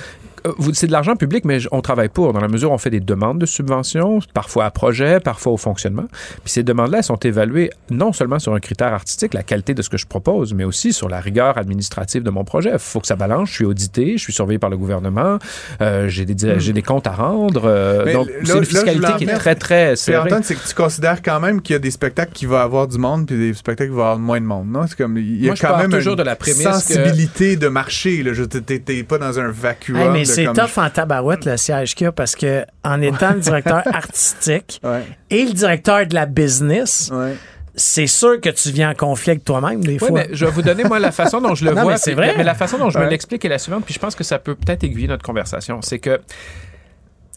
c'est 0.73 0.87
de 0.87 0.91
l'argent 0.91 1.15
public, 1.15 1.45
mais 1.45 1.59
on 1.71 1.81
travaille 1.81 2.09
pour, 2.09 2.33
dans 2.33 2.39
la 2.39 2.47
mesure 2.47 2.71
où 2.71 2.73
on 2.73 2.77
fait 2.77 2.89
des 2.89 2.99
demandes 2.99 3.39
de 3.39 3.45
subventions, 3.45 4.19
parfois 4.33 4.65
à 4.65 4.71
projet, 4.71 5.19
parfois 5.19 5.53
au 5.53 5.57
fonctionnement. 5.57 6.05
Puis 6.43 6.51
ces 6.53 6.63
demandes-là 6.63 6.99
elles 6.99 7.03
sont 7.03 7.15
évaluées 7.17 7.69
non 7.89 8.13
seulement 8.13 8.39
sur 8.39 8.53
un 8.53 8.59
critère 8.59 8.93
artistique, 8.93 9.33
la 9.33 9.43
qualité 9.43 9.73
de 9.73 9.81
ce 9.81 9.89
que 9.89 9.97
je 9.97 10.05
propose, 10.05 10.53
mais 10.53 10.63
aussi 10.63 10.93
sur 10.93 11.09
la 11.09 11.19
rigueur 11.19 11.57
administrative 11.57 12.23
de 12.23 12.29
mon 12.29 12.43
projet. 12.43 12.71
Il 12.73 12.79
faut 12.79 12.99
que 12.99 13.07
ça 13.07 13.15
balance. 13.15 13.49
Je 13.49 13.53
suis 13.55 13.65
audité, 13.65 14.17
je 14.17 14.23
suis 14.23 14.33
surveillé 14.33 14.59
par 14.59 14.69
le 14.69 14.77
gouvernement, 14.77 15.37
euh, 15.81 16.07
j'ai 16.09 16.25
des, 16.25 16.59
j'ai 16.59 16.73
des 16.73 16.81
comptes 16.81 17.07
à 17.07 17.11
rendre. 17.11 17.63
euh, 17.65 18.05
Hmm. 18.07 18.13
Donc, 18.13 18.27
c'est 18.43 18.57
une 18.57 18.65
fiscalité 18.65 19.07
qui 19.17 19.23
est 19.25 19.33
très, 19.35 19.55
très 19.55 19.95
serrée. 19.95 20.17
Antoine, 20.27 20.43
c'est 20.43 20.55
que 20.55 20.67
tu 20.67 20.73
considères 20.73 21.21
quand 21.21 21.39
même 21.39 21.61
qu'il 21.61 21.73
y 21.73 21.75
a 21.75 21.79
des 21.79 21.91
spectacles 21.91 22.31
qui 22.33 22.45
vont 22.45 22.57
avoir 22.57 22.87
du 22.87 22.97
monde 22.97 23.25
puis 23.27 23.37
des 23.37 23.53
spectacles 23.53 23.89
qui 23.89 23.95
vont 23.95 24.01
avoir 24.03 24.19
moins 24.19 24.39
de 24.39 24.45
monde, 24.45 24.67
non? 24.69 24.85
C'est 24.87 24.97
comme, 24.97 25.17
il 25.17 25.41
y 25.41 25.45
a 25.45 25.47
Moi, 25.47 25.55
quand 25.59 25.77
même 25.77 25.91
toujours 25.91 26.13
une 26.13 26.19
de 26.19 26.23
la 26.23 26.35
prémisse 26.35 26.63
que- 26.65 26.71
sensibilité 26.73 27.55
de 27.55 27.67
marché, 27.67 28.23
là. 28.23 28.33
Je 28.33 28.43
t'es- 28.43 29.03
pas 29.03 29.17
dans 29.17 29.39
un 29.39 29.49
vacuum. 29.49 29.97
Hey, 29.97 30.09
mais 30.09 30.23
de 30.23 30.25
c'est 30.37 30.45
comme- 30.45 30.55
tough 30.55 30.77
en 30.77 30.89
tabarouette 30.89 31.45
le 31.45 31.57
siège 31.57 31.95
qu'il 31.95 32.05
y 32.05 32.07
a 32.07 32.11
parce 32.11 32.35
que 32.35 32.65
en 32.83 33.01
étant 33.01 33.33
le 33.33 33.39
directeur 33.39 33.83
artistique 33.93 34.79
Ouais, 34.83 35.03
et 35.29 35.45
le 35.45 35.51
directeur 35.53 36.05
de 36.07 36.13
la 36.15 36.25
business, 36.25 37.11
ouais. 37.13 37.35
c'est 37.75 38.07
sûr 38.07 38.39
que 38.41 38.49
tu 38.49 38.71
viens 38.71 38.91
en 38.91 38.95
conflit 38.95 39.31
avec 39.31 39.43
toi-même 39.43 39.83
des 39.83 39.93
Oui, 39.93 39.97
fois. 39.99 40.11
mais 40.11 40.29
je 40.31 40.45
vais 40.45 40.51
vous 40.51 40.61
donner, 40.61 40.83
moi, 40.83 40.99
la 40.99 41.11
façon 41.11 41.41
dont 41.41 41.53
je 41.55 41.65
le 41.65 41.71
Non, 41.75 41.83
vois. 41.83 41.91
mais 41.93 41.97
c'est 41.97 42.13
vrai. 42.13 42.33
Mais 42.37 42.43
la 42.43 42.55
façon 42.55 42.77
dont 42.77 42.89
je 42.89 42.97
me 42.99 43.07
l'explique 43.09 43.43
est 43.45 43.49
la 43.49 43.59
suivante, 43.59 43.85
puis 43.85 43.93
je 43.93 43.99
pense 43.99 44.15
que 44.15 44.23
ça 44.23 44.39
peut 44.39 44.55
peut-être 44.55 44.83
aiguiller 44.83 45.07
notre 45.07 45.23
conversation. 45.23 45.81
C'est 45.81 45.99
que 45.99 46.19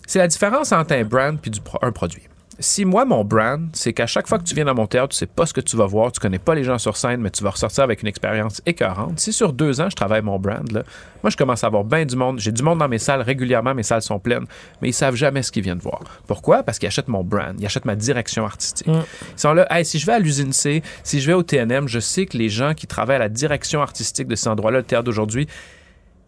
c'est 0.06 0.18
la 0.18 0.28
différence 0.28 0.72
entre 0.72 0.94
un 0.94 1.04
brand 1.04 1.38
puis 1.40 1.50
du 1.50 1.60
un 1.82 1.92
produit. 1.92 2.22
Si 2.60 2.84
moi, 2.84 3.06
mon 3.06 3.24
brand, 3.24 3.68
c'est 3.72 3.94
qu'à 3.94 4.06
chaque 4.06 4.28
fois 4.28 4.38
que 4.38 4.44
tu 4.44 4.54
viens 4.54 4.66
dans 4.66 4.74
mon 4.74 4.86
théâtre, 4.86 5.08
tu 5.08 5.16
sais 5.16 5.26
pas 5.26 5.46
ce 5.46 5.54
que 5.54 5.62
tu 5.62 5.76
vas 5.76 5.86
voir, 5.86 6.12
tu 6.12 6.20
connais 6.20 6.38
pas 6.38 6.54
les 6.54 6.62
gens 6.62 6.76
sur 6.76 6.94
scène, 6.94 7.22
mais 7.22 7.30
tu 7.30 7.42
vas 7.42 7.50
ressortir 7.50 7.84
avec 7.84 8.02
une 8.02 8.08
expérience 8.08 8.60
écœurante. 8.66 9.18
Si 9.18 9.32
sur 9.32 9.54
deux 9.54 9.80
ans, 9.80 9.88
je 9.88 9.96
travaille 9.96 10.20
mon 10.20 10.38
brand, 10.38 10.70
là, 10.70 10.82
moi, 11.22 11.30
je 11.30 11.38
commence 11.38 11.64
à 11.64 11.68
avoir 11.68 11.84
bien 11.84 12.04
du 12.04 12.16
monde. 12.16 12.38
J'ai 12.38 12.52
du 12.52 12.62
monde 12.62 12.78
dans 12.78 12.88
mes 12.88 12.98
salles 12.98 13.22
régulièrement, 13.22 13.74
mes 13.74 13.82
salles 13.82 14.02
sont 14.02 14.18
pleines, 14.18 14.44
mais 14.82 14.90
ils 14.90 14.94
savent 14.94 15.14
jamais 15.14 15.42
ce 15.42 15.50
qu'ils 15.50 15.62
viennent 15.62 15.78
voir. 15.78 16.00
Pourquoi? 16.26 16.62
Parce 16.62 16.78
qu'ils 16.78 16.88
achètent 16.88 17.08
mon 17.08 17.24
brand, 17.24 17.54
ils 17.58 17.64
achètent 17.64 17.86
ma 17.86 17.96
direction 17.96 18.44
artistique. 18.44 18.86
Mm. 18.86 19.02
Ils 19.32 19.40
sont 19.40 19.54
là, 19.54 19.66
hey, 19.70 19.84
si 19.84 19.98
je 19.98 20.04
vais 20.04 20.12
à 20.12 20.18
l'usine 20.18 20.52
C, 20.52 20.82
si 21.02 21.20
je 21.20 21.26
vais 21.26 21.34
au 21.34 21.42
TNM, 21.42 21.88
je 21.88 21.98
sais 21.98 22.26
que 22.26 22.36
les 22.36 22.50
gens 22.50 22.74
qui 22.74 22.86
travaillent 22.86 23.16
à 23.16 23.20
la 23.20 23.28
direction 23.30 23.80
artistique 23.80 24.28
de 24.28 24.34
cet 24.34 24.48
endroit-là, 24.48 24.78
le 24.78 24.84
théâtre 24.84 25.04
d'aujourd'hui, 25.04 25.48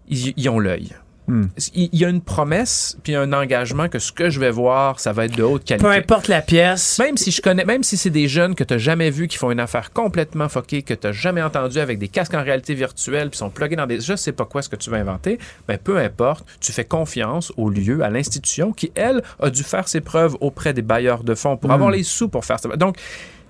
ils, 0.09 0.33
ils 0.37 0.49
ont 0.49 0.59
l'œil. 0.59 0.95
Hmm. 1.29 1.45
Il 1.75 1.95
y 1.95 2.05
a 2.05 2.09
une 2.09 2.21
promesse 2.21 2.99
puis 3.05 3.15
un 3.15 3.33
engagement 3.33 3.89
que 3.89 4.01
ce 4.01 4.11
que 4.11 4.29
je 4.29 4.41
vais 4.41 4.51
voir, 4.51 4.99
ça 4.99 5.13
va 5.13 5.27
être 5.27 5.37
de 5.37 5.45
haute 5.45 5.65
qualité. 5.65 5.87
Peu 5.87 5.93
importe 5.93 6.27
la 6.27 6.43
pièce. 6.43 6.99
Même 6.99 7.17
si 7.17 7.31
je 7.31 7.41
connais, 7.41 7.65
même 7.65 7.85
si 7.85 7.97
c'est 7.97 8.11
des 8.11 8.27
jeunes 8.27 8.57
que 8.57 8.65
tu 8.65 8.75
n'as 8.75 8.79
jamais 8.79 9.11
vus 9.11 9.29
qui 9.29 9.39
font 9.39 9.53
une 9.53 9.61
affaire 9.61 9.93
complètement 9.93 10.49
foquée, 10.49 10.83
que 10.83 10.95
tu 10.95 11.07
n'as 11.07 11.13
jamais 11.13 11.41
entendu 11.43 11.79
avec 11.79 11.99
des 11.99 12.09
casques 12.09 12.35
en 12.35 12.43
réalité 12.43 12.75
virtuelle, 12.75 13.31
puis 13.31 13.39
sont 13.39 13.51
plugués 13.51 13.77
dans 13.77 13.87
des. 13.87 14.01
Je 14.01 14.17
sais 14.17 14.33
pas 14.33 14.45
quoi 14.45 14.63
ce 14.63 14.69
que 14.69 14.77
tu 14.77 14.91
vas 14.91 14.97
inventer, 14.97 15.39
mais 15.69 15.79
peu 15.79 15.99
importe, 15.99 16.45
tu 16.61 16.73
fais 16.73 16.85
confiance 16.85 17.53
au 17.57 17.71
lieu, 17.71 18.03
à 18.03 18.11
l'institution 18.11 18.73
qui, 18.73 18.91
elle, 18.95 19.23
a 19.41 19.51
dû 19.51 19.63
faire 19.63 19.87
ses 19.87 20.01
preuves 20.01 20.37
auprès 20.41 20.73
des 20.73 20.83
bailleurs 20.83 21.23
de 21.23 21.35
fonds 21.35 21.57
pour 21.57 21.71
avoir 21.71 21.91
les 21.91 22.03
sous 22.03 22.29
pour 22.29 22.45
faire 22.45 22.59
ça. 22.59 22.69
Donc, 22.77 22.97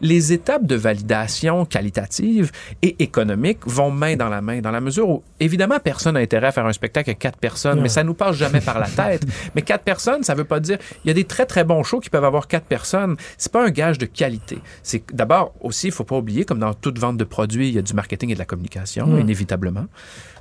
les 0.03 0.33
étapes 0.33 0.67
de 0.67 0.75
validation 0.75 1.65
qualitative 1.65 2.51
et 2.83 3.03
économique 3.03 3.61
vont 3.65 3.91
main 3.91 4.17
dans 4.17 4.29
la 4.29 4.43
main, 4.43 4.61
dans 4.61 4.73
la 4.73 4.81
mesure 4.81 5.09
où, 5.09 5.23
évidemment, 5.41 5.79
personne 5.79 6.15
n'a 6.15 6.21
intérêt 6.21 6.49
à 6.49 6.53
faire 6.53 6.67
un 6.67 6.73
spectacle 6.73 7.11
avec 7.11 7.21
quatre 7.21 7.39
personnes, 7.39 7.81
mais 7.81 7.89
ça 7.89 8.03
nous 8.03 8.15
passe 8.15 8.37
jamais 8.37 8.61
par 8.61 8.79
la 8.79 8.89
tête. 8.89 9.23
Mais 9.55 9.63
quatre 9.63 9.85
personnes, 9.85 10.23
ça 10.23 10.35
veut 10.35 10.45
pas 10.45 10.61
dire... 10.61 10.79
Il 11.05 11.09
y 11.09 11.11
a 11.11 11.15
des 11.15 11.25
très, 11.25 11.47
très 11.47 11.65
bons 11.65 11.83
shows 11.83 12.01
qui 12.01 12.11
peuvent 12.11 12.25
avoir 12.25 12.49
quatre 12.49 12.67
personnes. 12.67 13.17
C'est 13.39 13.53
pas 13.53 13.65
un 13.65 13.71
gage 13.71 13.99
de 13.99 14.07
qualité. 14.07 14.59
C'est 14.83 15.03
D'abord, 15.13 15.55
aussi, 15.61 15.89
il 15.89 15.93
faut 15.93 16.05
pas 16.05 16.17
oublier, 16.17 16.45
comme 16.45 16.59
dans 16.59 16.75
toute 16.75 16.99
vente 16.99 17.17
de 17.17 17.25
produits, 17.25 17.69
il 17.69 17.75
y 17.75 17.79
a 17.79 17.83
du 17.83 17.95
marketing 17.95 18.31
et 18.31 18.35
de 18.35 18.39
la 18.39 18.45
communication, 18.45 19.19
inévitablement. 19.19 19.87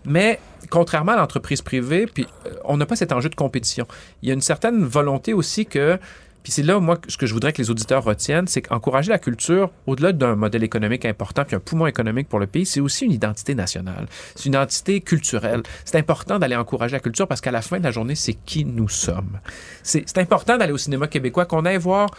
Mais 0.05 0.39
contrairement 0.69 1.11
à 1.11 1.17
l'entreprise 1.17 1.61
privée, 1.61 2.07
puis 2.07 2.25
euh, 2.45 2.53
on 2.65 2.77
n'a 2.77 2.85
pas 2.85 2.95
cet 2.95 3.11
enjeu 3.11 3.29
de 3.29 3.35
compétition. 3.35 3.85
Il 4.21 4.29
y 4.29 4.31
a 4.31 4.33
une 4.33 4.41
certaine 4.41 4.83
volonté 4.83 5.33
aussi 5.33 5.65
que 5.65 5.99
puis 6.43 6.51
c'est 6.51 6.63
là, 6.63 6.79
moi, 6.79 6.97
ce 7.07 7.17
que 7.17 7.25
je 7.25 7.33
voudrais 7.33 7.53
que 7.53 7.61
les 7.61 7.69
auditeurs 7.69 8.03
retiennent, 8.03 8.47
c'est 8.47 8.61
qu'encourager 8.61 9.11
la 9.11 9.19
culture, 9.19 9.69
au-delà 9.85 10.11
d'un 10.11 10.35
modèle 10.35 10.63
économique 10.63 11.05
important, 11.05 11.43
puis 11.45 11.55
un 11.55 11.59
poumon 11.59 11.85
économique 11.87 12.27
pour 12.29 12.39
le 12.39 12.47
pays, 12.47 12.65
c'est 12.65 12.79
aussi 12.79 13.05
une 13.05 13.11
identité 13.11 13.53
nationale. 13.53 14.07
C'est 14.35 14.45
une 14.45 14.53
identité 14.53 15.01
culturelle. 15.01 15.61
C'est 15.85 15.97
important 15.97 16.39
d'aller 16.39 16.55
encourager 16.55 16.93
la 16.93 16.99
culture 16.99 17.27
parce 17.27 17.41
qu'à 17.41 17.51
la 17.51 17.61
fin 17.61 17.79
de 17.79 17.83
la 17.83 17.91
journée, 17.91 18.15
c'est 18.15 18.33
qui 18.33 18.65
nous 18.65 18.89
sommes. 18.89 19.39
C'est 19.83 20.17
important 20.17 20.57
d'aller 20.57 20.73
au 20.73 20.77
cinéma 20.77 21.07
québécois, 21.07 21.45
qu'on 21.45 21.65
aille 21.65 21.77
voir 21.77 22.09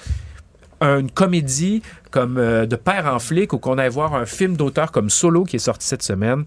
une 0.80 1.10
comédie 1.10 1.80
comme 2.10 2.38
euh, 2.38 2.66
de 2.66 2.74
père 2.74 3.06
en 3.06 3.20
flic 3.20 3.52
ou 3.52 3.58
qu'on 3.58 3.78
aille 3.78 3.88
voir 3.88 4.14
un 4.14 4.26
film 4.26 4.56
d'auteur 4.56 4.90
comme 4.90 5.10
Solo 5.10 5.44
qui 5.44 5.56
est 5.56 5.60
sorti 5.60 5.86
cette 5.86 6.02
semaine. 6.02 6.44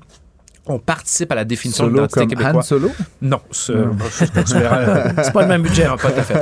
On 0.67 0.79
participe 0.79 1.31
à 1.31 1.35
la 1.35 1.45
définition 1.45 1.85
de 1.85 1.93
l'identité 1.93 2.21
comme 2.21 2.37
Han 2.37 2.41
québécoise. 2.41 2.67
Solo? 2.67 2.91
Non. 3.21 3.39
C'est 3.51 5.33
pas 5.33 5.41
le 5.41 5.47
même 5.47 5.61
budget. 5.61 5.85
Pas 5.85 6.11
tout 6.11 6.19
à 6.19 6.23
fait. 6.23 6.41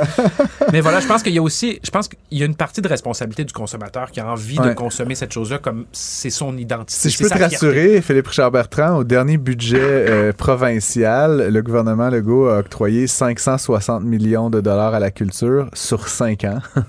Mais 0.72 0.80
voilà, 0.80 1.00
je 1.00 1.06
pense 1.06 1.22
qu'il 1.22 1.34
y 1.34 1.38
a 1.38 1.42
aussi, 1.42 1.78
je 1.82 1.90
pense 1.90 2.08
qu'il 2.08 2.38
y 2.38 2.42
a 2.42 2.46
une 2.46 2.54
partie 2.54 2.80
de 2.80 2.88
responsabilité 2.88 3.44
du 3.44 3.52
consommateur 3.52 4.10
qui 4.10 4.20
a 4.20 4.26
envie 4.26 4.58
de 4.58 4.72
consommer 4.72 5.14
cette 5.14 5.32
chose-là 5.32 5.58
comme 5.58 5.84
c'est 5.92 6.30
son 6.30 6.56
identité. 6.56 7.08
Si 7.08 7.10
je 7.10 7.18
peux 7.18 7.28
te 7.28 7.36
fierté. 7.36 7.54
rassurer, 7.54 8.00
Philippe 8.00 8.28
Richard 8.28 8.50
Bertrand, 8.50 8.96
au 8.96 9.04
dernier 9.04 9.36
budget 9.36 9.78
euh, 9.80 10.32
provincial, 10.32 11.52
le 11.52 11.62
gouvernement 11.62 12.08
Legault 12.08 12.48
a 12.48 12.58
octroyé 12.58 13.06
560 13.06 14.04
millions 14.04 14.50
de 14.50 14.60
dollars 14.60 14.94
à 14.94 15.00
la 15.00 15.10
culture 15.10 15.68
sur 15.74 16.08
5 16.08 16.44
ans, 16.44 16.58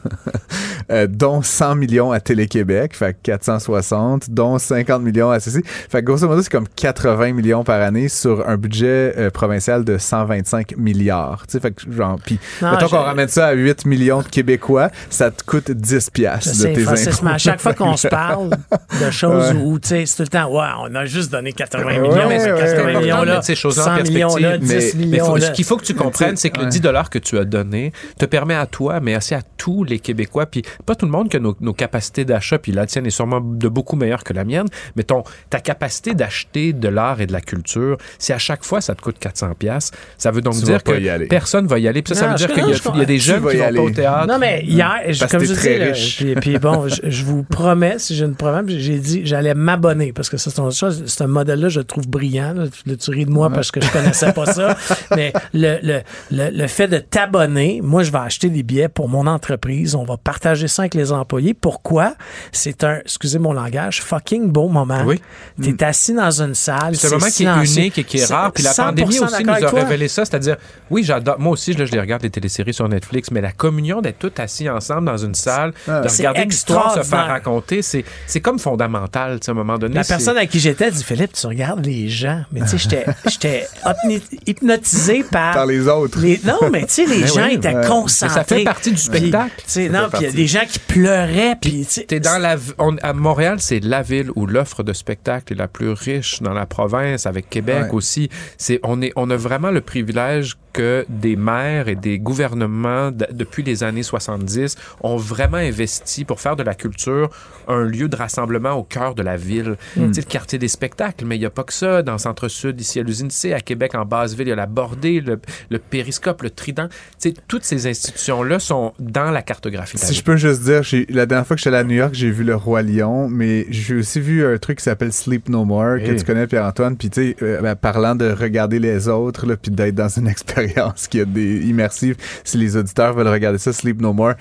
Euh, 0.92 1.08
dont 1.08 1.42
100 1.42 1.76
millions 1.76 2.12
à 2.12 2.20
Télé-Québec, 2.20 2.96
fait 2.96 3.14
que 3.14 3.18
460, 3.24 4.30
dont 4.30 4.60
50 4.60 5.02
millions 5.02 5.32
à 5.32 5.40
ceci. 5.40 5.64
Fait 5.64 6.02
que 6.02 6.06
grosso 6.06 6.28
modo, 6.28 6.44
c'est 6.44 6.52
comme 6.52 6.68
80 6.68 7.25
millions 7.34 7.64
par 7.64 7.82
année 7.82 8.10
sur 8.10 8.48
un 8.48 8.58
budget 8.58 9.14
euh, 9.18 9.30
provincial 9.30 9.84
de 9.84 9.98
125 9.98 10.78
milliards. 10.78 11.46
Tu 11.48 11.54
sais, 11.54 11.60
fait 11.60 11.72
que 11.72 11.92
genre, 11.92 12.18
puis 12.24 12.40
mettons 12.62 12.88
qu'on 12.88 12.98
ramène 13.04 13.28
ça 13.28 13.48
à 13.48 13.54
8 13.54 13.86
millions 13.86 14.22
de 14.22 14.28
Québécois, 14.28 14.90
ça 15.10 15.32
te 15.32 15.44
coûte 15.44 15.72
10 15.72 16.06
Je 16.06 16.12
piastres 16.12 16.58
de 16.64 16.74
tes 16.74 16.82
Francis, 16.82 17.08
impôts. 17.20 17.28
à 17.28 17.38
chaque 17.38 17.60
fois 17.62 17.74
qu'on 17.74 17.98
se 17.98 18.08
parle 18.10 18.50
de 18.50 19.12
choses 19.12 19.52
Ouais. 19.54 19.62
où, 19.64 19.80
tu 19.80 19.90
sais, 19.90 20.06
c'est 20.06 20.16
tout 20.18 20.22
le 20.24 20.28
temps, 20.28 20.50
ouais, 20.52 20.68
on 20.82 20.96
a 20.96 21.06
juste 21.06 21.32
donné 21.32 21.52
80 21.52 21.86
Ouais, 21.86 22.00
millions, 22.00 22.14
ouais, 22.14 22.28
mais 22.28 22.52
ouais, 22.52 22.60
80 22.60 22.86
ouais. 22.86 23.00
millions 23.02 23.24
là, 23.24 23.42
ces 23.42 23.56
choses-là 23.56 23.94
en 23.94 23.98
100 23.98 24.04
millions 24.12 24.36
là, 24.38 24.58
10 24.58 24.96
Mais 24.96 25.06
millions 25.06 25.26
faut- 25.26 25.38
là. 25.38 25.48
ce 25.48 25.52
qu'il 25.52 25.66
faut 25.66 25.78
que 25.78 25.84
tu 25.86 25.94
comprennes, 25.94 26.36
c'est 26.38 26.50
que 26.50 26.58
le 26.60 26.66
Ouais. 26.66 26.70
10 26.70 26.82
dollars 26.82 27.10
que 27.10 27.20
tu 27.20 27.38
as 27.38 27.44
donné 27.46 27.92
te 28.18 28.26
permet 28.26 28.56
à 28.56 28.66
toi, 28.66 29.00
mais 29.00 29.16
aussi 29.18 29.34
à 29.36 29.42
tous 29.58 29.84
les 29.84 30.00
Québécois, 30.00 30.46
puis 30.46 30.62
pas 30.86 30.96
tout 30.96 31.06
le 31.06 31.12
monde 31.12 31.30
qui 31.30 31.38
a 31.38 31.40
nos, 31.40 31.56
nos 31.60 31.74
capacités 31.74 32.26
d'achat, 32.26 32.58
puis 32.60 32.72
la 32.72 32.86
tienne 32.86 33.06
est 33.06 33.10
sûrement 33.12 33.42
de 33.42 33.68
beaucoup 33.68 33.96
meilleure 33.96 34.24
que 34.24 34.34
la 34.34 34.44
mienne, 34.46 34.68
mais 34.96 35.04
ton, 35.04 35.24
ta 35.50 35.60
capacité 35.60 36.14
d'acheter 36.14 36.74
de 36.74 36.88
l'art 36.88 37.15
et 37.22 37.26
de 37.28 37.34
la 37.34 37.42
culture, 37.42 37.98
si 38.20 38.34
à 38.34 38.38
chaque 38.38 38.64
fois 38.64 38.82
ça 38.82 38.96
te 38.96 39.02
coûte 39.02 39.18
400 39.20 39.54
pièces, 39.58 39.92
ça 40.18 40.32
veut 40.32 40.42
donc 40.42 40.56
Tu 40.56 40.66
dire 40.66 40.84
que 40.84 41.00
y 41.00 41.10
aller. 41.10 41.28
personne 41.28 41.68
va 41.68 41.80
y 41.80 41.88
aller. 41.88 42.02
Puis 42.02 42.16
ça, 42.16 42.28
veut 42.30 42.36
dire 42.36 42.48
qu'il 42.48 42.58
y, 42.68 42.72
a- 42.74 42.78
il 42.94 43.00
y 43.00 43.02
a 43.02 43.06
des 43.06 43.18
jeunes 43.20 43.46
qui 43.48 43.56
y 43.56 43.60
vont 43.60 43.66
aller. 43.66 43.78
pas 43.78 43.84
au 43.84 43.90
théâtre. 43.90 44.28
Non, 44.28 44.38
mais 44.40 44.62
hier, 44.64 45.02
je- 45.10 45.20
Parce 45.20 45.32
comme 45.32 45.42
que 45.42 45.48
je 45.48 45.54
dis, 45.54 45.60
très 45.60 45.78
là, 45.78 45.86
riche. 45.88 46.18
puis, 46.18 46.36
puis 46.36 46.60
bon, 46.60 46.88
je, 46.88 47.02
je 47.10 47.24
vous 47.26 47.44
promets, 47.44 48.00
si 48.00 48.16
j'ai 48.16 48.26
une 48.26 48.36
promesse, 48.36 48.66
j'ai 48.78 48.98
dit 49.00 49.22
j'allais 49.26 49.54
m'abonner 49.54 50.14
parce 50.14 50.30
que 50.30 50.38
ça, 50.38 50.50
c'est 50.52 50.60
une 50.60 50.68
autre 50.68 50.78
chose. 50.78 51.04
C'est 51.08 51.24
un 51.24 51.28
modèle-là, 51.28 51.70
je 51.70 51.80
le 51.80 51.86
trouve 51.86 52.08
brillant. 52.08 52.54
Là, 52.54 52.96
tu 52.96 53.12
ris 53.12 53.26
de 53.26 53.32
moi 53.32 53.50
parce 53.50 53.72
que 53.72 53.82
je 53.82 53.92
connaissais 53.92 54.32
pas 54.34 54.46
ça. 54.46 54.78
Mais 55.16 55.34
le, 55.54 55.78
le, 55.82 56.00
le, 56.32 56.50
le 56.58 56.68
fait 56.68 56.88
de 56.88 56.98
t'abonner, 57.00 57.82
moi, 57.84 58.04
je 58.04 58.12
vais 58.12 58.20
acheter 58.20 58.50
des 58.50 58.64
billets 58.64 58.90
pour 58.90 59.10
mon 59.10 59.26
entreprise. 59.28 59.96
On 59.96 60.04
va 60.04 60.18
partager 60.18 60.36
partager 60.36 60.68
ça 60.68 60.82
avec 60.84 60.94
les 60.96 61.12
employés. 61.14 61.54
Pourquoi? 61.54 62.14
C'est 62.52 62.84
un, 62.84 62.98
excusez 63.00 63.40
mon 63.40 63.54
langage, 63.54 64.02
fucking 64.02 64.52
beau 64.52 64.68
moment. 64.68 65.02
Oui. 65.06 65.22
T'es 65.62 65.82
assis 65.84 66.14
dans 66.14 66.42
une 66.42 66.54
salle. 66.54 66.96
C'est 67.08 67.16
un 67.16 67.18
moment 67.18 67.32
qui 67.32 67.44
est 67.46 67.80
unique 67.80 67.98
et 67.98 68.04
qui 68.04 68.18
est 68.20 68.26
rare. 68.26 68.52
Puis 68.52 68.64
la 68.64 68.72
100% 68.72 68.76
pandémie 68.86 69.20
aussi 69.20 69.44
nous 69.44 69.52
a 69.52 69.70
révélé 69.70 70.08
ça. 70.08 70.26
C'est-à-dire, 70.26 70.58
oui, 70.90 71.04
j'adore. 71.04 71.40
Moi 71.40 71.54
aussi, 71.54 71.74
là, 71.74 71.86
je 71.86 71.92
les 71.92 72.00
regarde 72.00 72.24
les 72.24 72.30
téléséries 72.30 72.74
sur 72.74 72.88
Netflix, 72.88 73.32
mais 73.32 73.42
la 73.42 73.52
communion 73.52 74.02
d'être 74.02 74.20
tous 74.20 74.32
assis 74.42 74.70
ensemble 74.70 75.06
dans 75.06 75.18
une 75.18 75.36
salle, 75.36 75.74
Ah. 75.88 76.02
de 76.02 76.08
regarder 76.10 76.46
l'histoire 76.46 76.94
se 76.96 77.04
faire 77.04 77.28
raconter, 77.28 77.82
c'est, 77.82 78.04
c'est 78.28 78.42
comme 78.42 78.60
fondamental, 78.60 79.40
tu 79.40 79.46
sais, 79.46 79.52
à 79.52 79.54
un 79.54 79.58
moment 79.58 79.78
donné. 79.78 79.96
La 79.96 80.04
personne 80.04 80.38
à 80.38 80.46
qui 80.46 80.60
j'étais 80.60 80.92
dit 80.92 81.04
Philippe, 81.04 81.34
tu 81.34 81.48
regardes 81.48 81.86
les 81.86 82.10
gens. 82.10 82.44
Mais 82.52 82.62
tu 82.62 82.78
sais, 82.78 83.06
j'étais- 83.26 83.68
hypnotisé 84.48 85.24
par. 85.24 85.54
Par 85.54 85.66
les 85.66 85.88
autres. 85.88 86.20
les- 86.20 86.40
Non, 86.44 86.70
mais 86.72 86.86
tu 86.86 86.94
sais, 86.94 87.06
les 87.06 87.22
Ben 87.22 87.28
gens 87.28 87.46
oui, 87.48 87.54
étaient 87.56 87.76
ouais. 87.76 87.88
concentrés. 87.88 88.28
Mais 88.36 88.42
ça 88.42 88.44
fait 88.44 88.64
partie 88.64 88.92
du 88.92 88.98
spectacle. 88.98 89.52
Non, 89.92 90.10
puis 90.10 90.20
il 90.22 90.26
y 90.26 90.30
a 90.30 90.32
des 90.32 90.48
gens 90.48 90.64
qui 90.68 90.80
pleuraient. 90.80 91.56
Puis, 91.62 91.86
T'es 92.08 92.20
dans 92.20 92.38
la, 92.42 92.56
on- 92.78 92.98
à 93.02 93.14
Montréal, 93.14 93.58
c'est 93.60 93.80
la 93.84 94.02
ville 94.02 94.30
où 94.36 94.46
l'offre 94.46 94.84
de 94.84 94.94
spectacle 94.94 95.54
est 95.54 95.56
la 95.58 95.68
plus 95.68 95.90
riche 95.92 96.42
dans 96.42 96.54
la 96.54 96.66
province, 96.66 96.95
avec 97.26 97.50
Québec 97.50 97.86
Ouais. 97.86 97.94
aussi. 97.94 98.30
C'est, 98.58 98.80
on, 98.84 99.02
est, 99.02 99.12
on 99.16 99.30
a 99.30 99.36
vraiment 99.36 99.72
le 99.72 99.82
privilège 99.82 100.56
que 100.76 101.06
des 101.08 101.38
maires 101.38 101.88
et 101.88 101.96
des 101.96 102.20
gouvernements, 102.20 103.10
depuis 103.10 103.64
les 103.64 103.86
années 103.86 104.04
70, 104.04 104.76
ont 105.02 105.16
vraiment 105.16 105.56
investi 105.56 106.26
pour 106.26 106.42
faire 106.42 106.58
de 106.58 106.64
la 106.64 106.76
culture 106.76 107.30
un 107.70 107.86
lieu 107.86 108.10
de 108.10 108.16
rassemblement 108.18 108.74
au 108.74 108.84
cœur 108.84 109.16
de 109.16 109.24
la 109.24 109.38
ville. 109.38 109.78
Hmm. 109.96 110.08
Tu 110.08 110.16
sais, 110.16 110.22
le 110.22 110.28
quartier 110.30 110.60
des 110.60 110.68
spectacles, 110.68 111.24
mais 111.24 111.38
il 111.38 111.40
n'y 111.40 111.46
a 111.46 111.50
pas 111.50 111.64
que 111.64 111.72
ça. 111.72 112.02
Dans 112.04 112.12
le 112.12 112.18
centre-sud, 112.18 112.80
ici 112.82 113.00
à 113.00 113.04
l'usine 113.04 113.32
C, 113.32 113.54
à 113.54 113.62
Québec, 113.62 113.96
en 113.96 114.04
basse-ville, 114.04 114.48
il 114.48 114.50
y 114.50 114.54
a 114.54 114.58
la 114.58 114.66
Bordée, 114.66 115.22
le, 115.22 115.40
le 115.70 115.80
Périscope, 115.80 116.42
le 116.42 116.50
Trident. 116.50 116.90
Tu 117.22 117.30
sais, 117.30 117.34
toutes 117.48 117.64
ces 117.64 117.88
institutions-là 117.88 118.60
sont 118.60 118.92
dans 119.00 119.32
la 119.32 119.42
cartographie 119.42 119.98
Si 119.98 120.14
je 120.14 120.24
peux 120.24 120.36
juste 120.36 120.64
dire, 120.64 120.82
la 121.10 121.26
dernière 121.26 121.48
fois 121.48 121.56
que 121.56 121.62
j'étais 121.62 121.74
allé 121.74 121.86
à 121.86 121.88
New 121.88 121.96
York, 121.96 122.14
j'ai 122.14 122.32
vu 122.32 122.44
le 122.44 122.56
Roi 122.56 122.82
Lion, 122.82 123.30
mais 123.30 123.66
j'ai 123.70 123.96
aussi 123.96 124.20
vu 124.20 124.46
un 124.46 124.58
truc 124.58 124.80
qui 124.80 124.84
s'appelle 124.84 125.14
Sleep 125.14 125.48
No 125.48 125.64
More, 125.64 126.00
que 126.00 126.12
Oui. 126.12 126.18
tu 126.18 126.26
connais, 126.26 126.48
Pierre-Antoine. 126.48 126.98
Puis, 126.98 127.10
tu 127.10 127.22
sais, 127.30 127.36
euh, 127.42 127.62
ben, 127.62 127.76
parlant 127.76 128.16
de 128.16 128.30
regarder 128.30 128.80
les 128.80 129.08
autres, 129.08 129.46
là, 129.46 129.56
puis 129.56 129.72
d'être 129.72 129.96
dans 129.96 130.10
une 130.10 130.28
expérience 130.36 130.65
qui 131.10 131.20
est 131.20 131.26
des 131.26 131.68
immersive, 131.68 132.16
si 132.44 132.58
les 132.58 132.76
auditeurs 132.78 133.14
veulent 133.14 133.28
regarder 133.28 133.58
ça, 133.58 133.74
Sleep 133.74 134.02
No 134.02 134.14
More, 134.14 134.34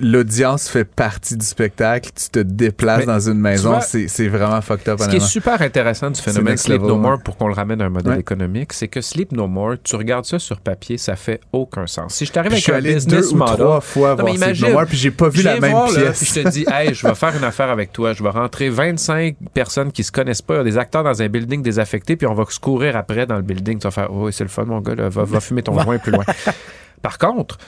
l'audience 0.00 0.68
fait 0.68 0.84
partie 0.84 1.36
du 1.36 1.44
spectacle. 1.46 2.10
Tu 2.14 2.28
te 2.30 2.38
déplaces 2.40 3.00
Mais 3.00 3.06
dans 3.06 3.20
une 3.20 3.38
maison, 3.40 3.78
c'est 3.80 4.28
vraiment 4.28 4.60
fucked 4.60 4.88
up. 4.88 5.00
Ce 5.00 5.08
qui 5.08 5.16
est 5.16 5.20
super 5.20 5.60
intéressant 5.62 6.10
du 6.10 6.20
phénomène 6.20 6.56
Sleep 6.56 6.82
No 6.82 6.96
More, 6.96 7.18
pour 7.22 7.36
qu'on 7.36 7.48
le 7.48 7.54
ramène 7.54 7.80
à 7.80 7.86
un 7.86 7.88
modèle 7.90 8.04
Ouais. 8.14 8.20
économique, 8.20 8.72
c'est 8.74 8.88
que 8.88 9.00
Sleep 9.00 9.32
No 9.32 9.48
More, 9.48 9.74
tu 9.82 9.96
regardes 9.96 10.24
ça 10.26 10.38
sur 10.38 10.60
papier, 10.60 10.98
ça 10.98 11.16
fait 11.16 11.40
aucun 11.52 11.86
sens. 11.86 12.14
Si 12.14 12.26
je 12.26 12.32
t'arrive 12.32 12.52
avec 12.52 12.68
un 12.68 12.74
allé 12.74 12.90
deux 12.90 12.94
business 12.96 13.32
ou 13.32 13.36
model, 13.36 13.54
trois 13.56 13.80
fois 13.80 14.10
Non, 14.10 14.24
voir 14.24 14.34
mais 14.38 14.54
Sleep 14.54 14.68
No 14.68 14.72
More, 14.74 14.86
puis 14.86 14.96
j'ai 14.98 15.10
pas 15.10 15.28
vu 15.28 15.42
la 15.42 15.58
même 15.58 15.70
voir, 15.72 15.90
là, 15.90 16.00
pièce. 16.02 16.18
puis 16.18 16.26
je 16.26 16.42
te 16.42 16.48
dis, 16.48 16.64
hey, 16.72 16.94
je 16.94 17.06
vais 17.06 17.14
faire 17.14 17.34
une 17.36 17.44
affaire 17.44 17.70
avec 17.70 17.92
toi. 17.92 18.12
Je 18.12 18.22
vais 18.22 18.28
rentrer 18.30 18.68
25 18.68 19.36
personnes 19.54 19.90
qui 19.90 20.04
se 20.04 20.12
connaissent 20.12 20.42
pas, 20.42 20.62
des 20.62 20.78
acteurs 20.78 21.02
dans 21.04 21.20
un 21.22 21.28
building 21.28 21.62
désaffecté, 21.62 22.16
puis 22.16 22.26
on 22.26 22.34
va 22.34 22.44
se 22.48 22.60
courir 22.60 22.96
après 22.96 23.26
dans 23.26 23.36
le 23.36 23.42
building. 23.42 23.78
Tu 23.78 23.84
vas 23.84 23.90
faire, 23.90 24.12
oh, 24.12 24.30
c'est 24.30 24.44
le 24.44 24.50
fun, 24.50 24.64
mon 24.64 24.80
gars, 24.80 24.94
là, 24.94 25.08
va, 25.08 25.24
va 25.24 25.40
fumer 25.40 25.62
ton 25.64 25.78
joint 25.78 25.98
plus 25.98 26.12
loin. 26.12 26.24
Par 27.02 27.18
contre, 27.18 27.58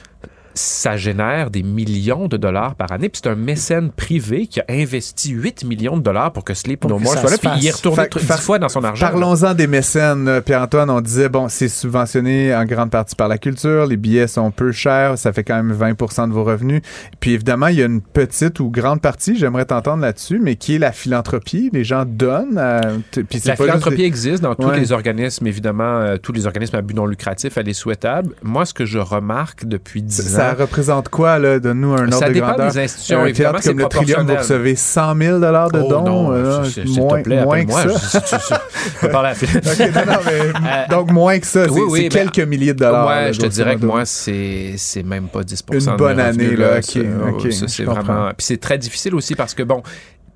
ça 0.56 0.96
génère 0.96 1.50
des 1.50 1.62
millions 1.62 2.28
de 2.28 2.36
dollars 2.36 2.74
par 2.74 2.90
année. 2.90 3.08
Puis 3.08 3.20
c'est 3.22 3.30
un 3.30 3.34
mécène 3.36 3.90
privé 3.90 4.46
qui 4.46 4.60
a 4.60 4.64
investi 4.70 5.30
8 5.30 5.64
millions 5.64 5.96
de 5.96 6.02
dollars 6.02 6.32
pour 6.32 6.44
que 6.44 6.54
Sleep 6.54 6.84
No 6.84 6.98
More 6.98 7.12
soit 7.12 7.30
là. 7.30 7.36
Puis 7.38 7.50
il 7.60 7.66
est 7.66 7.70
retourné 7.76 8.02
Fait 8.04 8.08
que 8.08 8.18
10 8.18 8.26
par- 8.26 8.40
fois 8.42 8.58
dans 8.58 8.68
son 8.68 8.82
argent. 8.82 9.06
Parlons-en 9.06 9.54
des 9.54 9.66
mécènes. 9.66 10.26
euh, 10.28 10.40
Pierre-Antoine, 10.40 10.88
on 10.90 11.00
disait, 11.00 11.28
bon, 11.28 11.48
c'est 11.48 11.68
subventionné 11.68 12.54
en 12.54 12.64
grande 12.64 12.90
partie 12.90 13.14
par 13.14 13.28
la 13.28 13.38
culture, 13.38 13.86
les 13.86 13.96
billets 13.96 14.26
sont 14.26 14.50
peu 14.50 14.72
chers, 14.72 15.18
ça 15.18 15.32
fait 15.32 15.44
quand 15.44 15.56
même 15.62 15.72
20% 15.72 16.28
de 16.28 16.32
vos 16.32 16.44
revenus. 16.44 16.80
Puis 17.20 17.32
évidemment, 17.32 17.66
il 17.68 17.76
y 17.76 17.82
a 17.82 17.86
une 17.86 18.00
petite 18.00 18.58
ou 18.60 18.70
grande 18.70 19.00
partie, 19.02 19.36
j'aimerais 19.36 19.66
t'entendre 19.66 20.02
là-dessus, 20.02 20.38
mais 20.42 20.56
qui 20.56 20.74
est 20.76 20.78
la 20.78 20.92
philanthropie. 20.92 21.70
Les 21.72 21.84
gens 21.84 22.04
donnent. 22.06 22.56
euh, 22.58 22.80
puis 23.12 23.40
c'est 23.40 23.48
La 23.48 23.56
philanthropie 23.56 23.96
des- 23.98 24.04
existe 24.04 24.42
dans 24.42 24.54
tous 24.54 24.68
Ouais. 24.68 24.78
les 24.80 24.92
organismes, 24.92 25.46
évidemment, 25.46 25.98
euh, 26.00 26.16
tous 26.16 26.32
les 26.32 26.46
organismes 26.46 26.76
à 26.76 26.82
but 26.82 26.94
non 26.94 27.06
lucratif, 27.06 27.56
elle 27.58 27.68
est 27.68 27.72
souhaitable. 27.74 28.34
Moi, 28.42 28.64
ce 28.64 28.72
que 28.74 28.84
je 28.86 28.98
remarque 28.98 29.64
depuis 29.66 30.02
10 30.02 30.22
Ça 30.28 30.45
ans, 30.45 30.45
représente 30.54 31.08
quoi, 31.08 31.38
là? 31.38 31.58
Donne-nous 31.58 31.92
un 31.94 32.04
ordre 32.04 32.18
ça 32.18 32.28
de 32.28 32.32
dépend 32.34 32.48
grandeur. 32.48 32.70
des 32.72 32.78
institutions. 32.78 33.22
un 33.22 33.32
théâtre 33.32 33.60
comme 33.62 33.78
le 33.78 33.84
Trillium, 33.86 34.26
vous 34.26 34.36
recevez 34.36 34.76
100 34.76 35.16
000 35.16 35.38
de 35.38 35.46
Oh 35.46 35.88
dons. 35.88 36.02
non, 36.04 36.32
euh, 36.32 36.64
moins, 36.96 37.22
plaît, 37.22 37.42
moins 37.44 37.64
que 37.64 37.72
ça. 37.72 37.82
Je, 37.88 37.88
je- 37.88 38.36
je- 38.36 38.54
je 38.94 39.00
peux 39.00 39.08
parler 39.10 39.28
à 39.30 39.34
Philippe. 39.34 39.56
Ok, 39.66 39.78
non, 39.94 40.12
non, 40.12 40.18
mais- 40.24 40.32
Euh, 40.66 40.86
donc 40.90 41.10
moins 41.12 41.38
que 41.38 41.46
ça, 41.46 41.64
c'est 41.64 41.70
oui, 41.70 41.82
oui, 41.88 42.00
mais- 42.02 42.08
quelques 42.08 42.40
milliers 42.40 42.74
de 42.74 42.78
dollars. 42.80 43.06
Ouais, 43.06 43.24
là, 43.26 43.32
je 43.32 43.40
te 43.40 43.46
dirais 43.46 43.76
que 43.76 43.84
moi, 43.86 44.04
c'est 44.04 44.74
c'est 44.76 45.02
même 45.02 45.28
pas 45.28 45.42
10 45.42 45.62
Une 45.72 45.96
bonne 45.96 46.20
année, 46.20 46.56
là, 46.56 46.76
ok, 46.78 46.84
Ça, 46.84 47.00
ok, 47.28 47.52
ça, 47.52 47.66
je 47.66 47.72
c'est 47.72 47.84
comprends. 47.84 48.02
vraiment. 48.02 48.28
Puis 48.36 48.46
c'est 48.46 48.56
très 48.60 48.78
difficile 48.78 49.14
aussi 49.14 49.34
parce 49.34 49.54
que, 49.54 49.62
bon, 49.62 49.82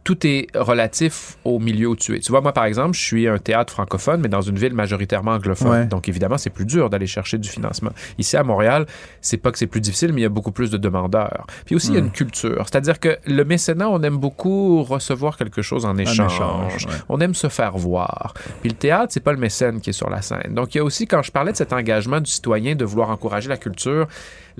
tout 0.04 0.26
est 0.26 0.46
relatif 0.54 1.36
au 1.44 1.58
milieu 1.58 1.88
où 1.88 1.96
tu 1.96 2.16
es. 2.16 2.20
Tu 2.20 2.32
vois, 2.32 2.40
moi, 2.40 2.52
par 2.52 2.64
exemple, 2.64 2.94
je 2.94 3.02
suis 3.02 3.28
un 3.28 3.38
théâtre 3.38 3.72
francophone, 3.72 4.20
mais 4.20 4.28
dans 4.28 4.40
une 4.40 4.58
ville 4.58 4.72
majoritairement 4.72 5.32
anglophone. 5.32 5.70
Ouais. 5.70 5.86
Donc, 5.86 6.08
évidemment, 6.08 6.38
c'est 6.38 6.50
plus 6.50 6.64
dur 6.64 6.88
d'aller 6.88 7.06
chercher 7.06 7.38
du 7.38 7.48
financement. 7.48 7.90
Ici, 8.18 8.36
à 8.36 8.42
Montréal, 8.42 8.86
c'est 9.20 9.36
pas 9.36 9.52
que 9.52 9.58
c'est 9.58 9.66
plus 9.66 9.80
difficile, 9.80 10.12
mais 10.12 10.20
il 10.20 10.24
y 10.24 10.26
a 10.26 10.30
beaucoup 10.30 10.52
plus 10.52 10.70
de 10.70 10.78
demandeurs. 10.78 11.46
Puis 11.66 11.74
aussi, 11.74 11.88
il 11.88 11.94
y 11.94 11.96
a 11.96 12.00
une 12.00 12.10
culture. 12.10 12.64
C'est-à-dire 12.70 12.98
que 12.98 13.18
le 13.26 13.44
mécénat, 13.44 13.90
on 13.90 14.02
aime 14.02 14.16
beaucoup 14.16 14.82
recevoir 14.82 15.36
quelque 15.36 15.62
chose 15.62 15.84
en 15.84 15.96
échange. 15.98 16.34
échange, 16.34 16.86
ouais. 16.86 16.92
On 17.08 17.20
aime 17.20 17.34
se 17.34 17.48
faire 17.48 17.76
voir. 17.76 18.34
Puis 18.60 18.70
le 18.70 18.76
théâtre, 18.76 19.12
c'est 19.12 19.20
pas 19.20 19.32
le 19.32 19.38
mécène 19.38 19.80
qui 19.80 19.90
est 19.90 19.94
sur 19.94 20.08
la 20.08 20.22
scène. 20.22 20.54
Donc, 20.54 20.74
il 20.74 20.78
y 20.78 20.80
a 20.80 20.84
aussi, 20.84 21.06
quand 21.06 21.22
je 21.22 21.30
parlais 21.30 21.52
de 21.52 21.56
cet 21.56 21.72
engagement 21.72 22.20
du 22.20 22.30
citoyen 22.30 22.74
de 22.74 22.84
vouloir 22.84 23.10
encourager 23.10 23.48
la 23.48 23.58
culture, 23.58 24.06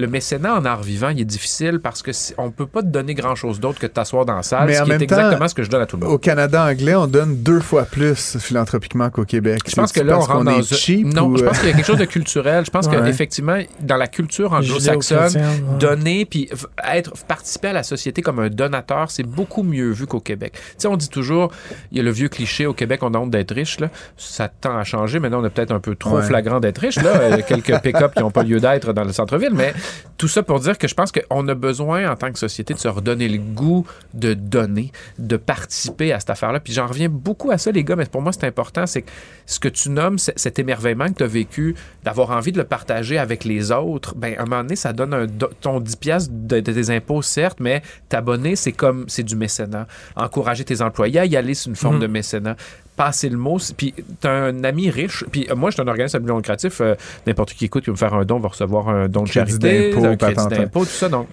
le 0.00 0.06
mécénat 0.06 0.54
en 0.54 0.64
art 0.64 0.82
vivant, 0.82 1.10
il 1.10 1.20
est 1.20 1.24
difficile 1.24 1.80
parce 1.80 2.02
que 2.02 2.12
c'est- 2.12 2.34
on 2.38 2.50
peut 2.50 2.66
pas 2.66 2.82
te 2.82 2.88
donner 2.88 3.14
grand-chose 3.14 3.60
d'autre 3.60 3.78
que 3.78 3.86
de 3.86 3.92
t'asseoir 3.92 4.24
dans 4.24 4.36
la 4.36 4.42
salle, 4.42 4.66
Mais 4.66 4.74
ce 4.74 4.82
en 4.82 4.84
qui 4.84 4.90
est 4.90 4.98
même 4.98 5.06
temps, 5.06 5.16
exactement 5.16 5.48
ce 5.48 5.54
que 5.54 5.62
je 5.62 5.70
donne 5.70 5.82
à 5.82 5.86
tout 5.86 5.96
le 5.96 6.04
monde. 6.06 6.14
Au 6.14 6.18
Canada 6.18 6.64
anglais, 6.66 6.94
on 6.94 7.06
donne 7.06 7.36
deux 7.36 7.60
fois 7.60 7.84
plus 7.84 8.38
philanthropiquement 8.38 9.10
qu'au 9.10 9.24
Québec. 9.24 9.60
Je 9.66 9.74
pense 9.76 9.92
que 9.92 10.00
là, 10.00 10.16
on 10.18 10.20
rentre 10.22 10.44
dans 10.44 10.58
est 10.58 10.74
cheap 10.74 11.06
Non, 11.14 11.26
ou, 11.26 11.36
je 11.36 11.44
euh, 11.44 11.46
pense 11.48 11.58
qu'il 11.58 11.68
y 11.68 11.72
a 11.72 11.74
quelque 11.76 11.86
chose 11.86 11.98
de 11.98 12.04
culturel. 12.04 12.64
Je 12.64 12.70
pense 12.70 12.86
Ouais. 12.90 12.96
qu'effectivement, 13.04 13.58
dans 13.80 13.96
la 13.96 14.06
culture 14.08 14.52
anglo-saxonne, 14.52 15.36
ouais. 15.36 15.78
donner 15.78 16.24
puis 16.24 16.48
être 16.92 17.12
participer 17.28 17.68
à 17.68 17.72
la 17.72 17.82
société 17.82 18.22
comme 18.22 18.38
un 18.40 18.48
donateur, 18.48 19.10
c'est 19.10 19.22
beaucoup 19.22 19.62
mieux 19.62 19.90
vu 19.90 20.06
qu'au 20.06 20.20
Québec. 20.20 20.52
Tu 20.54 20.60
sais, 20.78 20.88
on 20.88 20.96
dit 20.96 21.08
toujours, 21.08 21.52
il 21.92 21.98
y 21.98 22.00
a 22.00 22.02
le 22.04 22.10
vieux 22.10 22.28
cliché 22.28 22.66
au 22.66 22.72
Québec, 22.72 23.00
on 23.02 23.14
a 23.14 23.18
honte 23.18 23.30
d'être 23.30 23.54
riche. 23.54 23.78
Là. 23.80 23.88
Ça 24.16 24.48
tend 24.48 24.76
à 24.76 24.84
changer. 24.84 25.18
Maintenant, 25.20 25.40
on 25.42 25.44
est 25.44 25.50
peut-être 25.50 25.72
un 25.72 25.80
peu 25.80 25.94
trop 25.94 26.16
Ouais. 26.16 26.22
flagrant 26.22 26.58
d'être 26.60 26.78
riche. 26.78 26.96
Là, 26.96 27.28
Il 27.28 27.36
y 27.36 27.38
a 27.40 27.42
quelques 27.42 27.78
pick-up 27.82 28.14
qui 28.14 28.22
n'ont 28.22 28.30
pas 28.30 28.42
lieu 28.42 28.60
d'être 28.60 28.92
dans 28.92 29.04
le 29.04 29.12
centre-ville, 29.12 29.52
mais 29.54 29.72
tout 30.16 30.28
ça 30.28 30.42
pour 30.42 30.60
dire 30.60 30.76
que 30.78 30.86
je 30.88 30.94
pense 30.94 31.12
qu'on 31.12 31.48
a 31.48 31.54
besoin 31.54 32.10
en 32.10 32.16
tant 32.16 32.30
que 32.32 32.38
société 32.38 32.74
de 32.74 32.78
se 32.78 32.88
redonner 32.88 33.28
le 33.28 33.38
goût 33.38 33.86
de 34.14 34.34
donner, 34.34 34.92
de 35.18 35.36
participer 35.36 36.12
à 36.12 36.20
cette 36.20 36.30
affaire-là. 36.30 36.60
Puis 36.60 36.72
j'en 36.72 36.86
reviens 36.86 37.08
beaucoup 37.08 37.50
à 37.50 37.58
ça, 37.58 37.70
les 37.70 37.84
gars, 37.84 37.96
mais 37.96 38.06
pour 38.06 38.22
moi, 38.22 38.32
c'est 38.32 38.44
important, 38.46 38.86
c'est 38.86 39.02
que 39.02 39.10
ce 39.46 39.58
que 39.58 39.68
tu 39.68 39.90
nommes, 39.90 40.18
cet 40.18 40.58
émerveillement 40.58 41.06
que 41.08 41.14
tu 41.14 41.22
as 41.24 41.28
vécu, 41.28 41.74
d'avoir 42.04 42.30
envie 42.30 42.52
de 42.52 42.58
le 42.58 42.64
partager 42.64 43.18
avec 43.18 43.44
les 43.44 43.72
autres, 43.72 44.14
ben, 44.14 44.34
à 44.36 44.42
un 44.42 44.44
moment 44.44 44.62
donné, 44.62 44.76
ça 44.76 44.92
donne 44.92 45.14
un, 45.14 45.26
ton 45.60 45.80
10 45.80 45.96
piastres 45.96 46.30
de, 46.32 46.60
de 46.60 46.72
tes 46.72 46.90
impôts, 46.90 47.22
certes, 47.22 47.58
mais 47.60 47.82
t'abonner, 48.08 48.56
c'est 48.56 48.72
comme, 48.72 49.04
c'est 49.08 49.22
du 49.22 49.36
mécénat. 49.36 49.86
Encourager 50.16 50.64
tes 50.64 50.82
employés 50.82 51.18
à 51.20 51.24
y 51.26 51.36
aller, 51.36 51.54
c'est 51.54 51.68
une 51.70 51.76
forme 51.76 51.96
Mhm. 51.96 52.02
de 52.02 52.06
mécénat. 52.06 52.56
Passer 53.00 53.30
le 53.30 53.38
mot, 53.38 53.56
puis 53.78 53.94
t'as 54.20 54.30
un 54.30 54.62
ami 54.62 54.90
riche, 54.90 55.24
puis 55.32 55.46
euh, 55.50 55.54
moi, 55.56 55.70
je 55.70 55.74
suis 55.76 55.82
un 55.82 55.88
organisme 55.88 56.16
à 56.18 56.20
but 56.20 56.28
non 56.28 56.36
lucratif, 56.36 56.82
euh, 56.82 56.94
n'importe 57.26 57.54
qui 57.54 57.64
écoute 57.64 57.82
qui 57.82 57.86
veut 57.88 57.92
me 57.94 57.96
faire 57.98 58.12
un 58.12 58.26
don 58.26 58.38
va 58.38 58.48
recevoir 58.48 58.90
un 58.90 59.08
don 59.08 59.22
de 59.22 59.28
Crédit 59.30 59.52
charité, 59.52 59.90
d'impôt, 59.90 60.04
un 60.04 60.16
crédit 60.16 60.46
d'impôt, 60.50 60.80
tout 60.80 60.90
ça, 60.90 61.08
donc 61.08 61.26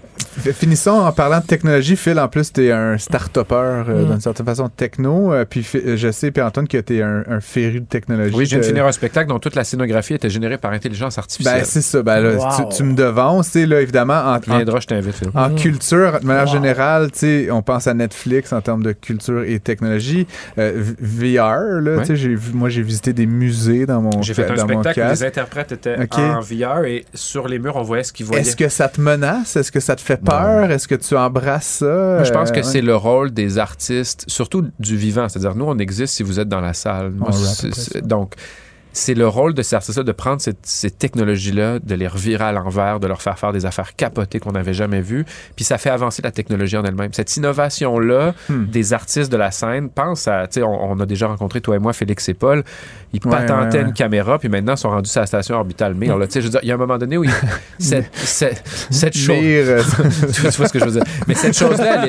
Finissons 0.53 0.91
en 0.91 1.11
parlant 1.11 1.39
de 1.39 1.45
technologie. 1.45 1.95
Phil, 1.95 2.19
en 2.19 2.27
plus, 2.27 2.53
tu 2.53 2.65
es 2.67 2.71
un 2.71 2.97
start-upper 2.97 3.55
euh, 3.55 3.83
Mm. 4.05 4.11
d'une 4.11 4.21
certaine 4.21 4.45
façon 4.45 4.69
techno. 4.69 5.33
Euh, 5.33 5.45
puis 5.49 5.65
je 5.95 6.11
sais, 6.11 6.29
Pierre-Antoine, 6.31 6.67
que 6.67 6.77
tu 6.77 6.97
es 6.97 7.01
un, 7.01 7.23
un 7.27 7.39
féru 7.41 7.79
de 7.81 7.85
technologie. 7.85 8.35
Oui, 8.35 8.45
je 8.45 8.51
viens 8.51 8.59
de 8.59 8.63
finir 8.63 8.85
un 8.85 8.91
spectacle 8.91 9.29
dont 9.29 9.39
toute 9.39 9.55
la 9.55 9.63
scénographie 9.63 10.13
était 10.13 10.29
générée 10.29 10.57
par 10.59 10.71
intelligence 10.71 11.17
artificielle. 11.17 11.59
Ben, 11.61 11.65
c'est 11.65 11.81
ça. 11.81 12.03
Ben, 12.03 12.19
là, 12.21 12.35
Wow. 12.35 12.69
tu, 12.69 12.77
tu 12.77 12.83
me 12.83 12.93
devances. 12.93 13.55
Là, 13.55 13.81
évidemment, 13.81 14.13
en, 14.13 14.37
viendras, 14.39 14.79
je 14.79 14.87
t'invite, 14.87 15.15
Phil. 15.15 15.29
en 15.33 15.49
Mm. 15.49 15.55
culture, 15.55 16.19
de 16.21 16.25
manière 16.25 16.45
Wow. 16.45 16.51
générale, 16.53 17.11
tu 17.11 17.19
sais, 17.19 17.51
on 17.51 17.61
pense 17.63 17.87
à 17.87 17.93
Netflix 17.95 18.53
en 18.53 18.61
termes 18.61 18.83
de 18.83 18.91
culture 18.91 19.43
et 19.43 19.59
technologie. 19.59 20.27
Euh, 20.59 20.71
v- 20.75 20.95
VR, 21.57 21.81
là, 21.81 21.95
Ouais. 21.95 22.01
tu 22.01 22.07
sais, 22.07 22.15
j'ai 22.15 22.35
vu- 22.35 22.53
moi, 22.53 22.69
j'ai 22.69 22.81
visité 22.81 23.13
des 23.13 23.25
musées 23.25 23.85
dans 23.85 24.01
mon 24.01 24.21
J'ai 24.21 24.33
fait 24.33 24.49
un 24.49 24.55
spectacle 24.57 24.99
où 24.99 25.09
les 25.09 25.23
interprètes 25.23 25.71
étaient 25.71 25.95
en 26.17 26.39
VR 26.41 26.85
et 26.85 27.05
sur 27.13 27.47
les 27.47 27.59
murs, 27.59 27.75
on 27.75 27.83
voyait 27.83 28.03
ce 28.03 28.13
qu'ils 28.13 28.25
voyaient. 28.25 28.41
Est-ce 28.41 28.55
que 28.55 28.69
ça 28.69 28.87
te 28.89 28.99
menace? 29.01 29.55
Est-ce 29.55 29.71
que 29.71 29.79
ça 29.79 29.95
te 29.95 30.01
fait 30.01 30.17
peur? 30.23 30.69
Est-ce 30.71 30.87
que 30.87 30.95
tu 30.95 31.15
embrasses 31.15 31.65
ça? 31.79 31.85
Moi, 31.85 32.23
je 32.23 32.31
pense 32.31 32.49
Euh, 32.49 32.53
que 32.53 32.57
ouais. 32.57 32.63
c'est 32.63 32.81
le 32.81 32.95
rôle 32.95 33.31
des 33.31 33.57
artistes, 33.57 34.25
surtout 34.27 34.67
du 34.79 34.95
vivant. 34.97 35.27
C'est-à-dire, 35.29 35.55
nous, 35.55 35.65
on 35.65 35.77
existe 35.77 36.15
si 36.15 36.23
vous 36.23 36.39
êtes 36.39 36.49
dans 36.49 36.61
la 36.61 36.73
salle. 36.73 37.11
Moi, 37.11 37.29
donc, 38.03 38.33
c'est 38.97 39.13
le 39.13 39.27
rôle 39.27 39.53
de 39.53 39.61
ces 39.61 39.75
artistes 39.75 39.99
de 39.99 40.11
prendre 40.11 40.41
cette- 40.41 40.57
ces 40.65 40.89
technologies-là, 40.91 41.79
de 41.79 41.95
les 41.95 42.07
revirer 42.07 42.45
à 42.45 42.51
l'envers, 42.51 42.99
de 42.99 43.07
leur 43.07 43.21
faire 43.21 43.37
faire 43.37 43.53
des 43.53 43.65
affaires 43.65 43.95
capotées 43.95 44.39
qu'on 44.39 44.53
n'avait 44.53 44.73
jamais 44.73 45.01
vues, 45.01 45.25
puis 45.55 45.63
ça 45.65 45.77
fait 45.77 45.89
avancer 45.89 46.21
la 46.21 46.31
technologie 46.31 46.77
en 46.77 46.83
elle-même. 46.83 47.13
Cette 47.13 47.35
innovation-là 47.37 48.33
Hmm. 48.49 48.65
des 48.65 48.93
artistes 48.93 49.31
de 49.31 49.37
la 49.37 49.51
scène, 49.51 49.89
pense 49.89 50.27
à, 50.27 50.47
tu 50.47 50.59
sais, 50.59 50.63
on, 50.63 50.91
on 50.91 50.99
a 50.99 51.05
déjà 51.05 51.27
rencontré 51.27 51.61
toi 51.61 51.75
et 51.75 51.79
moi, 51.79 51.93
Félix 51.93 52.27
et 52.29 52.33
Paul, 52.33 52.63
ils 53.13 53.21
Ouais, 53.25 53.31
patentaient 53.31 53.77
ouais, 53.77 53.83
ouais. 53.83 53.89
une 53.89 53.93
caméra, 53.93 54.37
puis 54.39 54.49
maintenant 54.49 54.73
ils 54.73 54.77
sont 54.77 54.89
rendus 54.89 55.09
sur 55.09 55.21
la 55.21 55.27
station 55.27 55.55
orbitale 55.55 55.93
Mir. 55.95 56.17
là. 56.17 56.27
Tu 56.27 56.33
sais, 56.33 56.41
je 56.41 56.45
veux 56.47 56.51
dire, 56.51 56.59
il 56.63 56.69
y 56.69 56.71
a 56.71 56.75
un 56.75 56.77
moment 56.77 56.97
donné 56.97 57.17
où 57.17 57.23
il- 57.23 57.31
cette, 57.79 58.09
cette, 58.15 58.63
cette 58.89 59.15
chose... 59.17 59.35
Tu 60.33 60.41
vois 60.41 60.67
ce 60.67 60.73
que 60.73 60.79
je 60.79 60.85
veux 60.85 60.91
dire. 60.91 61.03
Mais 61.27 61.33
cette 61.35 61.57
chose-là, 61.57 62.05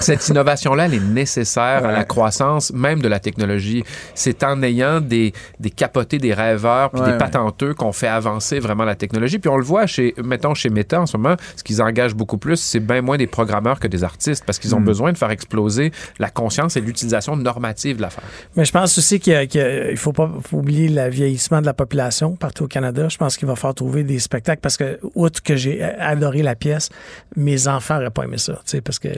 cette 0.00 0.26
innovation-là, 0.28 0.86
elle 0.86 0.94
est 0.94 1.00
nécessaire 1.00 1.84
à 1.84 1.92
la 1.92 2.04
croissance 2.04 2.72
même 2.72 3.00
de 3.00 3.08
la 3.08 3.18
technologie. 3.20 3.84
C'est 4.14 4.42
en 4.44 4.62
ayant 4.62 5.00
des, 5.00 5.32
des 5.60 5.70
capotés, 5.88 6.18
des 6.18 6.34
rêveurs, 6.34 6.90
puis 6.90 7.00
Ouais, 7.00 7.06
des 7.06 7.12
ouais. 7.12 7.18
patenteux 7.18 7.74
qu'on 7.74 7.92
fait 7.92 8.08
avancer 8.08 8.58
vraiment 8.60 8.84
la 8.84 8.94
technologie. 8.94 9.38
Puis 9.38 9.48
on 9.48 9.56
le 9.56 9.64
voit 9.64 9.86
chez, 9.86 10.14
mettons, 10.22 10.54
chez 10.54 10.68
Meta 10.70 11.00
en 11.00 11.06
ce 11.06 11.16
moment, 11.16 11.36
ce 11.56 11.62
qu'ils 11.62 11.80
engagent 11.82 12.14
beaucoup 12.14 12.38
plus, 12.38 12.56
c'est 12.56 12.80
bien 12.80 13.00
moins 13.02 13.16
des 13.16 13.26
programmeurs 13.26 13.80
que 13.80 13.88
des 13.88 14.04
artistes 14.04 14.44
parce 14.44 14.58
qu'ils 14.58 14.74
ont 14.74 14.80
Mm. 14.80 14.84
besoin 14.84 15.12
de 15.12 15.18
faire 15.18 15.30
exploser 15.30 15.92
la 16.18 16.30
conscience 16.30 16.76
et 16.76 16.80
l'utilisation 16.80 17.36
normative 17.36 17.96
de 17.96 18.02
l'affaire. 18.02 18.24
Mais 18.56 18.64
je 18.64 18.72
pense 18.72 18.96
aussi 18.98 19.18
qu'il 19.20 19.48
il 19.90 19.96
faut 19.96 20.12
pas 20.12 20.30
faut 20.44 20.58
oublier 20.58 20.88
le 20.88 21.08
vieillissement 21.08 21.60
de 21.60 21.66
la 21.66 21.74
population 21.74 22.36
partout 22.36 22.64
au 22.64 22.68
Canada. 22.68 23.08
Je 23.08 23.16
pense 23.16 23.36
qu'il 23.36 23.48
va 23.48 23.54
falloir 23.56 23.74
trouver 23.74 24.02
des 24.04 24.18
spectacles 24.18 24.60
parce 24.60 24.76
que, 24.76 24.98
outre 25.14 25.42
que 25.42 25.56
j'ai 25.56 25.82
adoré 25.82 26.42
la 26.42 26.54
pièce, 26.54 26.90
mes 27.36 27.68
enfants 27.68 27.94
n'auraient 27.96 28.10
pas 28.10 28.24
aimé 28.24 28.38
ça. 28.38 28.60
Parce 28.84 28.98
que 28.98 29.08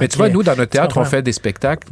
Mais 0.00 0.08
tu 0.08 0.16
vois, 0.16 0.28
nous, 0.28 0.42
dans 0.42 0.56
notre 0.56 0.70
théâtre, 0.70 0.96
on 0.98 1.04
fait 1.04 1.22
des 1.22 1.32
spectacles 1.32 1.88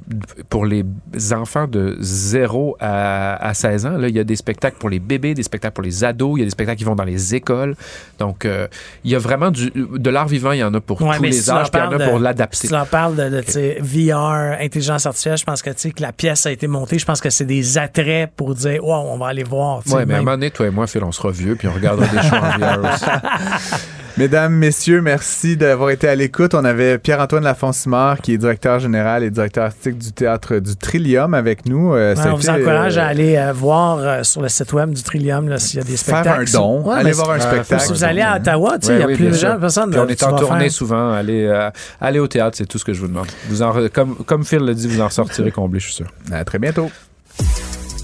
pour 0.48 0.66
les 0.66 0.84
enfants 1.32 1.66
de 1.66 1.96
0 2.00 2.76
à, 2.80 3.36
à 3.48 3.54
16 3.54 3.86
ans. 3.86 3.96
Là, 4.02 4.08
il 4.08 4.14
y 4.16 4.20
a 4.20 4.24
des 4.24 4.36
spectacles 4.36 4.76
pour 4.78 4.90
les 4.90 4.98
bébés, 4.98 5.32
des 5.34 5.42
spectacles 5.42 5.74
pour 5.74 5.82
les 5.84 6.04
ados, 6.04 6.32
il 6.36 6.40
y 6.40 6.42
a 6.42 6.44
des 6.44 6.50
spectacles 6.50 6.78
qui 6.78 6.84
vont 6.84 6.94
dans 6.94 7.04
les 7.04 7.34
écoles. 7.34 7.74
Donc, 8.18 8.44
euh, 8.44 8.66
il 9.04 9.10
y 9.10 9.14
a 9.14 9.18
vraiment 9.18 9.50
du, 9.50 9.72
de 9.74 10.10
l'art 10.10 10.28
vivant, 10.28 10.52
il 10.52 10.58
y 10.58 10.64
en 10.64 10.74
a 10.74 10.80
pour 10.80 11.00
Ouais, 11.02 11.16
tous 11.16 11.22
les 11.22 11.32
si 11.32 11.50
âges, 11.50 11.70
puis 11.70 11.80
il 11.80 11.84
y 11.92 11.94
en 11.94 12.00
a 12.00 12.08
pour 12.08 12.18
l'adapter. 12.18 12.56
Si 12.56 12.66
tu 12.68 12.72
leur 12.72 12.86
parles 12.86 13.16
de, 13.16 13.28
de, 13.30 13.80
VR, 13.80 14.60
intelligence 14.60 15.06
artificielle, 15.06 15.38
je 15.38 15.44
pense 15.44 15.62
que, 15.62 15.70
tu 15.70 15.76
sais, 15.78 15.90
que 15.92 16.02
la 16.02 16.12
pièce 16.12 16.44
a 16.46 16.50
été 16.52 16.66
montée. 16.66 16.98
Je 16.98 17.06
pense 17.06 17.20
que 17.20 17.30
c'est 17.30 17.44
des 17.46 17.78
attraits 17.78 18.30
pour 18.36 18.54
dire, 18.54 18.84
wow, 18.84 19.06
on 19.08 19.18
va 19.18 19.28
aller 19.28 19.44
voir. 19.44 19.82
tu 19.82 19.90
sais, 19.90 19.96
Ouais, 19.96 20.06
mais 20.06 20.14
à 20.14 20.16
un 20.16 20.18
même- 20.18 20.24
moment 20.26 20.36
donné, 20.36 20.50
toi 20.50 20.66
et 20.66 20.70
moi, 20.70 20.86
Phil, 20.86 21.02
on 21.04 21.12
sera 21.12 21.30
vieux, 21.30 21.54
puis 21.56 21.68
on 21.68 21.72
regardera 21.72 22.06
des 22.08 22.28
shows 22.28 22.36
en 22.36 22.58
VR 22.58 22.94
aussi. 22.94 23.04
Mesdames, 24.18 24.52
messieurs, 24.52 25.00
merci 25.00 25.56
d'avoir 25.56 25.88
été 25.88 26.06
à 26.06 26.14
l'écoute. 26.14 26.52
On 26.54 26.66
avait 26.66 26.98
Pierre-Antoine 26.98 27.44
Lafonce-Simard, 27.44 28.20
qui 28.20 28.34
est 28.34 28.38
directeur 28.38 28.78
général 28.78 29.22
et 29.24 29.30
directeur 29.30 29.64
artistique 29.64 29.96
du 29.96 30.12
théâtre 30.12 30.58
du 30.58 30.76
Trillium 30.76 31.32
avec 31.32 31.64
nous. 31.64 31.94
Euh, 31.94 32.14
Ouais, 32.14 32.20
on 32.26 32.34
vous 32.34 32.50
encourage 32.50 32.98
euh, 32.98 33.00
à 33.00 33.06
aller 33.06 33.36
euh, 33.36 33.54
voir 33.54 33.91
euh, 33.98 34.22
sur 34.22 34.40
le 34.42 34.48
site 34.48 34.72
web 34.72 34.90
du 34.92 35.02
Trillium 35.02 35.58
s'il 35.58 35.78
y 35.78 35.80
a 35.80 35.84
des 35.84 35.96
faire 35.96 36.20
spectacles. 36.22 36.48
un 36.56 36.58
don, 36.60 36.82
Ouais, 36.82 36.96
aller 36.96 37.12
voir 37.12 37.30
un 37.32 37.40
spectacle. 37.40 37.82
Si 37.82 37.92
vous 37.92 38.04
allez 38.04 38.20
à 38.22 38.36
Ottawa, 38.36 38.78
tu 38.78 38.86
sais, 38.88 38.94
il 38.96 39.00
y 39.00 39.02
a 39.02 39.06
oui, 39.06 39.14
plus 39.16 39.26
de 39.28 39.32
sûr. 39.32 39.48
gens, 39.52 39.58
personne. 39.60 39.90
Puis 39.90 40.00
on 40.00 40.06
est 40.08 40.22
en 40.22 40.36
tournée 40.36 40.60
faire- 40.64 40.72
souvent. 40.72 41.12
Allez, 41.12 41.44
euh, 41.44 41.70
allez 42.00 42.18
au 42.18 42.26
théâtre, 42.28 42.56
c'est 42.56 42.66
tout 42.66 42.78
ce 42.78 42.84
que 42.84 42.92
je 42.92 43.00
vous 43.00 43.08
demande. 43.08 43.26
Vous 43.48 43.62
en, 43.62 43.72
comme, 43.92 44.16
comme 44.24 44.44
Phil 44.44 44.60
l'a 44.60 44.74
dit, 44.74 44.86
vous 44.88 45.00
en 45.00 45.10
sortirez 45.10 45.50
comblé, 45.52 45.80
je 45.80 45.86
suis 45.86 45.94
sûr. 45.94 46.06
À 46.30 46.44
très 46.44 46.58
bientôt. 46.58 46.90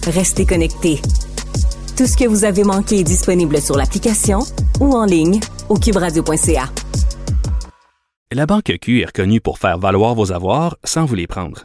Restez 0.06 0.46
connectés. 0.46 1.00
Tout 1.96 2.06
ce 2.06 2.16
que 2.16 2.26
vous 2.28 2.44
avez 2.44 2.64
manqué 2.64 3.00
est 3.00 3.04
disponible 3.04 3.60
sur 3.60 3.76
l'application 3.76 4.40
ou 4.80 4.94
en 4.94 5.04
ligne 5.04 5.40
au 5.68 5.76
cuberadio.ca. 5.76 6.64
La 8.32 8.46
Banque 8.46 8.72
Q 8.80 9.00
est 9.02 9.06
reconnue 9.06 9.40
pour 9.40 9.58
faire 9.58 9.78
valoir 9.78 10.14
vos 10.14 10.32
avoirs 10.32 10.76
sans 10.84 11.04
vous 11.06 11.14
les 11.14 11.26
prendre. 11.26 11.64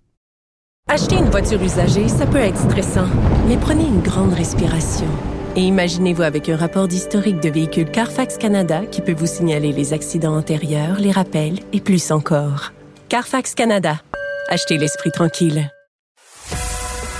Acheter 0.93 1.15
une 1.15 1.29
voiture 1.29 1.63
usagée, 1.63 2.09
ça 2.09 2.25
peut 2.25 2.37
être 2.37 2.57
stressant, 2.57 3.07
mais 3.47 3.55
prenez 3.55 3.85
une 3.85 4.01
grande 4.01 4.33
respiration. 4.33 5.07
Et 5.55 5.61
imaginez-vous 5.61 6.21
avec 6.21 6.49
un 6.49 6.57
rapport 6.57 6.89
d'historique 6.89 7.39
de 7.39 7.49
véhicule 7.49 7.89
Carfax 7.89 8.37
Canada 8.37 8.81
qui 8.91 8.99
peut 8.99 9.13
vous 9.13 9.25
signaler 9.25 9.71
les 9.71 9.93
accidents 9.93 10.35
antérieurs, 10.35 10.99
les 10.99 11.11
rappels 11.11 11.59
et 11.71 11.79
plus 11.79 12.11
encore. 12.11 12.73
Carfax 13.07 13.55
Canada. 13.55 14.01
Achetez 14.49 14.77
l'esprit 14.77 15.11
tranquille. 15.11 15.71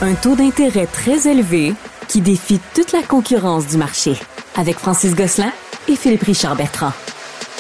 Un 0.01 0.15
taux 0.15 0.36
d'intérêt 0.36 0.88
très 0.88 1.30
élevé 1.30 1.74
qui 2.09 2.19
défie 2.19 2.59
toute 2.76 2.91
la 2.91 3.03
concurrence 3.03 3.67
du 3.67 3.78
marché. 3.78 4.17
Avec 4.57 4.80
Francis 4.80 5.15
Gosselin 5.15 5.53
et 5.88 5.95
Philippe 5.95 6.24
Richard 6.24 6.57
Bertrand. 6.57 6.91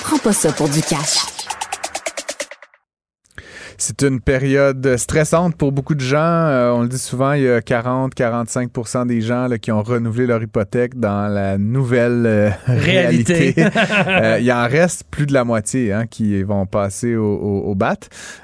Prends 0.01 0.17
pas 0.17 0.33
ça 0.33 0.51
pour 0.51 0.67
du 0.67 0.81
cash. 0.81 1.40
C'est 3.83 4.03
une 4.03 4.21
période 4.21 4.95
stressante 4.97 5.55
pour 5.55 5.71
beaucoup 5.71 5.95
de 5.95 6.01
gens. 6.01 6.19
Euh, 6.19 6.69
on 6.69 6.83
le 6.83 6.87
dit 6.87 6.99
souvent, 6.99 7.33
il 7.33 7.41
y 7.41 7.47
a 7.49 7.61
40-45% 7.61 9.07
des 9.07 9.21
gens 9.21 9.47
là, 9.47 9.57
qui 9.57 9.71
ont 9.71 9.81
renouvelé 9.81 10.27
leur 10.27 10.43
hypothèque 10.43 10.99
dans 10.99 11.27
la 11.27 11.57
nouvelle 11.57 12.25
euh, 12.27 12.49
réalité. 12.67 13.55
Réalité. 13.55 13.65
Euh, 14.07 14.39
il 14.39 14.51
en 14.51 14.67
reste 14.67 15.05
plus 15.09 15.25
de 15.25 15.33
la 15.33 15.43
moitié 15.43 15.93
hein, 15.93 16.05
qui 16.05 16.43
vont 16.43 16.65
passer 16.65 17.15
au, 17.15 17.25
au, 17.35 17.71
au 17.71 17.75
BAT. 17.75 17.97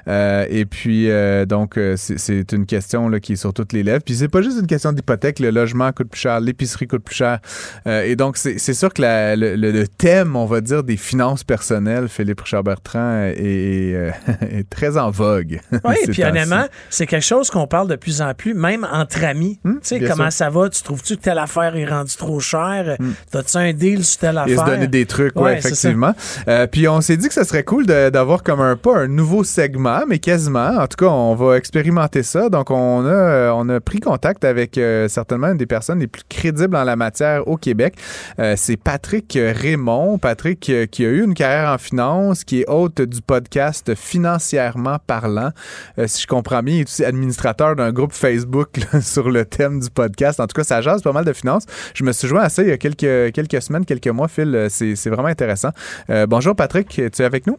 Et 0.08 0.64
puis, 0.64 1.08
donc, 1.46 1.78
c'est 1.96 2.52
une 2.52 2.66
question 2.66 3.08
là, 3.08 3.20
qui 3.20 3.34
est 3.34 3.36
sur 3.36 3.52
toutes 3.52 3.72
les 3.72 3.82
lèvres. 3.82 4.02
Puis, 4.04 4.16
c'est 4.16 4.28
pas 4.28 4.42
juste 4.42 4.58
une 4.60 4.66
question 4.66 4.92
d'hypothèque. 4.92 5.38
Le 5.38 5.50
logement 5.50 5.92
coûte 5.92 6.08
plus 6.08 6.20
cher, 6.20 6.40
l'épicerie 6.40 6.88
coûte 6.88 7.04
plus 7.04 7.14
cher. 7.14 7.38
Et 7.86 8.16
donc, 8.16 8.36
c'est 8.36 8.58
sûr 8.74 8.92
que 8.92 9.02
la- 9.02 9.36
le, 9.36 9.54
le- 9.56 9.70
le 9.70 9.86
thème, 9.86 10.34
on 10.36 10.46
va 10.46 10.60
dire, 10.60 10.82
des 10.82 10.96
finances 10.96 11.44
personnelles, 11.44 12.08
Philippe 12.08 12.40
Richard 12.40 12.64
Bertrand, 12.64 13.22
est, 13.24 13.36
est, 13.38 14.12
est 14.58 14.68
très 14.68 14.96
en 14.98 15.10
vogue. 15.10 15.27
Oui, 15.84 15.94
ces 16.04 16.12
puis 16.12 16.24
honnêtement, 16.24 16.64
c'est 16.90 17.06
quelque 17.06 17.24
chose 17.24 17.50
qu'on 17.50 17.66
parle 17.66 17.88
de 17.88 17.96
plus 17.96 18.20
en 18.20 18.34
plus, 18.34 18.54
même 18.54 18.86
entre 18.90 19.24
amis. 19.24 19.58
Hmm, 19.64 19.74
tu 19.74 19.78
sais, 19.82 20.00
comment 20.00 20.30
sûr. 20.30 20.32
ça 20.32 20.50
va? 20.50 20.68
Tu 20.68 20.82
trouves-tu 20.82 21.16
que 21.16 21.22
telle 21.22 21.38
affaire 21.38 21.74
est 21.76 21.86
rendue 21.86 22.16
trop 22.16 22.40
chère? 22.40 22.96
T'as-tu 23.30 23.56
un 23.56 23.72
deal 23.72 24.04
sur 24.04 24.20
telle 24.20 24.36
Et 24.46 24.52
affaire? 24.52 24.66
se 24.66 24.70
donner 24.70 24.86
des 24.86 25.06
trucs, 25.06 25.36
Ouais, 25.38 25.60
c'est 25.60 25.68
effectivement. 25.68 26.14
Euh, 26.48 26.66
puis 26.66 26.88
on 26.88 27.00
s'est 27.00 27.16
dit 27.16 27.28
que 27.28 27.34
ça 27.34 27.44
serait 27.44 27.64
cool 27.64 27.86
d'avoir 27.86 28.42
comme 28.42 28.60
un 28.60 28.76
pas 28.76 28.96
un 28.98 29.08
nouveau 29.08 29.44
segment, 29.44 30.00
mais 30.08 30.18
quasiment. 30.18 30.70
En 30.78 30.86
tout 30.86 30.96
cas, 30.96 31.10
on 31.10 31.34
va 31.34 31.56
expérimenter 31.56 32.22
ça. 32.22 32.48
Donc 32.48 32.70
on 32.70 33.04
a 33.06 33.08
euh, 33.08 33.50
on 33.54 33.68
a 33.68 33.80
pris 33.80 34.00
contact 34.00 34.44
avec 34.44 34.78
euh, 34.78 35.08
certainement 35.08 35.48
une 35.48 35.56
des 35.58 35.66
personnes 35.66 36.00
les 36.00 36.06
plus 36.06 36.22
crédibles 36.28 36.76
en 36.76 36.84
la 36.84 36.96
matière 36.96 37.46
au 37.48 37.56
Québec. 37.56 37.94
Euh, 38.38 38.54
C'est 38.56 38.76
Patrick 38.76 39.38
Raymond, 39.40 40.18
Patrick 40.18 40.60
qui 40.90 41.04
a 41.04 41.08
eu 41.08 41.22
une 41.24 41.34
carrière 41.34 41.70
en 41.72 41.78
finance, 41.78 42.44
qui 42.44 42.60
est 42.60 42.68
hôte 42.68 43.00
du 43.00 43.20
podcast 43.22 43.94
Financièrement 43.94 44.98
parlant. 45.20 45.50
Euh, 45.98 46.06
si 46.06 46.22
je 46.22 46.26
comprends 46.26 46.62
bien, 46.62 46.76
il 46.76 46.80
est 46.80 46.84
aussi 46.84 47.04
administrateur 47.04 47.76
d'un 47.76 47.92
groupe 47.92 48.12
Facebook 48.12 48.70
sur 49.02 49.30
le 49.30 49.44
thème 49.44 49.80
du 49.80 49.90
podcast. 49.90 50.40
En 50.40 50.46
tout 50.46 50.54
cas, 50.54 50.64
ça 50.64 50.80
jase 50.80 51.02
pas 51.02 51.12
mal 51.12 51.24
de 51.24 51.32
finances. 51.32 51.64
Je 51.94 52.04
me 52.04 52.12
suis 52.12 52.28
joint 52.28 52.42
à 52.42 52.48
ça 52.48 52.62
il 52.62 52.68
y 52.68 52.72
a 52.72 52.78
quelques, 52.78 53.32
quelques 53.32 53.62
semaines, 53.62 53.84
quelques 53.84 54.08
mois, 54.08 54.28
Phil. 54.28 54.54
Euh, 54.54 54.68
C'est 54.70 54.96
c'est 54.96 55.10
vraiment 55.10 55.28
intéressant. 55.28 55.70
Euh, 56.10 56.26
bonjour 56.26 56.54
Patrick, 56.54 56.88
tu 56.88 57.02
es 57.02 57.22
avec 57.22 57.46
nous? 57.46 57.58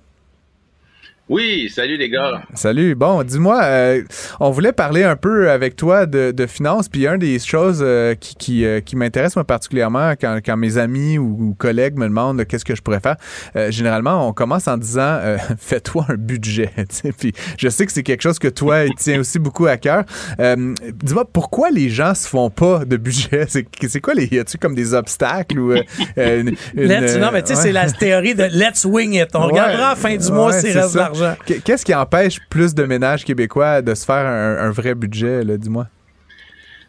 Oui, 1.29 1.69
salut 1.71 1.95
les 1.97 2.09
gars. 2.09 2.41
Salut. 2.55 2.95
Bon, 2.95 3.21
dis-moi, 3.21 3.61
euh, 3.63 4.01
on 4.39 4.49
voulait 4.49 4.71
parler 4.71 5.03
un 5.03 5.15
peu 5.15 5.51
avec 5.51 5.75
toi 5.75 6.07
de, 6.07 6.31
de 6.31 6.47
finances, 6.47 6.89
puis 6.89 7.05
un 7.05 7.19
des 7.19 7.37
choses 7.37 7.81
euh, 7.85 8.15
qui, 8.15 8.33
qui, 8.35 8.65
euh, 8.65 8.79
qui 8.81 8.95
m'intéresse 8.95 9.35
moi 9.35 9.43
particulièrement 9.45 10.13
quand, 10.19 10.39
quand 10.43 10.57
mes 10.57 10.79
amis 10.79 11.19
ou, 11.19 11.37
ou 11.39 11.53
collègues 11.53 11.99
me 11.99 12.05
demandent 12.07 12.43
qu'est-ce 12.47 12.65
que 12.65 12.73
je 12.75 12.81
pourrais 12.81 12.99
faire, 12.99 13.15
euh, 13.55 13.69
généralement 13.69 14.27
on 14.27 14.33
commence 14.33 14.67
en 14.67 14.77
disant 14.77 15.19
euh, 15.21 15.37
fais-toi 15.59 16.07
un 16.09 16.15
budget. 16.15 16.71
tu 16.77 16.85
sais. 16.89 17.11
puis 17.11 17.31
je 17.59 17.69
sais 17.69 17.85
que 17.85 17.91
c'est 17.91 18.01
quelque 18.01 18.23
chose 18.23 18.39
que 18.39 18.47
toi 18.47 18.85
il 18.85 18.95
tient 18.95 19.19
aussi 19.19 19.37
beaucoup 19.37 19.67
à 19.67 19.77
cœur. 19.77 20.05
Euh, 20.39 20.73
dis-moi 21.03 21.25
pourquoi 21.31 21.69
les 21.69 21.89
gens 21.91 22.15
se 22.15 22.27
font 22.27 22.49
pas 22.49 22.85
de 22.85 22.97
budget? 22.97 23.45
C'est 23.49 23.67
c'est 23.87 24.01
quoi 24.01 24.15
les 24.15 24.25
y 24.31 24.39
a-tu 24.39 24.57
comme 24.57 24.73
des 24.73 24.95
obstacles 24.95 25.59
ou 25.59 25.73
une- 26.17 26.55
une, 26.75 26.87
Let's- 26.87 27.19
non, 27.19 27.29
mais 27.31 27.43
tu 27.43 27.49
sais, 27.49 27.53
ouais. 27.55 27.61
c'est 27.61 27.71
la 27.71 27.87
théorie 27.91 28.33
de 28.33 28.45
let's 28.51 28.83
wing 28.83 29.13
it. 29.13 29.27
On 29.35 29.41
Ouais. 29.41 29.51
regardera 29.51 29.85
à 29.85 29.89
la 29.91 29.95
fin 29.95 30.15
du 30.15 30.31
mois 30.31 30.47
Ouais, 30.47 30.59
c'est 30.59 30.71
reste 30.71 30.95
l'argent. 30.95 31.18
Qu- 31.45 31.61
Qu'est-ce 31.61 31.85
qui 31.85 31.93
empêche 31.95 32.39
plus 32.49 32.73
de 32.73 32.83
ménages 32.83 33.23
québécois 33.25 33.81
de 33.81 33.93
se 33.95 34.05
faire 34.05 34.25
un, 34.25 34.57
un 34.57 34.71
vrai 34.71 34.95
budget, 34.95 35.43
là, 35.43 35.57
dis-moi? 35.57 35.87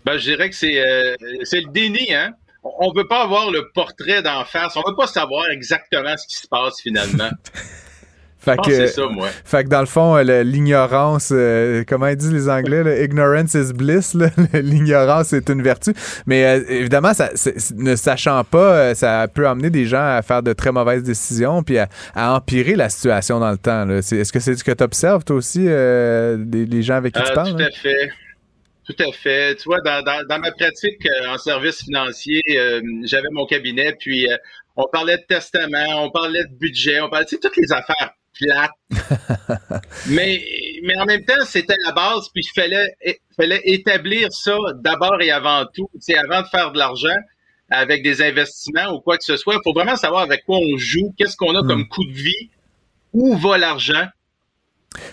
Ben, 0.05 0.17
je 0.19 0.31
dirais 0.31 0.49
que 0.51 0.57
c'est 0.57 0.79
euh, 0.81 1.15
le 1.21 1.71
déni, 1.73 2.13
hein. 2.15 2.33
On 2.63 2.71
on 2.89 2.93
veut 2.93 3.07
pas 3.09 3.23
avoir 3.23 3.51
le 3.51 3.71
portrait 3.75 4.23
d'en 4.23 4.45
face. 4.45 4.77
On 4.77 4.83
veut 4.87 4.95
pas 4.97 5.07
savoir 5.07 5.49
exactement 5.51 6.15
ce 6.17 6.27
qui 6.27 6.37
se 6.37 6.47
passe 6.47 6.81
finalement. 6.83 7.31
Fait 8.41 8.53
Je 8.53 8.57
pense 8.57 8.67
que, 8.67 8.71
que 8.71 8.87
c'est 8.87 8.95
ça, 8.95 9.07
moi. 9.07 9.29
fait 9.45 9.65
que 9.65 9.69
dans 9.69 9.81
le 9.81 9.87
fond, 9.87 10.17
euh, 10.17 10.43
l'ignorance, 10.43 11.31
euh, 11.31 11.85
comment 11.87 12.07
ils 12.07 12.17
disent 12.17 12.33
les 12.33 12.49
Anglais, 12.49 12.83
là, 12.83 13.03
ignorance 13.03 13.53
is 13.53 13.75
bliss, 13.75 14.17
l'ignorance 14.55 15.35
est 15.35 15.51
une 15.51 15.63
vertu. 15.63 15.93
Mais 16.27 16.47
euh, 16.47 16.65
évidemment, 16.69 17.13
ça, 17.13 17.31
ne 17.77 17.95
sachant 17.97 18.43
pas, 18.45 18.75
euh, 18.75 18.95
ça 18.95 19.29
peut 19.29 19.47
amener 19.47 19.69
des 19.69 19.85
gens 19.85 20.17
à 20.17 20.23
faire 20.23 20.43
de 20.43 20.55
très 20.55 20.73
mauvaises 20.73 21.03
décisions 21.03 21.63
puis 21.63 21.77
à, 21.77 21.89
à 22.15 22.33
empirer 22.35 22.77
la 22.77 22.89
situation 22.89 23.41
dans 23.41 23.51
le 23.51 23.59
temps. 23.59 23.87
Est-ce 23.91 24.33
que 24.33 24.41
c'est 24.41 24.57
ce 24.57 24.65
que 24.65 24.73
tu 24.73 24.85
observes, 24.85 25.23
toi 25.23 25.37
aussi, 25.37 25.67
euh, 25.67 26.37
des, 26.39 26.65
les 26.65 26.83
gens 26.83 26.95
avec 26.95 27.13
qui 27.15 27.23
tu 27.23 27.33
parles? 27.35 27.51
tout 27.51 27.59
là? 27.59 27.67
à 27.67 27.71
fait. 27.71 28.11
Tout 28.87 29.05
à 29.07 29.13
fait. 29.13 29.57
Tu 29.57 29.65
vois, 29.65 29.83
dans, 29.83 30.03
dans, 30.03 30.27
dans 30.27 30.39
ma 30.39 30.51
pratique 30.51 31.07
en 31.29 31.37
service 31.37 31.85
financier, 31.85 32.41
j'avais 33.05 33.29
mon 33.33 33.45
cabinet, 33.45 33.95
puis 34.01 34.27
on 34.77 34.87
parlait 34.91 35.19
de 35.19 35.25
testament, 35.29 36.05
on 36.05 36.11
parlait 36.11 36.45
de 36.45 36.59
budget, 36.59 37.01
on 37.03 37.11
parlait, 37.11 37.27
tu 37.27 37.37
sais, 37.37 37.41
toutes 37.41 37.59
les 37.59 37.71
affaires 37.71 38.15
plates. 38.39 38.71
mais, 40.09 40.43
mais 40.83 40.97
en 40.99 41.05
même 41.05 41.25
temps, 41.25 41.45
c'était 41.45 41.77
la 41.85 41.93
base, 41.93 42.29
puis 42.33 42.43
il 42.45 42.61
fallait, 42.61 42.95
fallait 43.37 43.61
établir 43.65 44.33
ça 44.33 44.57
d'abord 44.77 45.21
et 45.21 45.31
avant 45.31 45.65
tout. 45.75 45.89
Sais, 45.99 46.17
avant 46.17 46.43
de 46.43 46.47
faire 46.47 46.73
de 46.73 46.79
l'argent 46.79 47.17
avec 47.71 48.03
des 48.03 48.21
investissements 48.23 48.93
ou 48.95 49.01
quoi 49.01 49.17
que 49.17 49.25
ce 49.25 49.37
soit, 49.37 49.55
il 49.55 49.61
faut 49.63 49.73
vraiment 49.73 49.97
savoir 49.97 50.23
avec 50.23 50.45
quoi 50.45 50.59
on 50.59 50.77
joue, 50.77 51.15
qu'est-ce 51.17 51.37
qu'on 51.37 51.55
a 51.55 51.67
comme 51.67 51.89
coût 51.89 52.05
de 52.05 52.13
vie, 52.13 52.51
où 53.13 53.37
va 53.37 53.59
l'argent. 53.59 54.07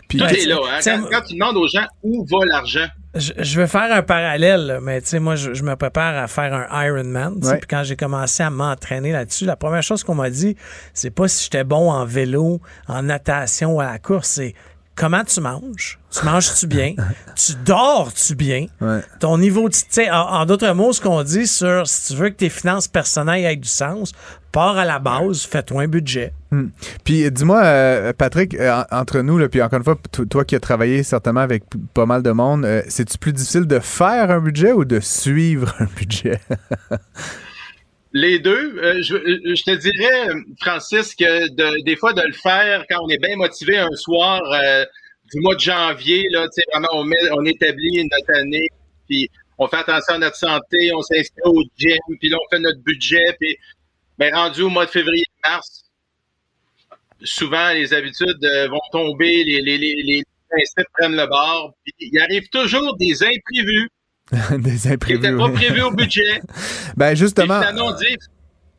Tout 0.10 0.18
Ouais, 0.18 0.42
est 0.42 0.46
là. 0.48 0.58
Hein? 0.72 1.08
quand 1.12 1.22
tu 1.22 1.36
demandes 1.36 1.58
aux 1.58 1.68
gens 1.68 1.86
où 2.02 2.26
va 2.26 2.46
l'argent, 2.46 2.88
Je, 3.18 3.34
je 3.38 3.60
vais 3.62 3.68
faire 3.68 3.92
un 3.94 4.02
parallèle, 4.02 4.66
là, 4.66 4.80
mais 4.82 5.02
tu 5.02 5.08
sais, 5.08 5.20
moi, 5.20 5.36
je, 5.36 5.54
je 5.54 5.64
me 5.64 5.76
prépare 5.76 6.16
à 6.18 6.28
faire 6.28 6.54
un 6.54 6.86
Ironman. 6.86 7.40
Puis 7.40 7.68
quand 7.70 7.84
j'ai 7.84 7.96
commencé 7.96 8.44
à 8.44 8.50
m'entraîner 8.50 9.12
là-dessus, 9.12 9.46
la 9.46 9.56
première 9.56 9.84
chose 9.84 10.04
qu'on 10.04 10.16
m'a 10.16 10.30
dit, 10.30 10.56
c'est 10.94 11.10
pas 11.10 11.28
si 11.28 11.46
j'étais 11.46 11.64
bon 11.64 11.92
en 11.92 12.06
vélo, 12.06 12.62
en 12.88 13.04
natation 13.04 13.76
ou 13.76 13.82
à 13.82 13.86
la 13.86 14.00
course, 14.00 14.30
c'est 14.30 14.54
comment 14.98 15.24
tu 15.24 15.40
manges? 15.40 16.00
Tu 16.12 16.26
manges-tu 16.26 16.68
bien? 16.68 16.96
tu 17.36 17.54
dors-tu 17.66 18.36
bien? 18.36 18.66
Ouais. 18.82 19.02
Ton 19.22 19.38
niveau 19.38 19.70
de. 19.70 19.74
Tu 19.74 19.84
sais, 19.90 20.10
en, 20.12 20.18
en 20.22 20.46
d'autres 20.46 20.72
mots, 20.74 20.92
ce 20.92 21.00
qu'on 21.02 21.24
dit 21.24 21.48
sur 21.48 21.88
si 21.88 22.14
tu 22.14 22.20
veux 22.20 22.30
que 22.30 22.36
tes 22.36 22.50
finances 22.50 22.88
personnelles 22.90 23.46
aient 23.46 23.56
du 23.56 23.70
sens, 23.70 24.12
pars 24.52 24.78
à 24.78 24.86
la 24.86 25.00
base, 25.00 25.44
fais-toi 25.44 25.84
un 25.84 25.88
budget. 25.88 26.34
Hmm. 26.52 26.68
Puis 27.04 27.30
dis-moi, 27.32 27.62
euh, 27.64 28.14
Patrick, 28.18 28.56
euh, 28.56 28.84
en- 28.92 28.98
entre 29.00 29.20
nous, 29.22 29.38
là, 29.38 29.48
puis 29.50 29.62
encore 29.62 29.78
une 29.78 29.84
fois, 29.84 29.98
to- 30.12 30.26
toi 30.26 30.44
qui 30.46 30.56
as 30.56 30.60
travaillé 30.60 31.04
certainement 31.04 31.42
avec 31.42 31.64
pas 31.94 32.06
mal 32.06 32.24
de 32.24 32.32
monde, 32.32 32.66
euh, 32.66 32.82
c'est-tu 32.88 33.18
plus 33.18 33.34
difficile 33.34 33.68
de 33.68 33.80
faire 33.80 34.32
un 34.32 34.40
budget 34.40 34.72
ou 34.72 34.84
de 34.86 35.00
suivre 35.00 35.74
un 35.80 35.86
budget? 35.96 36.40
Les 38.24 38.40
deux, 38.40 38.80
euh, 38.80 39.02
je, 39.04 39.16
euh, 39.16 39.56
je 39.56 39.64
te 39.64 39.76
dirais, 39.76 40.28
Francis, 40.60 41.14
que 41.14 41.50
de- 41.50 41.84
des 41.84 41.96
fois 41.96 42.14
de 42.14 42.22
le 42.24 42.34
faire 42.34 42.84
quand 42.90 43.00
on 43.04 43.10
est 43.10 43.20
bien 43.20 43.36
motivé 43.36 43.78
un 43.78 43.92
soir 43.96 44.42
euh, 44.54 44.84
du 45.32 45.40
mois 45.40 45.54
de 45.54 45.60
janvier, 45.60 46.26
là, 46.32 46.48
vraiment, 46.72 46.88
on, 46.94 47.08
on 47.34 47.46
établit 47.46 48.04
notre 48.12 48.40
année, 48.40 48.70
puis 49.08 49.30
on 49.60 49.68
fait 49.68 49.78
attention 49.78 50.16
à 50.16 50.18
notre 50.18 50.36
santé, 50.36 50.92
on 50.96 51.02
s'inscrit 51.04 51.42
au 51.46 51.62
gym, 51.78 52.00
puis 52.20 52.30
là, 52.30 52.38
on 52.44 52.56
fait 52.56 52.60
notre 52.62 52.82
budget, 52.82 53.36
puis 53.40 53.56
ben, 54.18 54.34
rendu 54.34 54.64
au 54.64 54.70
mois 54.70 54.86
de 54.88 54.92
février-mars, 54.92 55.84
souvent, 57.24 57.72
les 57.74 57.94
habitudes 57.94 58.44
vont 58.70 58.82
tomber, 58.92 59.44
les, 59.44 59.62
les 59.62 60.24
principes 60.50 60.88
prennent 60.98 61.16
le 61.18 61.28
bord, 61.28 61.74
puis 61.84 61.94
il 62.00 62.20
arrive 62.20 62.48
toujours 62.50 62.96
des 62.98 63.22
imprévus 63.22 63.90
Des 64.58 64.88
imprévus. 64.92 65.22
n'étaient 65.22 65.36
pas 65.38 65.46
oui. 65.46 65.54
prévus 65.54 65.82
au 65.84 65.92
budget. 65.92 66.42
Ben 66.98 67.16
justement, 67.16 67.60
finalement, 67.60 67.88
on 67.88 67.94
dit, 67.94 68.18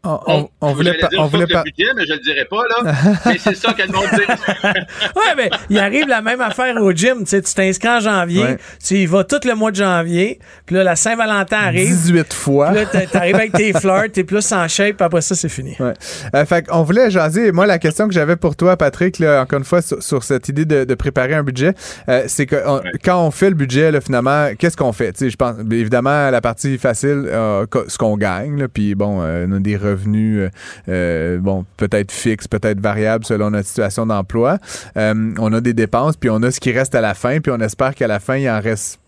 on, 0.04 0.18
on- 0.26 0.48
on 0.60 0.72
voulait 0.72 0.94
pas. 0.94 1.08
dire 1.08 1.20
On 1.20 1.26
voulait 1.26 1.46
pas. 1.46 1.62
budget, 1.64 1.90
mais 1.96 2.06
je 2.06 2.12
le 2.12 2.18
dirai 2.20 2.44
pas, 2.44 2.62
là. 2.68 2.92
mais 3.26 3.36
c'est 3.38 3.54
ça 3.56 3.72
que 3.72 3.82
le 3.82 3.88
monde 3.92 4.04
dit. 4.12 4.20
Ouais, 5.16 5.34
mais 5.36 5.50
il 5.70 5.78
arrive 5.78 6.06
la 6.08 6.22
même 6.22 6.40
affaire 6.40 6.76
au 6.80 6.92
gym. 6.92 7.20
Tu 7.20 7.26
sais, 7.26 7.42
tu 7.42 7.52
t'inscris 7.54 7.88
en 7.88 8.00
janvier, 8.00 8.42
Ouais. 8.42 8.58
tu 8.84 8.94
y 8.94 9.06
vas 9.06 9.24
tout 9.24 9.40
le 9.44 9.54
mois 9.54 9.70
de 9.70 9.76
janvier, 9.76 10.38
puis 10.66 10.76
là, 10.76 10.84
la 10.84 10.96
Saint-Valentin 10.96 11.56
arrive. 11.58 11.88
18 11.88 12.32
fois. 12.32 12.68
Puis 12.68 12.76
là, 12.76 12.86
t'a- 12.86 13.06
t'arrives 13.06 13.34
avec 13.34 13.52
tes 13.52 13.72
fleurs, 13.72 14.04
t'es 14.12 14.24
plus 14.24 14.52
en 14.52 14.66
shape, 14.68 14.96
puis 14.96 15.04
après 15.04 15.20
ça, 15.20 15.34
c'est 15.34 15.48
fini. 15.48 15.76
Ouais. 15.80 15.94
Euh, 16.34 16.44
fait 16.44 16.66
on 16.70 16.82
voulait 16.82 17.10
jaser. 17.10 17.52
Moi, 17.52 17.66
la 17.66 17.78
question 17.78 18.06
que 18.08 18.14
j'avais 18.14 18.36
pour 18.36 18.56
toi, 18.56 18.76
Patrick, 18.76 19.18
là, 19.18 19.42
encore 19.42 19.58
une 19.58 19.64
fois, 19.64 19.82
sur, 19.82 20.02
sur 20.02 20.22
cette 20.22 20.48
idée 20.48 20.64
de, 20.64 20.84
de 20.84 20.94
préparer 20.94 21.34
un 21.34 21.42
budget, 21.42 21.74
euh, 22.08 22.24
c'est 22.28 22.46
que 22.46 22.56
on- 22.66 22.80
quand 23.04 23.24
on 23.26 23.30
fait 23.30 23.48
le 23.50 23.56
budget, 23.56 23.90
là, 23.90 24.00
finalement, 24.00 24.48
qu'est-ce 24.58 24.76
qu'on 24.76 24.92
fait? 24.92 25.12
Tu 25.12 25.18
sais, 25.24 25.30
je 25.30 25.36
pense, 25.36 25.56
évidemment, 25.70 26.30
la 26.30 26.40
partie 26.40 26.78
facile, 26.78 27.24
euh, 27.26 27.66
ce 27.88 27.98
qu'on 27.98 28.16
gagne, 28.16 28.58
là, 28.60 28.68
puis 28.68 28.94
bon, 28.94 29.20
euh, 29.22 29.46
on 29.48 29.56
a 29.56 29.58
des 29.60 29.76
revenus, 29.76 29.97
euh, 30.06 30.48
euh, 30.88 31.38
bon, 31.38 31.64
peut-être 31.76 32.12
fixes, 32.12 32.48
peut-être 32.48 32.80
variables 32.80 33.24
selon 33.24 33.50
notre 33.50 33.68
situation 33.68 34.06
d'emploi. 34.06 34.58
Euh, 34.96 35.32
on 35.38 35.52
a 35.52 35.60
des 35.60 35.74
dépenses, 35.74 36.16
puis 36.16 36.30
on 36.30 36.42
a 36.42 36.50
ce 36.50 36.60
qui 36.60 36.72
reste 36.72 36.94
à 36.94 37.00
la 37.00 37.14
fin, 37.14 37.40
puis 37.40 37.52
on 37.52 37.60
espère 37.60 37.94
qu'à 37.94 38.06
la 38.06 38.20
fin, 38.20 38.36
il 38.36 38.48
en 38.48 38.60
reste 38.60 39.00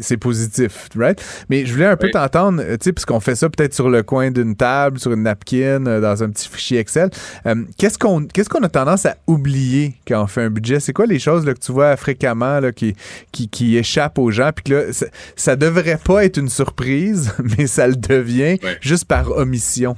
c'est 0.00 0.16
positif, 0.16 0.88
right? 0.96 1.22
Mais 1.48 1.64
je 1.64 1.72
voulais 1.72 1.86
un 1.86 1.96
peu 1.96 2.10
t'entendre, 2.10 2.62
tu 2.62 2.76
sais, 2.82 2.92
puisqu'on 2.92 3.20
fait 3.20 3.34
ça 3.34 3.48
peut-être 3.48 3.74
sur 3.74 3.88
le 3.88 4.02
coin 4.02 4.30
d'une 4.30 4.56
table, 4.56 4.98
sur 4.98 5.12
une 5.12 5.22
napkin, 5.22 5.80
dans 5.80 6.22
un 6.22 6.30
petit 6.30 6.48
fichier 6.48 6.78
Excel. 6.78 7.10
Euh, 7.46 7.64
qu'est-ce 7.76 7.98
qu'on 7.98 8.24
qu'est-ce 8.26 8.48
qu'on 8.48 8.62
a 8.62 8.68
tendance 8.68 9.06
à 9.06 9.16
oublier 9.26 9.94
quand 10.06 10.22
on 10.22 10.26
fait 10.26 10.42
un 10.42 10.50
budget? 10.50 10.80
C'est 10.80 10.92
quoi 10.92 11.06
les 11.06 11.18
choses 11.18 11.44
là, 11.46 11.54
que 11.54 11.60
tu 11.60 11.72
vois 11.72 11.96
fréquemment 11.96 12.60
là, 12.60 12.72
qui, 12.72 12.94
qui, 13.32 13.48
qui 13.48 13.76
échappent 13.76 14.18
aux 14.18 14.30
gens? 14.30 14.50
Puis 14.54 14.64
que 14.64 14.74
là, 14.74 14.92
ça, 14.92 15.06
ça 15.36 15.56
devrait 15.56 16.00
pas 16.02 16.24
être 16.24 16.38
une 16.38 16.48
surprise, 16.48 17.32
mais 17.58 17.66
ça 17.66 17.86
le 17.86 17.96
devient 17.96 18.58
juste 18.80 19.04
par 19.04 19.30
omission? 19.36 19.96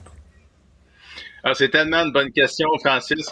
Ah, 1.45 1.55
c'est 1.55 1.70
tellement 1.70 2.05
une 2.05 2.12
bonne 2.12 2.30
question, 2.32 2.68
Francis. 2.84 3.26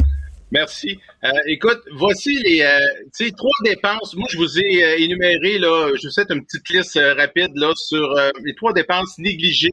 Merci. 0.53 0.99
Euh, 1.23 1.31
écoute, 1.47 1.81
voici 1.95 2.35
les 2.43 2.63
euh, 2.63 2.79
tu 3.17 3.27
sais, 3.27 3.31
trois 3.31 3.53
dépenses. 3.65 4.17
Moi, 4.17 4.27
je 4.33 4.37
vous 4.37 4.59
ai 4.59 4.83
euh, 4.85 4.97
énuméré, 4.99 5.59
là, 5.59 5.91
je 5.95 6.09
vous 6.09 6.13
fais 6.13 6.25
une 6.29 6.45
petite 6.45 6.69
liste 6.71 6.97
euh, 6.97 7.15
rapide 7.15 7.53
là, 7.55 7.73
sur 7.77 8.11
euh, 8.19 8.31
les 8.45 8.55
trois 8.57 8.73
dépenses 8.73 9.17
négligées, 9.19 9.71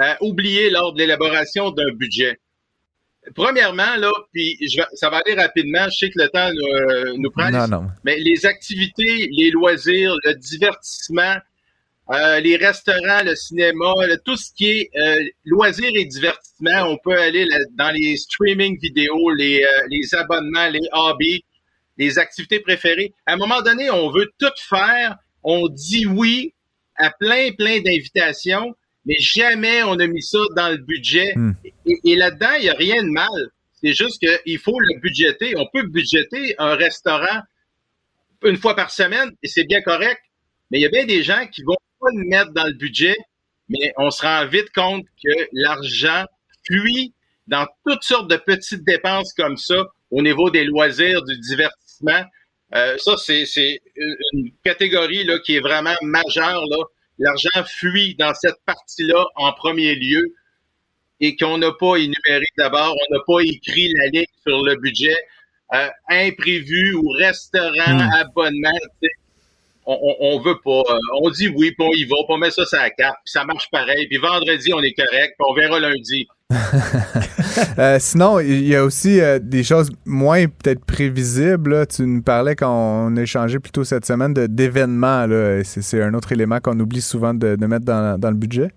euh, 0.00 0.14
oubliées 0.22 0.70
lors 0.70 0.94
de 0.94 0.98
l'élaboration 1.00 1.70
d'un 1.70 1.92
budget. 1.92 2.38
Premièrement, 3.34 3.96
là, 3.96 4.10
puis 4.32 4.56
je 4.66 4.78
vais- 4.78 4.86
ça 4.94 5.10
va 5.10 5.18
aller 5.18 5.34
rapidement, 5.34 5.84
je 5.92 5.98
sais 5.98 6.08
que 6.10 6.18
le 6.18 6.28
temps 6.30 6.48
euh, 6.48 7.12
nous 7.18 7.30
prend. 7.30 7.50
Non, 7.50 7.68
non. 7.68 7.88
Mais 8.02 8.16
les 8.18 8.46
activités, 8.46 9.28
les 9.30 9.50
loisirs, 9.50 10.14
le 10.24 10.32
divertissement, 10.32 11.34
euh, 12.12 12.40
les 12.40 12.56
restaurants, 12.56 13.22
le 13.24 13.34
cinéma, 13.36 13.92
le- 14.06 14.18
tout 14.24 14.36
ce 14.36 14.50
qui 14.56 14.68
est 14.70 14.90
euh, 14.96 15.22
loisirs 15.44 15.90
et 15.94 16.04
divertissement, 16.04 16.82
on 16.88 16.98
peut 16.98 17.16
aller 17.18 17.44
là- 17.44 17.58
dans 17.74 17.90
les 17.90 18.16
streaming 18.16 18.78
vidéo, 18.80 19.30
les, 19.36 19.62
euh, 19.62 19.86
les 19.88 20.14
abonnements, 20.14 20.68
les 20.68 20.80
hobbies, 20.92 21.44
les 21.98 22.18
activités 22.18 22.60
préférées. 22.60 23.12
À 23.26 23.34
un 23.34 23.36
moment 23.36 23.62
donné, 23.62 23.90
on 23.90 24.10
veut 24.10 24.30
tout 24.38 24.52
faire, 24.58 25.16
on 25.42 25.68
dit 25.68 26.06
oui 26.06 26.52
à 26.96 27.10
plein, 27.10 27.52
plein 27.52 27.80
d'invitations, 27.80 28.74
mais 29.06 29.16
jamais 29.18 29.82
on 29.84 29.98
a 29.98 30.06
mis 30.06 30.22
ça 30.22 30.38
dans 30.56 30.68
le 30.70 30.78
budget. 30.78 31.32
Hmm. 31.36 31.52
Et, 31.86 31.96
et 32.04 32.16
là-dedans, 32.16 32.54
il 32.58 32.62
n'y 32.62 32.68
a 32.70 32.74
rien 32.74 33.02
de 33.02 33.08
mal. 33.10 33.28
C'est 33.82 33.94
juste 33.94 34.20
qu'il 34.20 34.58
faut 34.58 34.78
le 34.78 35.00
budgéter. 35.00 35.54
On 35.56 35.66
peut 35.72 35.86
budgéter 35.86 36.54
un 36.58 36.74
restaurant 36.74 37.40
une 38.44 38.56
fois 38.56 38.74
par 38.76 38.90
semaine 38.90 39.30
et 39.42 39.48
c'est 39.48 39.64
bien 39.64 39.80
correct. 39.80 40.20
Mais 40.70 40.78
il 40.78 40.82
y 40.82 40.86
a 40.86 40.90
bien 40.90 41.06
des 41.06 41.22
gens 41.22 41.46
qui 41.46 41.62
vont 41.62 41.76
pas 42.00 42.08
le 42.14 42.24
mettre 42.28 42.52
dans 42.52 42.66
le 42.66 42.72
budget, 42.72 43.16
mais 43.68 43.92
on 43.98 44.10
se 44.10 44.22
rend 44.22 44.46
vite 44.46 44.70
compte 44.74 45.04
que 45.22 45.48
l'argent 45.52 46.24
fuit 46.64 47.14
dans 47.46 47.66
toutes 47.86 48.02
sortes 48.02 48.30
de 48.30 48.36
petites 48.36 48.84
dépenses 48.84 49.32
comme 49.34 49.56
ça 49.56 49.86
au 50.10 50.22
niveau 50.22 50.50
des 50.50 50.64
loisirs, 50.64 51.22
du 51.22 51.38
divertissement. 51.38 52.22
Euh, 52.74 52.96
ça, 52.98 53.16
c'est 53.16 53.80
une 54.32 54.50
catégorie 54.64 55.24
là, 55.24 55.38
qui 55.40 55.56
est 55.56 55.60
vraiment 55.60 55.94
majeure. 56.02 56.64
L'argent 57.18 57.64
fuit 57.66 58.14
dans 58.16 58.32
cette 58.34 58.62
partie-là 58.64 59.26
en 59.36 59.52
premier 59.52 59.94
lieu 59.94 60.34
et 61.20 61.36
qu'on 61.36 61.58
n'a 61.58 61.72
pas 61.72 61.96
énuméré 61.96 62.46
d'abord, 62.56 62.96
on 62.96 63.14
n'a 63.14 63.20
pas 63.26 63.40
écrit 63.40 63.92
la 63.92 64.06
ligne 64.06 64.24
sur 64.46 64.62
le 64.64 64.76
budget. 64.76 65.16
Euh, 65.72 65.88
imprévu 66.08 66.94
ou 66.94 67.08
restaurant, 67.10 67.72
Hmm. 67.86 68.10
abonnement, 68.14 68.78
on, 70.20 70.40
veut 70.40 70.56
pas. 70.64 70.82
euh, 70.94 70.98
on 71.22 71.30
dit 71.30 71.48
oui, 71.48 71.72
puis 71.76 71.86
on 71.86 71.92
y 71.92 72.04
va, 72.04 72.16
puis 72.16 72.26
on 72.28 72.38
met 72.38 72.50
ça 72.50 72.64
sur 72.64 72.78
la 72.78 72.90
carte, 72.90 73.16
puis 73.24 73.32
ça 73.32 73.44
marche 73.44 73.68
pareil. 73.70 74.06
Puis 74.08 74.18
vendredi, 74.18 74.72
on 74.72 74.80
est 74.80 74.92
correct, 74.92 75.34
puis 75.38 75.46
on 75.48 75.54
verra 75.54 75.80
lundi. 75.80 76.26
Euh, 77.78 77.98
sinon, 77.98 78.38
il 78.40 78.66
y 78.66 78.76
a 78.76 78.84
aussi 78.84 79.20
euh, 79.20 79.38
des 79.40 79.64
choses 79.64 79.90
moins 80.06 80.46
peut-être 80.46 80.84
prévisibles. 80.84 81.70
là. 81.74 81.86
Tu 81.86 82.02
nous 82.02 82.22
parlais 82.22 82.54
quand 82.54 82.70
on 83.08 83.16
a 83.16 83.22
échangé 83.22 83.58
plus 83.58 83.72
tôt 83.72 83.84
cette 83.84 84.06
semaine 84.06 84.32
de- 84.34 84.46
d'événements. 84.46 85.26
C'est 85.64 86.00
un 86.02 86.14
autre 86.14 86.32
élément 86.32 86.58
qu'on 86.60 86.78
oublie 86.78 87.00
souvent 87.00 87.34
de, 87.34 87.56
de 87.56 87.66
mettre 87.66 87.84
dans, 87.84 88.18
dans 88.18 88.30
le 88.30 88.36
budget. 88.36 88.70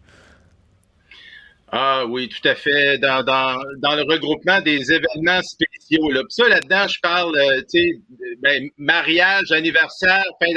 Ah 1.71 2.03
oui, 2.07 2.29
tout 2.29 2.47
à 2.47 2.55
fait. 2.55 2.97
Dans, 2.99 3.23
dans, 3.23 3.57
dans 3.81 3.95
le 3.95 4.03
regroupement 4.03 4.61
des 4.61 4.79
événements 4.91 5.41
spéciaux. 5.41 6.11
Là. 6.11 6.21
Puis 6.21 6.33
ça, 6.35 6.47
là-dedans, 6.49 6.87
je 6.87 6.99
parle, 7.01 7.35
euh, 7.37 7.61
tu 7.71 7.79
sais, 7.79 7.91
ben, 8.41 8.69
mariage, 8.77 9.51
anniversaire, 9.51 10.23
fin 10.39 10.51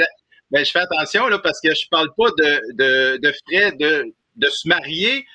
ben, 0.51 0.65
je 0.65 0.71
fais 0.71 0.79
attention 0.79 1.27
là, 1.27 1.39
parce 1.39 1.59
que 1.61 1.69
je 1.69 1.87
parle 1.89 2.09
pas 2.17 2.29
de, 2.37 2.61
de, 2.73 3.17
de 3.17 3.33
frais 3.47 3.71
de 3.79 4.13
de 4.37 4.47
se 4.51 4.67
marier, 4.67 5.25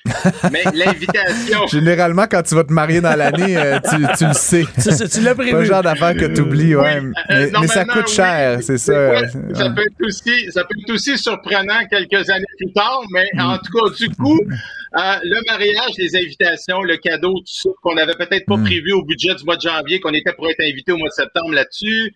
mais 0.51 0.63
l'invitation. 0.73 1.67
Généralement, 1.67 2.25
quand 2.25 2.41
tu 2.41 2.55
vas 2.55 2.63
te 2.63 2.71
marier 2.71 3.01
dans 3.01 3.15
l'année, 3.15 3.57
euh, 3.57 3.79
tu, 3.79 3.97
tu, 4.17 4.25
le 4.25 4.33
sais. 4.33 4.65
Tu 5.09 5.21
l'as 5.21 5.35
prévu. 5.35 5.51
Pas 5.51 5.59
le 5.59 5.65
genre 5.65 5.83
d'affaire 5.83 6.15
que 6.15 6.33
tu 6.33 6.41
oublies, 6.41 6.75
ouais. 6.75 6.99
Oui, 7.01 7.11
mais, 7.29 7.35
euh, 7.35 7.59
mais 7.59 7.67
ça 7.67 7.83
coûte 7.83 8.05
oui. 8.07 8.13
cher, 8.13 8.59
c'est 8.63 8.77
ça. 8.77 9.09
Ouais, 9.09 9.27
ça, 9.53 9.69
peut 9.71 9.81
être 9.81 10.05
aussi, 10.05 10.51
ça 10.51 10.63
peut 10.63 10.75
être 10.81 10.93
aussi 10.93 11.17
surprenant 11.17 11.85
quelques 11.89 12.29
années 12.29 12.45
plus 12.57 12.71
tard, 12.71 13.01
mais 13.11 13.27
en 13.39 13.57
tout 13.57 13.77
cas, 13.77 13.93
du 13.93 14.09
coup, 14.15 14.39
euh, 14.39 15.15
le 15.23 15.51
mariage, 15.51 15.91
les 15.97 16.15
invitations, 16.15 16.81
le 16.81 16.95
cadeau, 16.95 17.33
tout 17.33 17.43
ça, 17.45 17.69
qu'on 17.81 17.95
n'avait 17.95 18.15
peut-être 18.15 18.45
pas 18.45 18.57
Mm. 18.57 18.63
prévu 18.63 18.93
au 18.93 19.03
budget 19.03 19.35
du 19.35 19.43
mois 19.43 19.57
de 19.57 19.61
janvier, 19.61 19.99
qu'on 19.99 20.13
était 20.13 20.31
pour 20.33 20.49
être 20.49 20.61
invité 20.61 20.93
au 20.93 20.97
mois 20.97 21.09
de 21.09 21.13
septembre 21.13 21.51
là-dessus, 21.51 22.13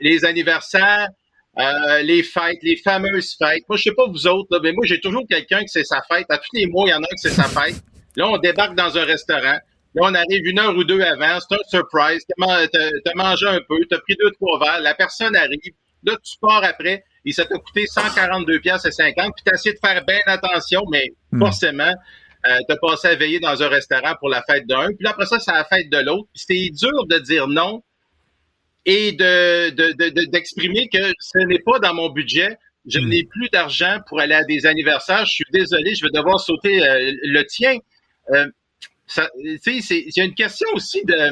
les 0.00 0.24
anniversaires, 0.24 1.08
euh, 1.58 2.02
les 2.02 2.22
fêtes, 2.22 2.58
les 2.62 2.76
fameuses 2.76 3.36
fêtes. 3.38 3.64
Moi, 3.68 3.76
je 3.78 3.84
sais 3.84 3.94
pas 3.94 4.06
vous 4.08 4.26
autres, 4.26 4.48
là, 4.50 4.60
mais 4.62 4.72
moi, 4.72 4.84
j'ai 4.86 5.00
toujours 5.00 5.24
quelqu'un 5.28 5.60
qui 5.60 5.68
c'est 5.68 5.84
sa 5.84 6.02
fête. 6.10 6.26
À 6.28 6.38
tous 6.38 6.50
les 6.54 6.66
mois, 6.66 6.84
il 6.86 6.90
y 6.90 6.94
en 6.94 6.98
a 6.98 7.00
un 7.00 7.14
qui 7.14 7.18
c'est 7.18 7.30
sa 7.30 7.44
fête. 7.44 7.76
Là, 8.16 8.28
on 8.28 8.38
débarque 8.38 8.74
dans 8.74 8.96
un 8.96 9.04
restaurant. 9.04 9.58
Là, 9.94 10.02
on 10.02 10.14
arrive 10.14 10.44
une 10.46 10.58
heure 10.58 10.76
ou 10.76 10.84
deux 10.84 11.00
avant. 11.00 11.38
C'est 11.40 11.54
un 11.54 11.58
surprise. 11.68 12.24
T'as 12.28 12.46
man- 12.46 12.68
T'as 12.72 12.90
t'as 13.04 13.14
mangé 13.14 13.46
un 13.46 13.60
peu. 13.68 13.78
T'as 13.88 13.98
pris 14.00 14.16
deux, 14.22 14.30
trois 14.32 14.58
verres. 14.58 14.80
La 14.80 14.94
personne 14.94 15.34
arrive. 15.34 15.72
Là, 16.04 16.16
tu 16.22 16.36
pars 16.40 16.62
après. 16.64 17.02
Et 17.24 17.32
ça 17.32 17.44
t'a 17.44 17.56
coûté 17.58 17.86
142 17.86 18.60
pièces 18.60 18.84
et 18.84 18.90
50. 18.90 19.32
Puis 19.34 19.42
t'as 19.44 19.54
essayé 19.54 19.74
de 19.74 19.78
faire 19.84 20.04
bien 20.04 20.20
attention, 20.26 20.82
mais 20.92 21.08
Hmm. 21.32 21.40
forcément, 21.40 21.92
euh, 22.46 22.58
t'as 22.68 22.76
passé 22.76 23.08
à 23.08 23.14
veiller 23.16 23.40
dans 23.40 23.60
un 23.62 23.68
restaurant 23.68 24.14
pour 24.20 24.28
la 24.28 24.42
fête 24.48 24.66
d'un. 24.66 24.86
Puis 24.88 24.98
là, 25.00 25.10
après 25.10 25.26
ça, 25.26 25.38
c'est 25.40 25.52
la 25.52 25.64
fête 25.64 25.90
de 25.90 25.98
l'autre. 25.98 26.28
Puis 26.34 26.44
c'est 26.46 26.86
dur 26.86 27.06
de 27.06 27.18
dire 27.18 27.48
non 27.48 27.82
et 28.86 29.12
de 29.12 29.70
de- 29.70 29.92
de- 29.92 30.08
de- 30.10 30.24
d'exprimer 30.26 30.88
que 30.88 31.12
ce 31.20 31.38
n'est 31.46 31.58
pas 31.60 31.78
dans 31.80 31.92
mon 31.94 32.08
budget. 32.10 32.56
Je 32.86 33.00
Hmm. 33.00 33.08
n'ai 33.08 33.24
plus 33.24 33.48
d'argent 33.50 33.98
pour 34.08 34.20
aller 34.20 34.34
à 34.34 34.44
des 34.44 34.64
anniversaires. 34.64 35.26
Je 35.26 35.32
suis 35.32 35.44
désolé, 35.52 35.94
je 35.96 36.04
vais 36.06 36.10
devoir 36.12 36.38
sauter 36.40 36.82
euh, 36.88 37.12
le 37.22 37.42
tien. 37.44 37.76
Euh, 38.32 38.46
ça- 39.06 39.30
tu 39.42 39.58
sais, 39.58 39.80
c'est 39.82 39.98
il 40.06 40.12
y 40.16 40.20
a 40.20 40.24
une 40.24 40.34
question 40.34 40.68
aussi 40.74 41.04
de, 41.04 41.30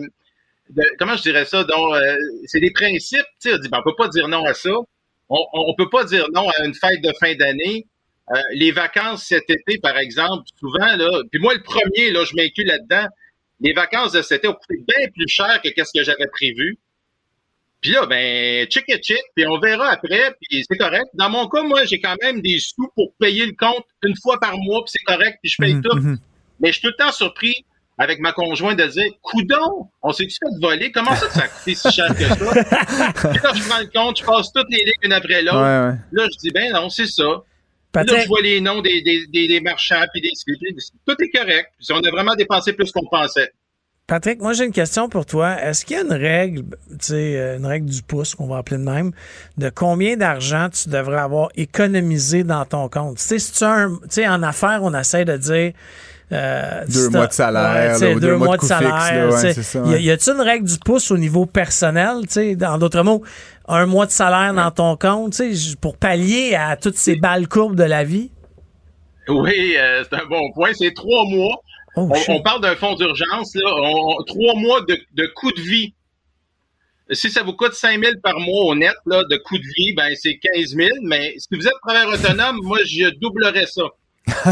de- 0.71 0.83
comment 0.99 1.17
je 1.17 1.23
dirais 1.23 1.45
ça? 1.45 1.63
Donc, 1.65 1.95
euh, 1.95 2.17
c'est 2.47 2.61
des 2.61 2.73
principes. 2.73 3.21
Tu 3.41 3.49
sais, 3.51 3.55
on 3.55 3.59
dit, 3.59 3.69
ben, 3.69 3.79
on 3.81 3.89
peut 3.91 3.97
pas 3.97 4.09
dire 4.09 4.27
non 4.29 4.45
à 4.45 4.55
ça. 4.55 4.71
On, 5.29 5.39
on, 5.53 5.71
on 5.71 5.75
peut 5.75 5.89
pas 5.91 6.05
dire 6.05 6.27
non 6.35 6.49
à 6.51 6.65
une 6.65 6.75
fête 6.75 7.01
de 7.03 7.13
fin 7.21 7.35
d'année. 7.37 7.87
Euh, 8.35 8.41
les 8.55 8.73
vacances 8.73 9.25
cet 9.27 9.49
été, 9.51 9.79
par 9.79 9.97
exemple, 9.99 10.45
souvent 10.59 10.97
là. 10.97 11.11
Puis 11.31 11.41
moi, 11.41 11.55
le 11.55 11.63
premier, 11.63 12.11
là, 12.11 12.25
je 12.25 12.35
m'inclus 12.35 12.65
là-dedans. 12.65 13.07
Les 13.61 13.73
vacances 13.75 14.13
de 14.13 14.23
cet 14.23 14.39
été 14.41 14.49
ont 14.49 14.55
coûté 14.55 14.77
bien 14.89 15.09
plus 15.15 15.29
cher 15.29 15.61
que 15.63 15.69
qu'est-ce 15.69 15.93
que 15.97 16.03
j'avais 16.05 16.27
prévu. 16.29 16.79
Puis 17.85 17.93
là, 17.93 18.07
ben, 18.07 18.67
check 18.69 18.85
it 18.89 19.03
check, 19.05 19.21
puis 19.37 19.47
on 19.47 19.59
verra 19.59 19.91
après, 19.91 20.35
puis 20.41 20.65
c'est 20.67 20.79
correct. 20.79 21.05
Dans 21.13 21.29
mon 21.29 21.47
cas, 21.49 21.63
moi, 21.63 21.85
j'ai 21.85 22.01
quand 22.01 22.17
même 22.23 22.41
des 22.41 22.59
sous 22.59 22.89
pour 22.97 23.13
payer 23.21 23.45
le 23.45 23.53
compte 23.53 23.85
une 24.03 24.15
fois 24.23 24.41
par 24.41 24.57
mois, 24.57 24.83
puis 24.87 24.93
c'est 24.97 25.05
correct, 25.05 25.37
puis 25.43 25.51
je 25.51 25.57
paye 25.63 25.75
Mhm, 25.75 25.83
tout. 25.83 25.95
mhm. 25.99 26.19
Mais 26.61 26.69
je 26.69 26.79
suis 26.79 26.83
tout 26.83 26.95
le 26.99 27.05
temps 27.05 27.13
surpris 27.13 27.55
avec 27.99 28.21
ma 28.21 28.33
conjointe 28.33 28.79
de 28.79 28.87
dire 28.87 29.13
Coudon, 29.21 29.91
on 30.03 30.13
s'est-tu 30.13 30.31
fait 30.43 30.67
voler? 30.67 30.93
Comment 30.93 31.15
ça 31.15 31.27
que 31.27 31.35
ça 31.35 31.43
a 31.43 31.49
coûté 31.49 31.75
si 31.75 31.93
cher 31.93 32.09
que 32.17 32.25
ça? 32.25 32.35
Puis 32.37 33.41
là, 33.43 33.53
je 33.55 33.69
prends 33.69 33.81
le 33.81 33.91
compte, 33.95 34.19
je 34.19 34.25
passe 34.25 34.51
toutes 34.51 34.71
les 34.71 34.79
lignes 34.79 34.95
une 35.03 35.13
après 35.13 35.43
l'autre. 35.43 35.59
Ouais, 35.59 35.91
ouais. 35.91 35.99
Là, 36.13 36.27
je 36.33 36.39
dis 36.39 36.51
ben 36.53 36.73
non, 36.73 36.89
c'est 36.89 37.07
ça. 37.07 37.43
Puis 37.93 38.05
là, 38.07 38.21
je 38.23 38.27
vois 38.29 38.41
les 38.41 38.61
noms 38.63 38.81
des, 38.81 39.03
des, 39.03 39.27
des, 39.27 39.47
des 39.47 39.61
marchands, 39.61 40.05
puis 40.13 40.23
des, 40.23 40.31
tout 41.07 41.15
est 41.23 41.31
correct. 41.39 41.69
Puis 41.79 41.89
on 41.93 42.03
a 42.03 42.11
vraiment 42.11 42.35
dépensé 42.35 42.73
plus 42.73 42.91
qu'on 42.91 43.07
pensait. 43.07 43.53
Patrick, 44.07 44.43
moi 44.43 44.53
j'ai 44.53 44.67
une 44.67 44.73
question 44.73 45.09
pour 45.09 45.25
toi. 45.25 45.57
Est-ce 45.63 45.87
qu'il 45.87 45.97
y 45.97 45.99
a 45.99 46.03
une 46.03 46.13
règle, 46.13 46.63
tu 46.91 46.97
sais, 47.01 47.37
euh, 47.39 47.57
une 47.57 47.65
règle 47.65 47.89
du 47.89 48.03
pouce 48.03 48.35
qu'on 48.35 48.47
va 48.47 48.59
appeler 48.59 48.77
de 48.77 48.83
même, 48.83 49.13
de 49.57 49.71
combien 49.71 50.19
d'argent 50.19 50.69
tu 50.69 50.91
devrais 50.91 51.21
avoir 51.21 51.49
économisé 51.57 52.45
dans 52.45 52.67
ton 52.67 52.91
compte? 52.91 53.17
Tu 53.17 53.23
sais, 53.23 53.39
si 53.39 53.53
tu 53.53 53.65
as 53.65 53.71
un- 53.73 53.95
tu 53.95 54.01
sais, 54.11 54.29
en 54.29 54.43
affaires, 54.43 54.81
on 54.83 54.93
essaie 54.93 55.25
de 55.25 55.39
dire 55.39 55.73
euh, 56.33 56.85
Deux 56.87 57.09
mois 57.09 57.29
de 57.29 57.33
salaire, 57.33 57.93
tu 57.95 57.99
sais, 58.01 58.11
là, 58.11 58.17
ou 58.17 58.21
deux 58.21 58.37
mois 58.37 58.57
de 58.57 58.61
coût 58.61 58.67
fixe, 58.67 59.11
là, 59.11 59.29
ouais, 59.29 59.53
Y 59.53 59.79
a- 59.79 59.81
ouais. 59.93 60.03
y 60.03 60.11
a-tu 60.11 60.31
une 60.31 60.41
règle 60.43 60.67
du 60.69 60.79
pouce 60.79 61.11
au 61.11 61.17
niveau 61.17 61.47
personnel? 61.47 62.17
Tu 62.27 62.29
sais, 62.59 62.67
en 62.67 62.77
d'autres 62.77 63.03
mots, 63.03 63.23
un 63.69 63.87
mois 63.87 64.05
de 64.05 64.11
salaire 64.11 64.53
dans 64.53 64.71
ton 64.71 64.97
compte, 64.99 65.33
tu 65.33 65.55
sais, 65.57 65.77
pour 65.81 65.97
pallier 65.97 66.55
à 66.57 66.77
toutes 66.77 66.97
ces 66.99 67.17
balles 67.17 67.49
courbes 67.49 67.77
de 67.77 67.85
la 67.85 68.05
vie? 68.05 68.31
Oui, 69.29 69.77
euh, 69.79 70.05
c'est 70.05 70.17
un 70.21 70.27
bon 70.27 70.53
point. 70.53 70.71
C'est 70.75 70.93
trois 70.95 71.25
mois. 71.27 71.57
Oh, 71.97 72.11
On, 72.29 72.43
parle 72.43 72.61
d'un 72.61 72.75
fonds 72.77 72.95
d'urgence, 72.95 73.55
là. 73.55 73.71
On- 73.73 74.23
trois 74.25 74.55
mois 74.57 74.81
de, 74.83 74.99
de 75.15 75.27
coût 75.35 75.53
de 75.53 75.61
vie. 75.61 75.95
Si 77.11 77.31
ça 77.31 77.43
vous 77.43 77.53
coûte 77.53 77.75
5 77.75 78.03
000 78.03 78.15
par 78.23 78.39
mois 78.41 78.65
au 78.65 78.75
net, 78.75 78.95
là, 79.07 79.23
de 79.31 79.37
coût 79.37 79.59
de 79.59 79.65
vie, 79.77 79.93
ben, 79.95 80.11
c'est 80.17 80.39
15 80.39 80.75
000. 80.75 80.89
Mais 81.03 81.35
si 81.39 81.47
vous 81.53 81.67
êtes 81.67 81.75
travailleur 81.87 82.13
autonome, 82.15 82.59
moi, 82.63 82.79
je 82.85 83.11
doublerais 83.21 83.67
ça. 83.67 83.83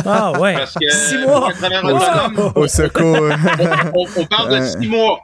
Ah 0.05 0.39
ouais. 0.39 0.55
Parce 0.55 0.75
que, 0.75 0.89
Six 0.91 1.19
mois. 1.19 1.49
autonome, 1.49 2.53
Au 2.55 2.67
secours. 2.69 3.17
on, 3.95 4.07
on 4.17 4.27
parle 4.27 4.61
de 4.61 4.67
six 4.67 4.87
mois. 4.87 5.19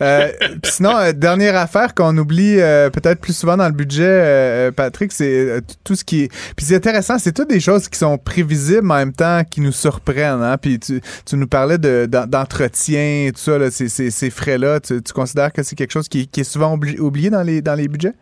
Euh, 0.00 0.32
sinon, 0.64 0.96
euh, 0.96 1.12
dernière 1.12 1.56
affaire 1.56 1.94
qu'on 1.94 2.16
oublie 2.16 2.60
euh, 2.60 2.90
peut-être 2.90 3.20
plus 3.20 3.36
souvent 3.36 3.56
dans 3.56 3.66
le 3.66 3.74
budget, 3.74 4.70
Patrick, 4.72 5.12
c'est 5.12 5.60
tout 5.84 5.94
ce 5.94 6.04
qui 6.04 6.22
est. 6.22 6.28
Puis 6.56 6.66
c'est 6.66 6.76
intéressant, 6.76 7.18
c'est 7.18 7.32
toutes 7.32 7.50
des 7.50 7.60
choses 7.60 7.88
qui 7.88 7.98
sont 7.98 8.18
prévisibles 8.18 8.90
en 8.90 8.96
même 8.96 9.12
temps 9.12 9.42
qui 9.48 9.60
nous 9.60 9.72
surprennent. 9.72 10.42
Hein? 10.42 10.56
Puis 10.58 10.78
tu, 10.78 11.00
tu 11.24 11.36
nous 11.36 11.46
parlais 11.46 11.78
de, 11.78 12.06
d'en- 12.06 12.26
d'entretien 12.26 13.26
et 13.26 13.32
tout 13.32 13.40
ça, 13.40 13.58
là, 13.58 13.70
ces, 13.70 13.88
ces, 13.88 14.10
ces 14.10 14.30
frais-là. 14.30 14.80
Tu, 14.80 15.02
tu 15.02 15.12
considères 15.12 15.52
que 15.52 15.62
c'est 15.62 15.76
quelque 15.76 15.92
chose 15.92 16.08
qui, 16.08 16.28
qui 16.28 16.40
est 16.40 16.44
souvent 16.44 16.76
oubli- 16.76 16.98
oublié 16.98 17.30
dans 17.30 17.42
les, 17.42 17.60
dans 17.62 17.74
les 17.74 17.88
budgets? 17.88 18.14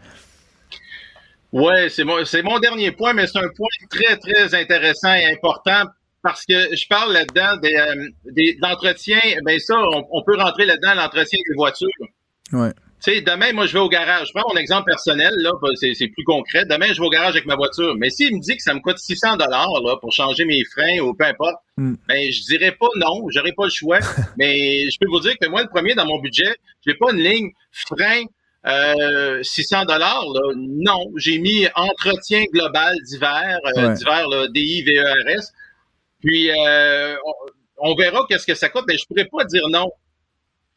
Ouais, 1.52 1.88
c'est 1.90 2.04
mon, 2.04 2.24
c'est 2.24 2.42
mon 2.42 2.58
dernier 2.60 2.92
point, 2.92 3.12
mais 3.12 3.26
c'est 3.26 3.38
un 3.38 3.48
point 3.56 3.68
très, 3.90 4.16
très 4.16 4.54
intéressant 4.54 5.12
et 5.12 5.26
important 5.32 5.90
parce 6.22 6.44
que 6.44 6.74
je 6.76 6.86
parle 6.88 7.12
là-dedans 7.12 7.56
des, 7.62 7.74
euh, 7.74 8.08
des, 8.32 8.54
de 8.54 8.60
l'entretien. 8.60 9.20
Ben 9.44 9.58
ça, 9.58 9.76
on, 9.78 10.04
on 10.10 10.22
peut 10.22 10.36
rentrer 10.36 10.66
là-dedans 10.66 10.94
l'entretien 10.94 11.38
des 11.48 11.54
voitures. 11.56 11.88
Ouais. 12.52 12.72
Tu 13.02 13.14
sais, 13.14 13.20
demain, 13.22 13.54
moi, 13.54 13.64
je 13.64 13.72
vais 13.72 13.78
au 13.78 13.88
garage. 13.88 14.26
Je 14.28 14.32
prends 14.34 14.52
mon 14.52 14.60
exemple 14.60 14.84
personnel, 14.86 15.32
là, 15.38 15.52
c'est, 15.76 15.94
plus 16.08 16.24
concret. 16.24 16.66
Demain, 16.66 16.88
je 16.92 17.00
vais 17.00 17.06
au 17.06 17.10
garage 17.10 17.30
avec 17.30 17.46
ma 17.46 17.56
voiture. 17.56 17.94
Mais 17.96 18.10
s'il 18.10 18.36
me 18.36 18.40
dit 18.42 18.54
que 18.58 18.62
ça 18.62 18.74
me 18.74 18.80
coûte 18.80 18.98
600 18.98 19.38
dollars, 19.38 19.70
là, 19.82 19.96
pour 19.96 20.12
changer 20.12 20.44
mes 20.44 20.62
freins 20.64 20.98
ou 21.00 21.14
peu 21.14 21.24
importe, 21.24 21.56
Mm. 21.78 21.94
ben, 22.06 22.30
je 22.30 22.42
dirais 22.42 22.72
pas 22.78 22.88
non. 22.96 23.22
J'aurais 23.30 23.52
pas 23.52 23.64
le 23.64 23.70
choix. 23.70 24.00
mais 24.36 24.90
je 24.90 24.98
peux 25.00 25.08
vous 25.08 25.20
dire 25.20 25.32
que 25.40 25.48
moi, 25.48 25.62
le 25.62 25.68
premier 25.70 25.94
dans 25.94 26.04
mon 26.04 26.18
budget, 26.18 26.54
j'ai 26.86 26.92
pas 26.92 27.10
une 27.12 27.20
ligne 27.22 27.52
frein, 27.72 28.24
euh, 28.66 29.42
600 29.42 29.86
dollars, 29.86 30.26
là. 30.34 30.52
Non. 30.58 31.06
J'ai 31.16 31.38
mis 31.38 31.66
entretien 31.74 32.44
global 32.52 32.94
d'hiver, 33.06 33.58
euh, 33.64 33.88
Ouais. 33.88 33.94
d'hiver, 33.94 34.28
là, 34.28 34.46
D-I-V-E-R-S. 34.48 35.52
Puis, 36.22 36.50
euh, 36.50 37.16
on, 37.78 37.90
on 37.90 37.94
verra 37.94 38.26
qu'est-ce 38.28 38.46
que 38.46 38.54
ça 38.54 38.68
coûte, 38.68 38.84
mais 38.88 38.98
je 38.98 39.04
pourrais 39.06 39.26
pas 39.26 39.44
dire 39.44 39.68
non 39.68 39.90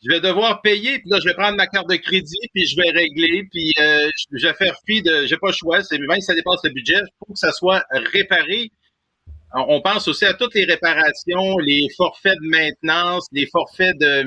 je 0.04 0.10
vais 0.10 0.20
devoir 0.20 0.62
payer, 0.62 1.00
puis 1.00 1.10
là, 1.10 1.20
je 1.22 1.26
vais 1.30 1.34
prendre 1.34 1.56
ma 1.56 1.68
carte 1.68 1.90
de 1.90 1.96
crédit, 1.96 2.38
puis 2.54 2.66
je 2.66 2.76
vais 2.76 2.90
régler, 2.90 3.44
puis 3.50 3.72
euh, 3.80 4.10
je 4.34 4.48
vais 4.48 4.54
faire 4.54 4.76
fi 4.86 5.02
de... 5.02 5.26
J'ai 5.26 5.38
pas 5.38 5.48
le 5.48 5.54
choix, 5.54 5.82
c'est 5.82 5.98
même 5.98 6.20
si 6.20 6.24
ça 6.24 6.36
dépasse 6.36 6.60
le 6.64 6.72
budget, 6.72 7.00
faut 7.20 7.34
que 7.34 7.40
ça 7.40 7.54
soit 7.54 7.84
réparé. 7.92 8.72
On 9.54 9.76
on 9.76 9.82
pense 9.82 10.08
aussi 10.08 10.26
à 10.26 10.34
toutes 10.34 10.56
les 10.56 10.66
réparations, 10.66 11.58
les 11.60 11.88
forfaits 11.96 12.38
de 12.42 12.50
maintenance, 12.50 13.28
les 13.32 13.48
forfaits 13.48 13.98
de... 13.98 14.26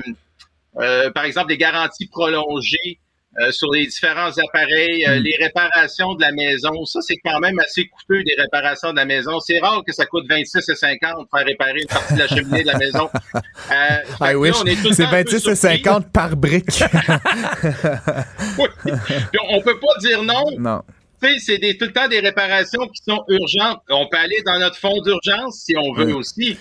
euh, 0.77 1.11
par 1.11 1.25
exemple, 1.25 1.49
des 1.49 1.57
garanties 1.57 2.07
prolongées 2.07 2.99
euh, 3.39 3.51
sur 3.51 3.71
les 3.71 3.85
différents 3.85 4.31
appareils, 4.31 5.05
euh, 5.07 5.19
les 5.19 5.35
réparations 5.39 6.15
de 6.15 6.21
la 6.21 6.31
maison. 6.31 6.85
Ça, 6.85 7.01
c'est 7.01 7.17
quand 7.17 7.39
même 7.39 7.59
assez 7.59 7.85
coûteux, 7.87 8.23
des 8.23 8.33
réparations 8.35 8.91
de 8.91 8.95
la 8.95 9.05
maison. 9.05 9.39
C'est 9.39 9.59
rare 9.59 9.83
que 9.85 9.93
ça 9.93 10.05
coûte 10.07 10.25
26 10.27 10.67
et 10.69 10.75
50 10.75 11.27
faire 11.29 11.45
réparer 11.45 11.81
une 11.81 11.87
partie 11.87 12.13
de 12.15 12.19
la 12.19 12.27
cheminée 12.27 12.63
de 12.63 12.67
la 12.67 12.77
maison. 12.77 13.09
Euh, 13.69 14.31
I 14.31 14.35
wish. 14.35 14.55
C'est 14.55 15.03
temps 15.03 15.03
un 15.03 15.09
peu 15.09 15.17
26 15.17 15.35
et 15.35 15.39
surpris. 15.39 15.55
50 15.57 16.11
par 16.11 16.35
brique. 16.37 16.65
Oui. 18.57 18.65
Puis 18.85 19.39
on, 19.49 19.61
peut 19.61 19.77
pas 19.79 19.99
dire 19.99 20.23
non. 20.23 20.45
non. 20.57 20.81
Tu 21.21 21.39
sais, 21.39 21.59
c'est 21.59 21.77
tout 21.77 21.85
le 21.85 21.91
temps 21.91 22.07
des 22.07 22.19
réparations 22.19 22.87
qui 22.87 23.03
sont 23.03 23.23
urgentes. 23.27 23.81
On 23.89 24.07
peut 24.07 24.17
aller 24.17 24.41
dans 24.45 24.57
notre 24.59 24.77
fonds 24.77 25.01
d'urgence 25.01 25.63
si 25.65 25.75
on 25.77 25.93
veut 25.93 26.05
Oui. 26.05 26.13
aussi. 26.13 26.57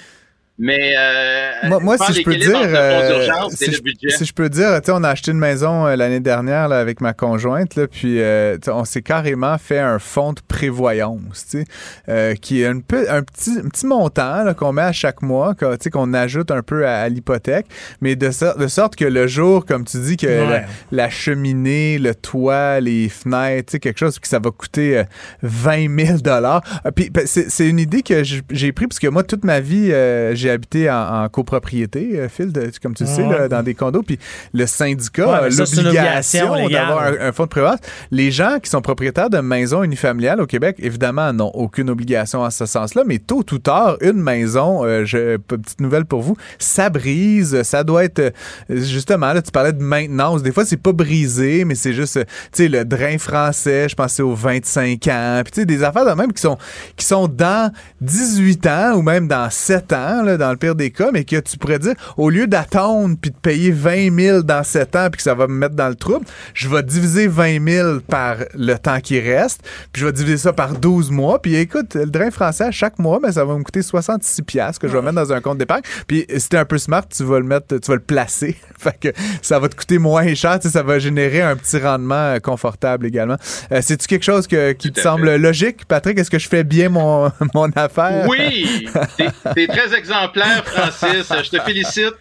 Mais 0.59 0.95
euh, 0.97 1.69
Moi, 1.69 1.81
moi, 1.81 1.99
faire 1.99 2.07
si 2.07 2.21
je 2.21 2.23
peux 2.25 2.35
dire, 2.35 2.51
euh, 2.55 3.49
si, 3.51 3.71
je, 3.73 3.83
budget. 3.83 4.09
si 4.11 4.25
je 4.25 4.33
peux 4.33 4.49
dire, 4.49 4.69
tu 4.81 4.87
sais, 4.87 4.93
on 4.95 5.05
a 5.05 5.11
acheté 5.11 5.31
une 5.33 5.39
maison 5.39 5.87
euh, 5.87 5.97
l'année 5.97 6.21
dernière 6.21 6.69
là, 6.69 6.79
avec 6.79 7.03
ma 7.03 7.13
conjointe, 7.13 7.75
là, 7.75 7.87
puis 7.87 8.21
euh, 8.23 8.55
tu 8.55 8.61
sais, 8.65 8.71
on 8.71 8.87
s'est 8.87 9.03
carrément 9.03 9.59
fait 9.59 9.79
un 9.79 9.99
fonds 9.99 10.33
de 10.33 10.41
prévoyance, 10.49 11.47
tu 11.51 11.59
sais, 11.59 11.65
euh, 12.09 12.35
qui 12.37 12.63
est 12.63 12.67
un, 12.67 12.81
peu, 12.81 13.05
un, 13.11 13.23
petit, 13.23 13.59
un 13.63 13.69
petit 13.69 13.87
montant 13.87 14.45
là, 14.45 14.55
qu'on 14.55 14.73
met 14.73 14.81
à 14.83 14.93
chaque 14.93 15.21
mois, 15.21 15.55
que, 15.55 15.71
tu 15.77 15.85
sais, 15.85 15.91
qu'on 15.91 16.15
ajoute 16.15 16.51
un 16.51 16.63
peu 16.63 16.87
à, 16.87 17.01
à 17.03 17.09
l'hypothèque, 17.11 17.67
mais 18.01 18.17
de, 18.17 18.29
de 18.59 18.67
sorte 18.67 18.97
que 18.97 19.05
le 19.05 19.27
jour, 19.27 19.67
comme 19.67 19.85
tu 19.85 19.99
dis, 19.99 20.17
que 20.17 20.27
Ouais. 20.27 20.49
la, 20.51 20.65
la 21.05 21.11
cheminée, 21.11 21.99
le 21.99 22.15
toit, 22.15 22.81
les 22.81 23.09
fenêtres, 23.09 23.67
tu 23.67 23.73
sais, 23.73 23.79
quelque 23.79 23.99
chose 23.99 24.19
que 24.19 24.27
ça 24.29 24.39
va 24.39 24.51
coûter 24.51 24.99
euh, 24.99 25.05
20 25.43 26.07
000 26.07 26.19
dollars. 26.19 26.63
Puis 26.95 27.11
ben, 27.11 27.25
c'est 27.27 27.51
c'est 27.51 27.69
une 27.69 27.79
idée 27.79 28.03
que 28.03 28.23
j'ai 28.25 28.73
pris 28.73 28.87
parce 28.87 28.99
que 28.99 29.07
moi 29.09 29.23
toute 29.23 29.45
ma 29.45 29.61
vie 29.61 29.93
euh, 29.93 30.35
j'ai 30.35 30.46
j'ai 30.47 30.51
habité 30.53 30.91
en, 30.91 31.25
en 31.25 31.29
copropriété, 31.29 32.13
euh, 32.15 32.29
Phil, 32.29 32.53
de- 32.53 32.71
comme 32.83 32.95
tu 32.95 33.03
le 33.05 33.09
sais, 33.09 33.23
Ouais. 33.23 33.39
là, 33.39 33.49
dans 33.49 33.63
des 33.63 33.75
condos. 33.75 34.03
Puis 34.03 34.19
le 34.55 34.67
syndicat 34.67 35.27
Ouais, 35.27 35.35
a 35.35 35.49
l'obligation 35.49 36.69
d'avoir 36.69 37.03
un, 37.03 37.29
un 37.29 37.33
fonds 37.33 37.45
de 37.45 37.49
prévoyance. 37.49 37.81
Les 38.11 38.31
gens 38.31 38.59
qui 38.63 38.71
sont 38.71 38.81
propriétaires 38.81 39.31
de 39.31 39.39
maisons 39.39 39.83
unifamiliales 39.83 40.41
au 40.41 40.47
Québec, 40.47 40.77
évidemment, 40.79 41.33
n'ont 41.33 41.51
aucune 41.55 41.91
obligation 41.91 42.41
en 42.43 42.51
ce 42.51 42.67
sens-là. 42.67 43.03
Mais 43.07 43.19
tôt 43.19 43.45
ou 43.53 43.59
tard, 43.59 43.97
une 44.01 44.21
maison, 44.23 44.85
euh, 44.85 45.05
je, 45.05 45.37
petite 45.39 45.81
nouvelle 45.81 46.05
pour 46.05 46.23
vous, 46.23 46.37
ça 46.59 46.91
brise. 46.91 47.63
Ça 47.63 47.83
doit 47.85 48.05
être, 48.05 48.19
euh, 48.21 48.31
justement, 48.71 49.33
là, 49.33 49.43
tu 49.43 49.51
parlais 49.51 49.73
de 49.73 49.83
maintenance. 49.83 50.43
Des 50.43 50.53
fois, 50.53 50.65
c'est 50.65 50.77
pas 50.77 50.93
brisé, 50.93 51.65
mais 51.65 51.75
c'est 51.75 51.93
juste, 51.93 52.17
euh, 52.19 52.25
tu 52.53 52.65
sais, 52.65 52.69
le 52.69 52.85
drain 52.85 53.19
français, 53.19 53.89
je 53.89 53.95
pensais 53.95 54.23
aux 54.23 54.35
25 54.35 55.07
ans. 55.09 55.41
Puis, 55.45 55.53
tu 55.53 55.61
sais, 55.61 55.67
des 55.67 55.83
affaires 55.83 56.05
de 56.07 56.13
même 56.13 56.33
qui 56.33 56.43
sont, 56.43 56.59
qui 56.97 57.05
sont 57.05 57.27
dans 57.29 57.73
18 58.01 58.67
ans 58.67 58.93
ou 58.97 59.03
même 59.03 59.27
dans 59.29 59.49
7 59.51 59.93
ans, 59.93 60.23
là, 60.23 60.36
dans 60.39 60.51
le 60.51 60.57
pire 60.57 60.75
des 60.75 60.91
cas, 60.91 61.11
mais 61.13 61.25
que 61.25 61.37
tu 61.41 61.59
pourrais 61.59 61.79
dire, 61.79 61.95
au 62.17 62.31
lieu 62.31 62.47
d'attendre 62.47 63.17
puis 63.21 63.31
de 63.31 63.37
payer 63.37 63.71
20 63.71 64.15
000 64.19 64.43
dans 64.43 64.63
7 64.63 64.97
ans 64.97 65.09
puis 65.11 65.17
que 65.19 65.23
ça 65.23 65.35
va 65.35 65.47
me 65.47 65.55
mettre 65.55 65.75
dans 65.75 65.89
le 65.89 65.95
trouble, 65.95 66.27
je 66.55 66.69
vais 66.69 66.83
diviser 66.83 67.27
20 67.27 67.65
000 67.69 68.01
par 68.09 68.37
le 68.55 68.75
temps 68.77 69.01
qui 69.01 69.21
reste, 69.21 69.63
puis 69.93 70.01
je 70.03 70.07
vais 70.07 70.13
diviser 70.13 70.37
ça 70.39 70.53
par 70.53 70.73
12 70.75 71.11
mois. 71.11 71.41
Puis 71.41 71.57
écoute, 71.57 71.95
le 71.95 72.07
drain 72.07 72.31
français, 72.31 72.65
à 72.65 72.71
chaque 72.71 72.99
mois, 72.99 73.19
ben, 73.23 73.33
ça 73.33 73.45
va 73.45 73.55
me 73.57 73.63
coûter 73.63 73.83
66 73.83 74.43
pièces 74.43 74.79
que 74.79 74.89
je 74.89 74.93
vais 74.93 75.03
mettre 75.03 75.17
dans 75.17 75.33
un 75.33 75.41
compte 75.41 75.59
d'épargne. 75.59 75.83
Puis 76.07 76.27
si 76.37 76.49
t'es 76.49 76.59
un 76.59 76.65
peu 76.65 76.79
smart, 76.79 77.05
tu 77.09 77.25
vas 77.25 77.39
le 77.39 77.45
mettre, 77.47 77.77
tu 77.79 77.89
vas 77.89 77.95
le 77.95 78.01
placer. 78.01 78.57
fait 78.79 78.97
que 79.01 79.09
ça 79.43 79.59
va 79.59 79.69
te 79.69 79.77
coûter 79.77 79.99
moins 79.99 80.35
cher, 80.35 80.59
ça 80.63 80.83
va 80.83 80.99
générer 80.99 81.43
un 81.43 81.57
petit 81.57 81.79
rendement 81.79 82.15
euh, 82.15 82.39
confortable 82.39 83.07
également. 83.07 83.37
Euh, 83.73 83.81
C'est-tu 83.83 84.07
quelque 84.07 84.25
chose 84.25 84.47
que- 84.47 84.73
qui 84.73 84.93
te 84.93 85.01
semble 85.01 85.27
fait. 85.29 85.39
logique, 85.39 85.85
Patrick? 85.87 86.19
Est-ce 86.19 86.31
que 86.31 86.39
je 86.39 86.49
fais 86.49 86.65
bien 86.65 86.89
mon, 86.89 87.31
mon 87.55 87.71
affaire? 87.77 88.27
Oui, 88.29 88.89
t'es 89.17 89.29
t'es 89.55 89.67
très 89.67 89.95
exemplaire, 89.97 90.26
Francis. 90.65 91.33
Je 91.45 91.51
te 91.51 91.61
félicite. 91.63 92.15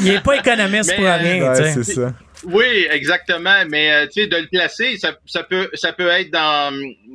Il 0.00 0.08
est 0.08 0.20
pas 0.22 0.34
économiste 0.36 0.90
Mais, 0.90 0.96
pour 0.96 1.06
euh, 1.06 1.16
rien, 1.16 1.48
Ouais, 1.48 1.54
sais. 1.54 1.72
c'est 1.82 1.94
ça. 1.94 2.12
Oui, 2.44 2.86
exactement. 2.90 3.64
Mais 3.68 3.92
euh, 3.92 4.06
tu 4.06 4.22
sais, 4.22 4.26
de 4.26 4.36
le 4.36 4.46
placer, 4.46 4.96
ça, 4.98 5.12
ça 5.26 5.42
peut, 5.42 5.68
ça 5.74 5.92
peut 5.92 6.08
être 6.08 6.30
dans 6.30 6.72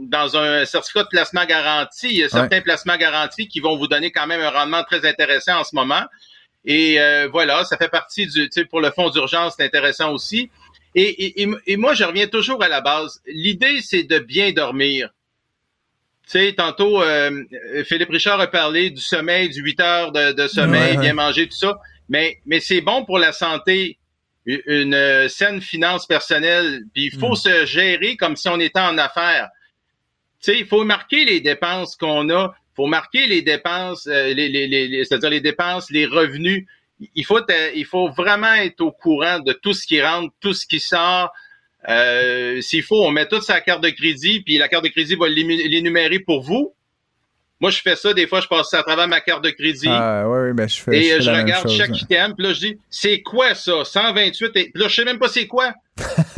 dans 0.08 0.38
un 0.38 0.66
certificat 0.66 1.04
de 1.04 1.10
placement 1.10 1.46
garanti. 1.46 2.08
Il 2.10 2.18
y 2.18 2.24
a 2.24 2.30
certains 2.30 2.62
placements 2.62 2.98
garantis 2.98 3.48
qui 3.48 3.60
vont 3.60 3.76
vous 3.78 3.88
donner 3.88 4.12
quand 4.12 4.28
même 4.28 4.42
un 4.42 4.52
rendement 4.52 4.84
très 4.84 5.08
intéressant 5.08 5.60
en 5.60 5.64
ce 5.64 5.76
moment. 5.76 6.04
Et 6.66 7.00
euh, 7.00 7.28
voilà, 7.32 7.64
ça 7.64 7.78
fait 7.78 7.90
partie 7.90 8.26
du, 8.28 8.50
tu 8.50 8.50
sais, 8.52 8.66
pour 8.66 8.82
le 8.82 8.92
fonds 8.92 9.10
d'urgence, 9.10 9.54
c'est 9.58 9.66
intéressant 9.66 10.12
aussi. 10.12 10.50
Et, 10.96 11.04
et, 11.04 11.44
et, 11.44 11.50
et 11.68 11.78
moi, 11.78 11.94
je 11.94 12.04
reviens 12.04 12.28
toujours 12.28 12.64
à 12.64 12.70
la 12.70 12.82
base. 12.82 13.22
L'idée, 13.28 13.82
c'est 13.82 14.04
de 14.04 14.20
bien 14.20 14.52
dormir. 14.52 15.10
Tu 16.26 16.32
sais, 16.40 16.54
tantôt, 16.54 17.02
euh, 17.04 17.44
Philippe 17.86 18.10
Richard 18.10 18.40
a 18.40 18.48
parlé 18.48 18.90
du 18.90 19.02
sommeil, 19.02 19.50
du 19.50 19.62
8 19.62 19.80
heures 19.80 20.12
de, 20.12 20.32
de 20.32 20.48
sommeil, 20.48 20.92
Ouais, 20.92 20.96
ouais. 20.98 21.02
bien 21.02 21.14
manger, 21.14 21.48
tout 21.48 21.56
ça. 21.58 21.78
Mais, 22.10 22.38
mais 22.46 22.60
c'est 22.60 22.82
bon 22.82 23.06
pour 23.06 23.20
la 23.20 23.32
santé, 23.32 24.00
une, 24.48 24.62
une, 24.66 24.94
euh, 24.96 25.28
saine 25.28 25.62
finance 25.62 26.08
personnelle. 26.08 26.82
Puis 26.94 27.06
il 27.14 27.20
faut 27.20 27.34
Mm. 27.34 27.36
se 27.36 27.66
gérer 27.68 28.18
comme 28.18 28.36
si 28.36 28.48
on 28.50 28.60
était 28.60 28.80
en 28.80 28.98
affaires. 28.98 29.50
Tu 30.44 30.52
sais, 30.52 30.60
il 30.60 30.66
faut 30.66 30.84
marquer 30.84 31.26
les 31.26 31.42
dépenses 31.42 31.96
qu'on 31.96 32.30
a. 32.32 32.56
Il 32.74 32.76
faut 32.76 32.88
marquer 32.88 33.28
les 33.28 33.42
dépenses, 33.44 34.08
euh, 34.08 34.34
les, 34.34 34.50
les, 34.50 34.68
les, 34.68 34.88
les- 34.88 35.06
c'est-à-dire 35.06 35.30
les 35.30 35.42
dépenses, 35.42 35.90
les 35.92 36.06
revenus. 36.08 36.66
Il 37.14 37.26
faut, 37.26 37.40
il 37.76 37.86
faut 37.86 38.10
vraiment 38.10 38.54
être 38.54 38.82
au 38.82 38.92
courant 38.92 39.40
de 39.40 39.54
tout 39.54 39.74
ce 39.74 39.86
qui 39.86 40.02
rentre, 40.02 40.34
tout 40.40 40.54
ce 40.54 40.66
qui 40.66 40.80
sort. 40.80 41.32
Euh, 41.90 42.62
S'il 42.62 42.84
faut, 42.84 43.04
on 43.06 43.12
met 43.12 43.28
tout 43.28 43.42
sa 43.42 43.62
carte 43.62 43.84
de 43.84 43.90
crédit, 43.90 44.42
puis 44.42 44.58
la 44.58 44.68
carte 44.68 44.84
de 44.84 44.90
crédit 44.90 45.16
va 45.16 45.28
l'énumérer 45.28 46.20
pour 46.20 46.42
vous. 46.42 46.74
Moi, 47.62 47.72
je 47.72 47.82
fais 47.82 47.96
ça. 47.96 48.14
Des 48.14 48.28
fois, 48.28 48.42
je 48.42 48.48
passe 48.48 48.70
ça 48.70 48.80
à 48.80 48.84
travers 48.84 49.08
ma 49.08 49.22
carte 49.22 49.44
de 49.44 49.50
crédit. 49.50 49.88
Ah, 49.90 50.28
ouais, 50.28 50.40
ouais, 50.40 50.54
ben, 50.54 50.68
je 50.68 50.82
fais, 50.82 50.98
Et 50.98 51.14
euh, 51.14 51.16
fais 51.18 51.22
je 51.22 51.32
la 51.32 51.38
même 51.38 51.46
regarde 51.46 51.64
chose, 51.64 51.78
chaque 51.78 51.90
ouais. 51.92 51.98
item, 51.98 52.34
puis 52.36 52.46
là, 52.46 52.54
je 52.54 52.60
dis, 52.60 52.80
c'est 52.90 53.22
quoi 53.22 53.56
ça? 53.56 53.86
128, 53.86 54.46
et... 54.46 54.50
puis 54.50 54.72
là, 54.76 54.88
je 54.90 54.96
sais 54.96 55.06
même 55.06 55.20
pas 55.20 55.30
c'est 55.30 55.48
quoi. 55.48 55.74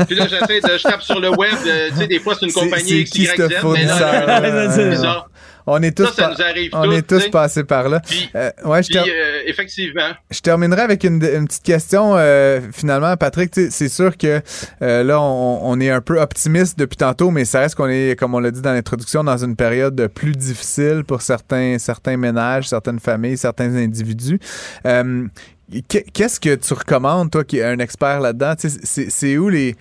puis 0.05 0.15
là, 0.15 0.27
j'essaie 0.27 0.61
de, 0.61 0.77
je 0.77 0.83
tape 0.83 1.01
sur 1.01 1.19
le 1.19 1.29
web, 1.29 1.55
euh, 1.65 1.89
tu 1.89 1.95
sais, 1.97 2.07
des 2.07 2.19
fois, 2.19 2.35
c'est 2.39 2.45
une 2.45 2.53
compagnie 2.53 3.03
qui 3.05 3.23
XYZ, 3.23 3.35
ce 3.35 3.73
mais 3.73 3.85
là, 3.85 4.89
bizarre. 4.89 5.29
On 5.69 5.81
est 5.83 5.95
tous, 5.95 6.05
Ça, 6.05 6.13
ça 6.13 6.27
pa- 6.29 6.33
nous 6.37 6.41
arrive 6.41 6.69
on 6.73 6.91
est 6.91 7.01
tous 7.05 7.27
passés 7.29 7.63
par 7.65 7.89
là. 7.89 7.99
Puis, 7.99 8.29
Euh, 8.35 8.49
ouais, 8.65 8.81
je 8.83 8.87
puis, 8.87 8.93
ter- 8.95 9.05
euh, 9.05 9.41
effectivement. 9.45 10.09
Je 10.31 10.39
terminerai 10.39 10.81
avec 10.81 11.03
une, 11.03 11.21
une 11.23 11.45
petite 11.45 11.63
question. 11.63 12.13
euh, 12.15 12.61
finalement, 12.73 13.15
Patrick, 13.17 13.51
c'est 13.53 13.89
sûr 13.89 14.15
que 14.17 14.41
là, 14.79 15.19
on, 15.21 15.59
on 15.61 15.79
est 15.81 15.89
un 15.89 16.01
peu 16.01 16.19
optimiste 16.21 16.79
depuis 16.79 16.97
tantôt, 16.97 17.29
mais 17.31 17.43
ça 17.45 17.59
reste 17.59 17.75
qu'on 17.75 17.89
est, 17.89 18.17
comme 18.17 18.33
on 18.33 18.39
l'a 18.39 18.51
dit 18.51 18.61
dans 18.61 18.73
l'introduction, 18.73 19.23
dans 19.23 19.37
une 19.43 19.55
période 19.57 20.07
plus 20.15 20.31
difficile 20.31 21.03
pour 21.05 21.21
certains, 21.21 21.77
certains 21.79 22.17
ménages, 22.17 22.69
certaines 22.69 22.99
familles, 22.99 23.37
certains 23.37 23.75
individus. 23.75 24.39
Qu'est- 25.89 26.05
Qu'est-ce 26.13 26.39
que 26.39 26.55
tu 26.55 26.73
recommandes, 26.73 27.29
toi 27.29 27.43
qui 27.43 27.57
es 27.57 27.63
un 27.63 27.79
expert 27.79 28.21
là-dedans? 28.21 28.53
C'est 28.57 29.37
où 29.37 29.49
les 29.49 29.75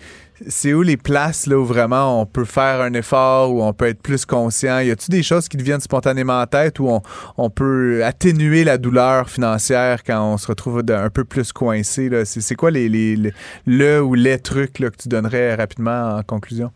c'est 0.49 0.75
où 0.75 0.83
les 0.83 0.97
places 0.97 1.47
là 1.47 1.57
où 1.59 1.65
vraiment 1.65 2.21
on 2.21 2.27
peut 2.27 2.45
faire 2.45 2.81
un 2.81 2.93
effort, 2.93 3.53
où 3.53 3.63
on 3.63 3.73
peut 3.73 3.87
être 3.87 4.03
plus 4.03 4.25
conscient? 4.27 4.81
Y 4.81 4.91
a-tu 4.91 5.11
des 5.11 5.23
choses 5.23 5.49
qui 5.49 5.57
te 5.57 5.63
viennent 5.63 5.81
spontanément 5.81 6.41
en 6.41 6.47
tête 6.47 6.79
où 6.79 6.89
on, 6.89 7.03
on 7.37 7.51
peut 7.51 8.05
atténuer 8.05 8.65
la 8.65 8.79
douleur 8.79 9.31
financière 9.31 10.05
quand 10.05 10.23
on 10.33 10.37
se 10.37 10.47
retrouve 10.47 10.83
un 10.89 11.11
peu 11.11 11.25
plus 11.25 11.53
coincé? 11.53 12.09
là? 12.09 12.25
C'est 12.25 12.55
quoi 12.55 12.71
les, 12.71 12.89
les, 12.89 13.17
les- 13.17 13.33
le 13.67 14.03
ou 14.03 14.15
les 14.15 14.39
trucs 14.39 14.79
là, 14.79 14.91
que 14.91 14.97
tu 14.97 15.09
donnerais 15.09 15.55
rapidement 15.55 16.17
en 16.17 16.23
conclusion? 16.23 16.71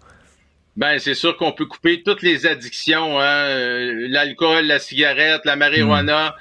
Ben, 0.76 0.98
c'est 0.98 1.14
sûr 1.14 1.36
qu'on 1.36 1.52
peut 1.52 1.66
couper 1.66 2.02
toutes 2.02 2.22
les 2.22 2.46
addictions, 2.46 3.20
hein, 3.20 3.24
euh, 3.24 4.06
l'alcool, 4.08 4.64
la 4.66 4.78
cigarette, 4.78 5.42
la 5.44 5.56
marijuana. 5.56 6.34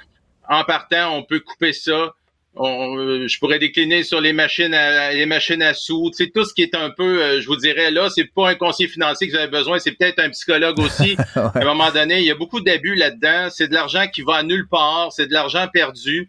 En 0.48 0.64
partant, 0.64 1.14
on 1.16 1.22
peut 1.24 1.40
couper 1.40 1.72
ça. 1.72 2.14
On, 2.56 3.28
je 3.28 3.38
pourrais 3.38 3.60
décliner 3.60 4.02
sur 4.02 4.20
les 4.20 4.32
machines 4.32 4.74
à 4.74 5.12
les 5.12 5.24
machines 5.24 5.62
à 5.62 5.72
sous, 5.72 6.10
tu 6.10 6.24
sais, 6.24 6.30
tout 6.34 6.44
ce 6.44 6.52
qui 6.52 6.62
est 6.62 6.74
un 6.74 6.90
peu, 6.90 7.22
euh, 7.22 7.40
je 7.40 7.46
vous 7.46 7.56
dirais 7.56 7.92
là, 7.92 8.10
c'est 8.10 8.24
pas 8.24 8.50
un 8.50 8.54
conseiller 8.56 8.88
financier 8.88 9.28
que 9.28 9.32
vous 9.32 9.38
avez 9.38 9.50
besoin, 9.50 9.78
c'est 9.78 9.92
peut-être 9.92 10.18
un 10.18 10.30
psychologue 10.30 10.80
aussi. 10.80 11.16
À 11.36 11.52
un 11.54 11.64
moment 11.64 11.92
donné, 11.92 12.18
il 12.18 12.24
y 12.24 12.30
a 12.30 12.34
beaucoup 12.34 12.60
d'abus 12.60 12.96
là-dedans. 12.96 13.48
C'est 13.50 13.68
de 13.68 13.74
l'argent 13.74 14.08
qui 14.08 14.22
va 14.22 14.36
à 14.36 14.42
nulle 14.42 14.68
part, 14.68 15.12
c'est 15.12 15.28
de 15.28 15.32
l'argent 15.32 15.68
perdu. 15.72 16.28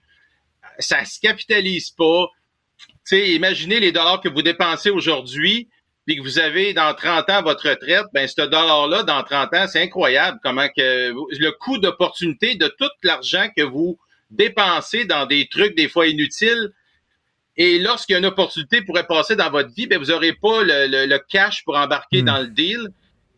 Ça 0.77 1.03
se 1.05 1.19
capitalise 1.19 1.89
pas. 1.89 2.27
Tu 2.77 2.87
sais, 3.03 3.29
imaginez 3.31 3.79
les 3.79 3.91
dollars 3.91 4.21
que 4.21 4.29
vous 4.29 4.43
dépensez 4.43 4.91
aujourd'hui, 4.91 5.69
puis 6.05 6.17
que 6.17 6.21
vous 6.21 6.37
avez 6.37 6.73
dans 6.73 6.93
30 6.93 7.29
ans 7.31 7.41
votre 7.41 7.67
retraite, 7.67 8.05
ben 8.13 8.27
ce 8.27 8.41
dollar-là, 8.41 9.03
dans 9.03 9.23
30 9.23 9.53
ans, 9.55 9.65
c'est 9.67 9.81
incroyable 9.81 10.39
comment 10.43 10.67
que 10.67 11.13
le 11.13 11.51
coût 11.51 11.79
d'opportunité 11.79 12.55
de 12.55 12.67
tout 12.67 12.89
l'argent 13.03 13.47
que 13.55 13.63
vous 13.63 13.97
dépensez 14.31 15.05
dans 15.05 15.25
des 15.25 15.47
trucs 15.47 15.75
des 15.75 15.87
fois 15.89 16.07
inutiles. 16.07 16.71
Et 17.57 17.79
lorsqu'il 17.79 18.13
y 18.13 18.15
a 18.15 18.19
une 18.19 18.25
opportunité 18.25 18.81
pourrait 18.81 19.05
passer 19.07 19.35
dans 19.35 19.49
votre 19.51 19.73
vie, 19.73 19.85
ben 19.87 19.99
vous 19.99 20.05
n'aurez 20.07 20.33
pas 20.33 20.63
le, 20.63 20.87
le- 20.87 21.05
le 21.05 21.19
cash 21.19 21.63
pour 21.65 21.75
embarquer 21.77 22.21
Mm. 22.21 22.25
dans 22.25 22.39
le 22.39 22.47
deal. 22.47 22.87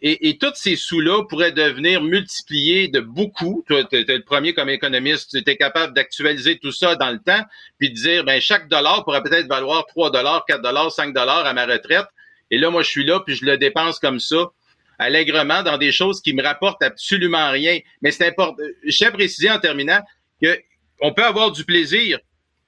Et, 0.05 0.27
et 0.29 0.37
tous 0.37 0.51
ces 0.55 0.75
sous-là 0.75 1.23
pourraient 1.29 1.53
devenir 1.53 2.01
multipliés 2.03 2.89
de 2.89 2.99
beaucoup. 2.99 3.63
Toi, 3.67 3.85
tu 3.85 3.95
es 3.95 4.03
le 4.05 4.21
premier 4.23 4.53
comme 4.53 4.67
économiste, 4.69 5.31
tu 5.31 5.37
étais 5.37 5.55
capable 5.55 5.93
d'actualiser 5.93 6.59
tout 6.59 6.73
ça 6.73 6.95
dans 6.97 7.09
le 7.09 7.19
temps, 7.19 7.41
puis 7.79 7.89
de 7.89 7.95
dire, 7.95 8.23
ben 8.25 8.39
chaque 8.41 8.67
dollar 8.67 9.05
pourrait 9.05 9.23
peut-être 9.23 9.47
valoir 9.47 9.85
3 9.87 10.11
dollars, 10.11 10.43
4 10.45 10.61
dollars, 10.61 10.91
5 10.91 11.13
dollars 11.13 11.45
à 11.45 11.53
ma 11.53 11.65
retraite. 11.65 12.05
Et 12.51 12.57
là, 12.57 12.69
moi, 12.69 12.83
je 12.83 12.89
suis 12.89 13.05
là, 13.05 13.21
puis 13.21 13.35
je 13.35 13.45
le 13.45 13.57
dépense 13.57 13.97
comme 13.97 14.19
ça, 14.19 14.51
allègrement, 14.99 15.63
dans 15.63 15.77
des 15.77 15.93
choses 15.93 16.21
qui 16.21 16.33
me 16.33 16.43
rapportent 16.43 16.83
absolument 16.83 17.49
rien. 17.51 17.79
Mais 18.01 18.11
c'est 18.11 18.27
important. 18.27 18.61
Je 18.85 18.95
tiens 18.95 19.07
à 19.07 19.11
préciser 19.11 19.49
en 19.49 19.59
terminant 19.59 20.01
que 20.41 20.59
on 21.01 21.13
peut 21.13 21.23
avoir 21.23 21.51
du 21.51 21.65
plaisir, 21.65 22.19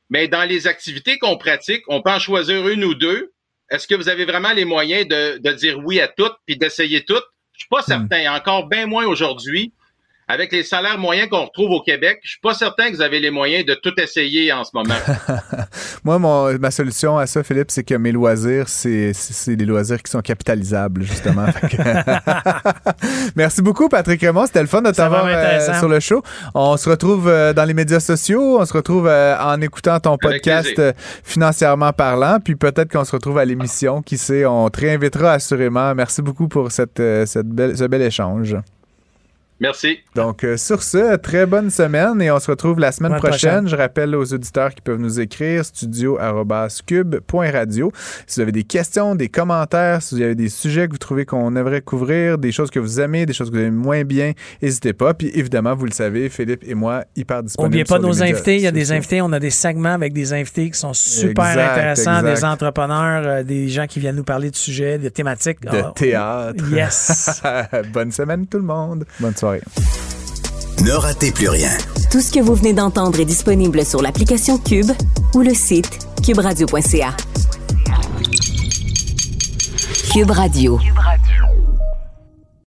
mais 0.10 0.28
dans 0.28 0.44
les 0.44 0.68
activités 0.68 1.18
qu'on 1.18 1.38
pratique, 1.38 1.84
on 1.88 2.02
peut 2.02 2.12
en 2.12 2.20
choisir 2.20 2.68
une 2.68 2.84
ou 2.84 2.94
deux. 2.96 3.32
Est-ce 3.70 3.88
que 3.88 3.96
vous 3.96 4.10
avez 4.10 4.26
vraiment 4.26 4.54
les 4.54 4.66
moyens 4.66 5.08
de, 5.08 5.38
de 5.40 5.52
dire 5.54 5.80
oui 5.80 6.00
à 6.00 6.08
toutes 6.08 6.36
puis 6.46 6.58
d'essayer 6.58 7.04
toutes? 7.04 7.26
Je 7.54 7.62
suis 7.62 7.70
pas 7.70 7.82
certain. 7.82 8.34
Encore 8.34 8.68
bien 8.68 8.86
moins 8.86 9.06
aujourd'hui. 9.06 9.74
Avec 10.28 10.52
les 10.52 10.64
salaires 10.64 10.98
moyens 10.98 11.30
qu'on 11.30 11.46
retrouve 11.46 11.70
au 11.72 11.82
Québec, 11.82 12.20
je 12.24 12.32
suis 12.32 12.40
pas 12.42 12.56
certain 12.56 12.90
que 12.90 12.96
vous 12.96 13.02
avez 13.04 13.20
les 13.20 13.30
moyens 13.30 13.64
de 13.66 13.76
tout 13.76 13.94
essayer 14.00 14.52
en 14.52 14.64
ce 14.64 14.72
moment. 14.74 14.96
Moi, 16.04 16.18
mon, 16.18 16.58
ma 16.58 16.72
solution 16.72 17.18
à 17.18 17.28
ça, 17.28 17.44
Philippe, 17.44 17.70
c'est 17.70 17.84
que 17.84 17.94
mes 17.96 18.12
loisirs, 18.12 18.68
c'est 18.68 19.14
c'est- 19.14 19.34
c'est 19.34 19.56
des 19.56 19.66
loisirs 19.66 20.02
qui 20.02 20.10
sont 20.12 20.22
capitalisables, 20.22 21.04
justement. 21.04 21.46
Merci 23.36 23.62
beaucoup, 23.62 23.88
Patrick 23.90 24.22
Raymond. 24.22 24.48
C'était 24.48 24.62
le 24.62 24.68
fun 24.68 24.82
de 24.82 24.92
t'avoir 24.92 25.26
euh, 25.28 25.74
sur 25.80 25.88
le 25.90 26.00
show. 26.00 26.24
On 26.54 26.78
se 26.78 26.90
retrouve 26.90 27.28
euh, 27.28 27.54
dans 27.54 27.66
les 27.66 27.74
médias 27.74 28.00
sociaux. 28.00 28.60
On 28.60 28.66
se 28.66 28.74
retrouve 28.74 29.08
euh, 29.08 29.38
en 29.40 29.62
écoutant 29.62 30.00
ton 30.00 30.18
podcast 30.18 30.78
euh, 30.80 30.94
financièrement 31.24 31.94
parlant. 31.94 32.40
Puis 32.44 32.56
peut-être 32.56 32.92
qu'on 32.92 33.04
se 33.06 33.12
retrouve 33.12 33.38
à 33.38 33.46
l'émission. 33.46 34.02
Qui 34.02 34.18
sait, 34.18 34.46
on 34.46 34.70
te 34.70 34.80
réinvitera 34.82 35.34
assurément. 35.34 35.94
Merci 35.96 36.22
beaucoup 36.22 36.48
pour 36.48 36.72
cette, 36.72 37.00
euh, 37.00 37.26
cette 37.26 37.48
belle, 37.48 37.78
ce 37.78 37.84
bel 37.84 38.02
échange. 38.02 38.56
Merci. 39.62 40.00
Donc, 40.16 40.44
euh, 40.44 40.58
sur 40.58 40.84
ce, 40.84 41.16
très 41.16 41.46
bonne 41.46 41.70
semaine 41.70 42.22
et 42.22 42.30
on 42.30 42.40
se 42.40 42.52
retrouve 42.52 42.78
la 42.78 42.92
semaine 42.92 43.14
prochaine. 43.16 43.30
prochaine. 43.30 43.68
Je 43.70 43.76
rappelle 43.78 44.14
aux 44.14 44.34
auditeurs 44.34 44.76
qui 44.76 44.82
peuvent 44.82 45.00
nous 45.00 45.22
écrire 45.22 45.64
studio.cube.radio. 45.64 47.92
Si 48.28 48.36
vous 48.36 48.42
avez 48.42 48.52
des 48.52 48.64
questions, 48.64 49.16
des 49.16 49.30
commentaires, 49.30 50.02
si 50.02 50.16
vous 50.16 50.22
avez 50.22 50.36
des 50.36 50.50
sujets 50.50 50.88
que 50.88 50.92
vous 50.92 50.98
trouvez 50.98 51.26
qu'on 51.26 51.52
devrait 51.52 51.80
couvrir, 51.82 52.38
des 52.38 52.52
choses 52.52 52.70
que 52.70 52.80
vous 52.80 53.00
aimez, 53.00 53.26
des 53.26 53.32
choses 53.34 53.50
que 53.50 53.56
vous 53.56 53.62
aimez 53.62 53.72
moins 53.72 54.04
bien, 54.04 54.34
n'hésitez 54.62 54.92
pas. 54.94 55.14
Puis 55.14 55.32
évidemment, 55.34 55.74
vous 55.74 55.86
le 55.86 55.92
savez, 55.92 56.28
Philippe 56.30 56.64
et 56.68 56.76
moi, 56.76 57.06
hyper 57.16 57.42
disponibles. 57.44 57.70
N'oubliez 57.78 57.86
pas 57.86 58.00
nos 58.00 58.22
invités. 58.22 58.56
Il 58.58 58.62
y 58.62 58.68
a 58.68 58.72
des 58.72 58.92
invités. 58.92 59.22
On 59.22 59.32
a 59.32 59.40
des 59.40 59.50
segments 59.52 59.94
avec 59.94 60.12
des 60.14 60.34
invités 60.34 60.70
qui 60.70 60.78
sont 60.78 60.94
super 60.94 61.48
Exact, 61.48 61.72
intéressants, 61.72 62.20
exact. 62.20 62.36
des 62.36 62.44
entrepreneurs, 62.44 63.24
euh, 63.26 63.44
des 63.44 63.70
gens 63.70 63.88
qui 63.88 64.00
viennent 64.02 64.18
nous 64.18 64.24
parler 64.24 64.52
de 64.52 64.56
sujets, 64.58 64.98
de 64.98 65.08
thématiques. 65.10 65.62
De 65.62 65.70
Ah, 65.78 65.94
théâtre. 65.96 66.64
Yes. 66.72 67.42
Bonne 67.94 68.12
semaine 68.12 68.46
tout 68.48 68.58
le 68.58 68.64
monde. 68.66 69.06
Bonne 69.20 69.36
soirée. 69.36 69.55
Ne 70.84 70.92
ratez 70.92 71.32
plus 71.32 71.50
rien. 71.50 71.72
Tout 72.12 72.22
ce 72.22 72.32
que 72.32 72.40
vous 72.40 72.56
venez 72.56 72.74
d'entendre 72.74 73.20
est 73.20 73.26
disponible 73.26 73.86
sur 73.86 74.02
l'application 74.02 74.58
Cube 74.58 74.92
ou 75.34 75.42
le 75.42 75.54
site 75.54 76.00
cuberadio.ca. 76.24 77.16
Cube 80.12 80.32
Radio. 80.32 80.78
Cube 80.78 80.98
Radio. 80.98 81.35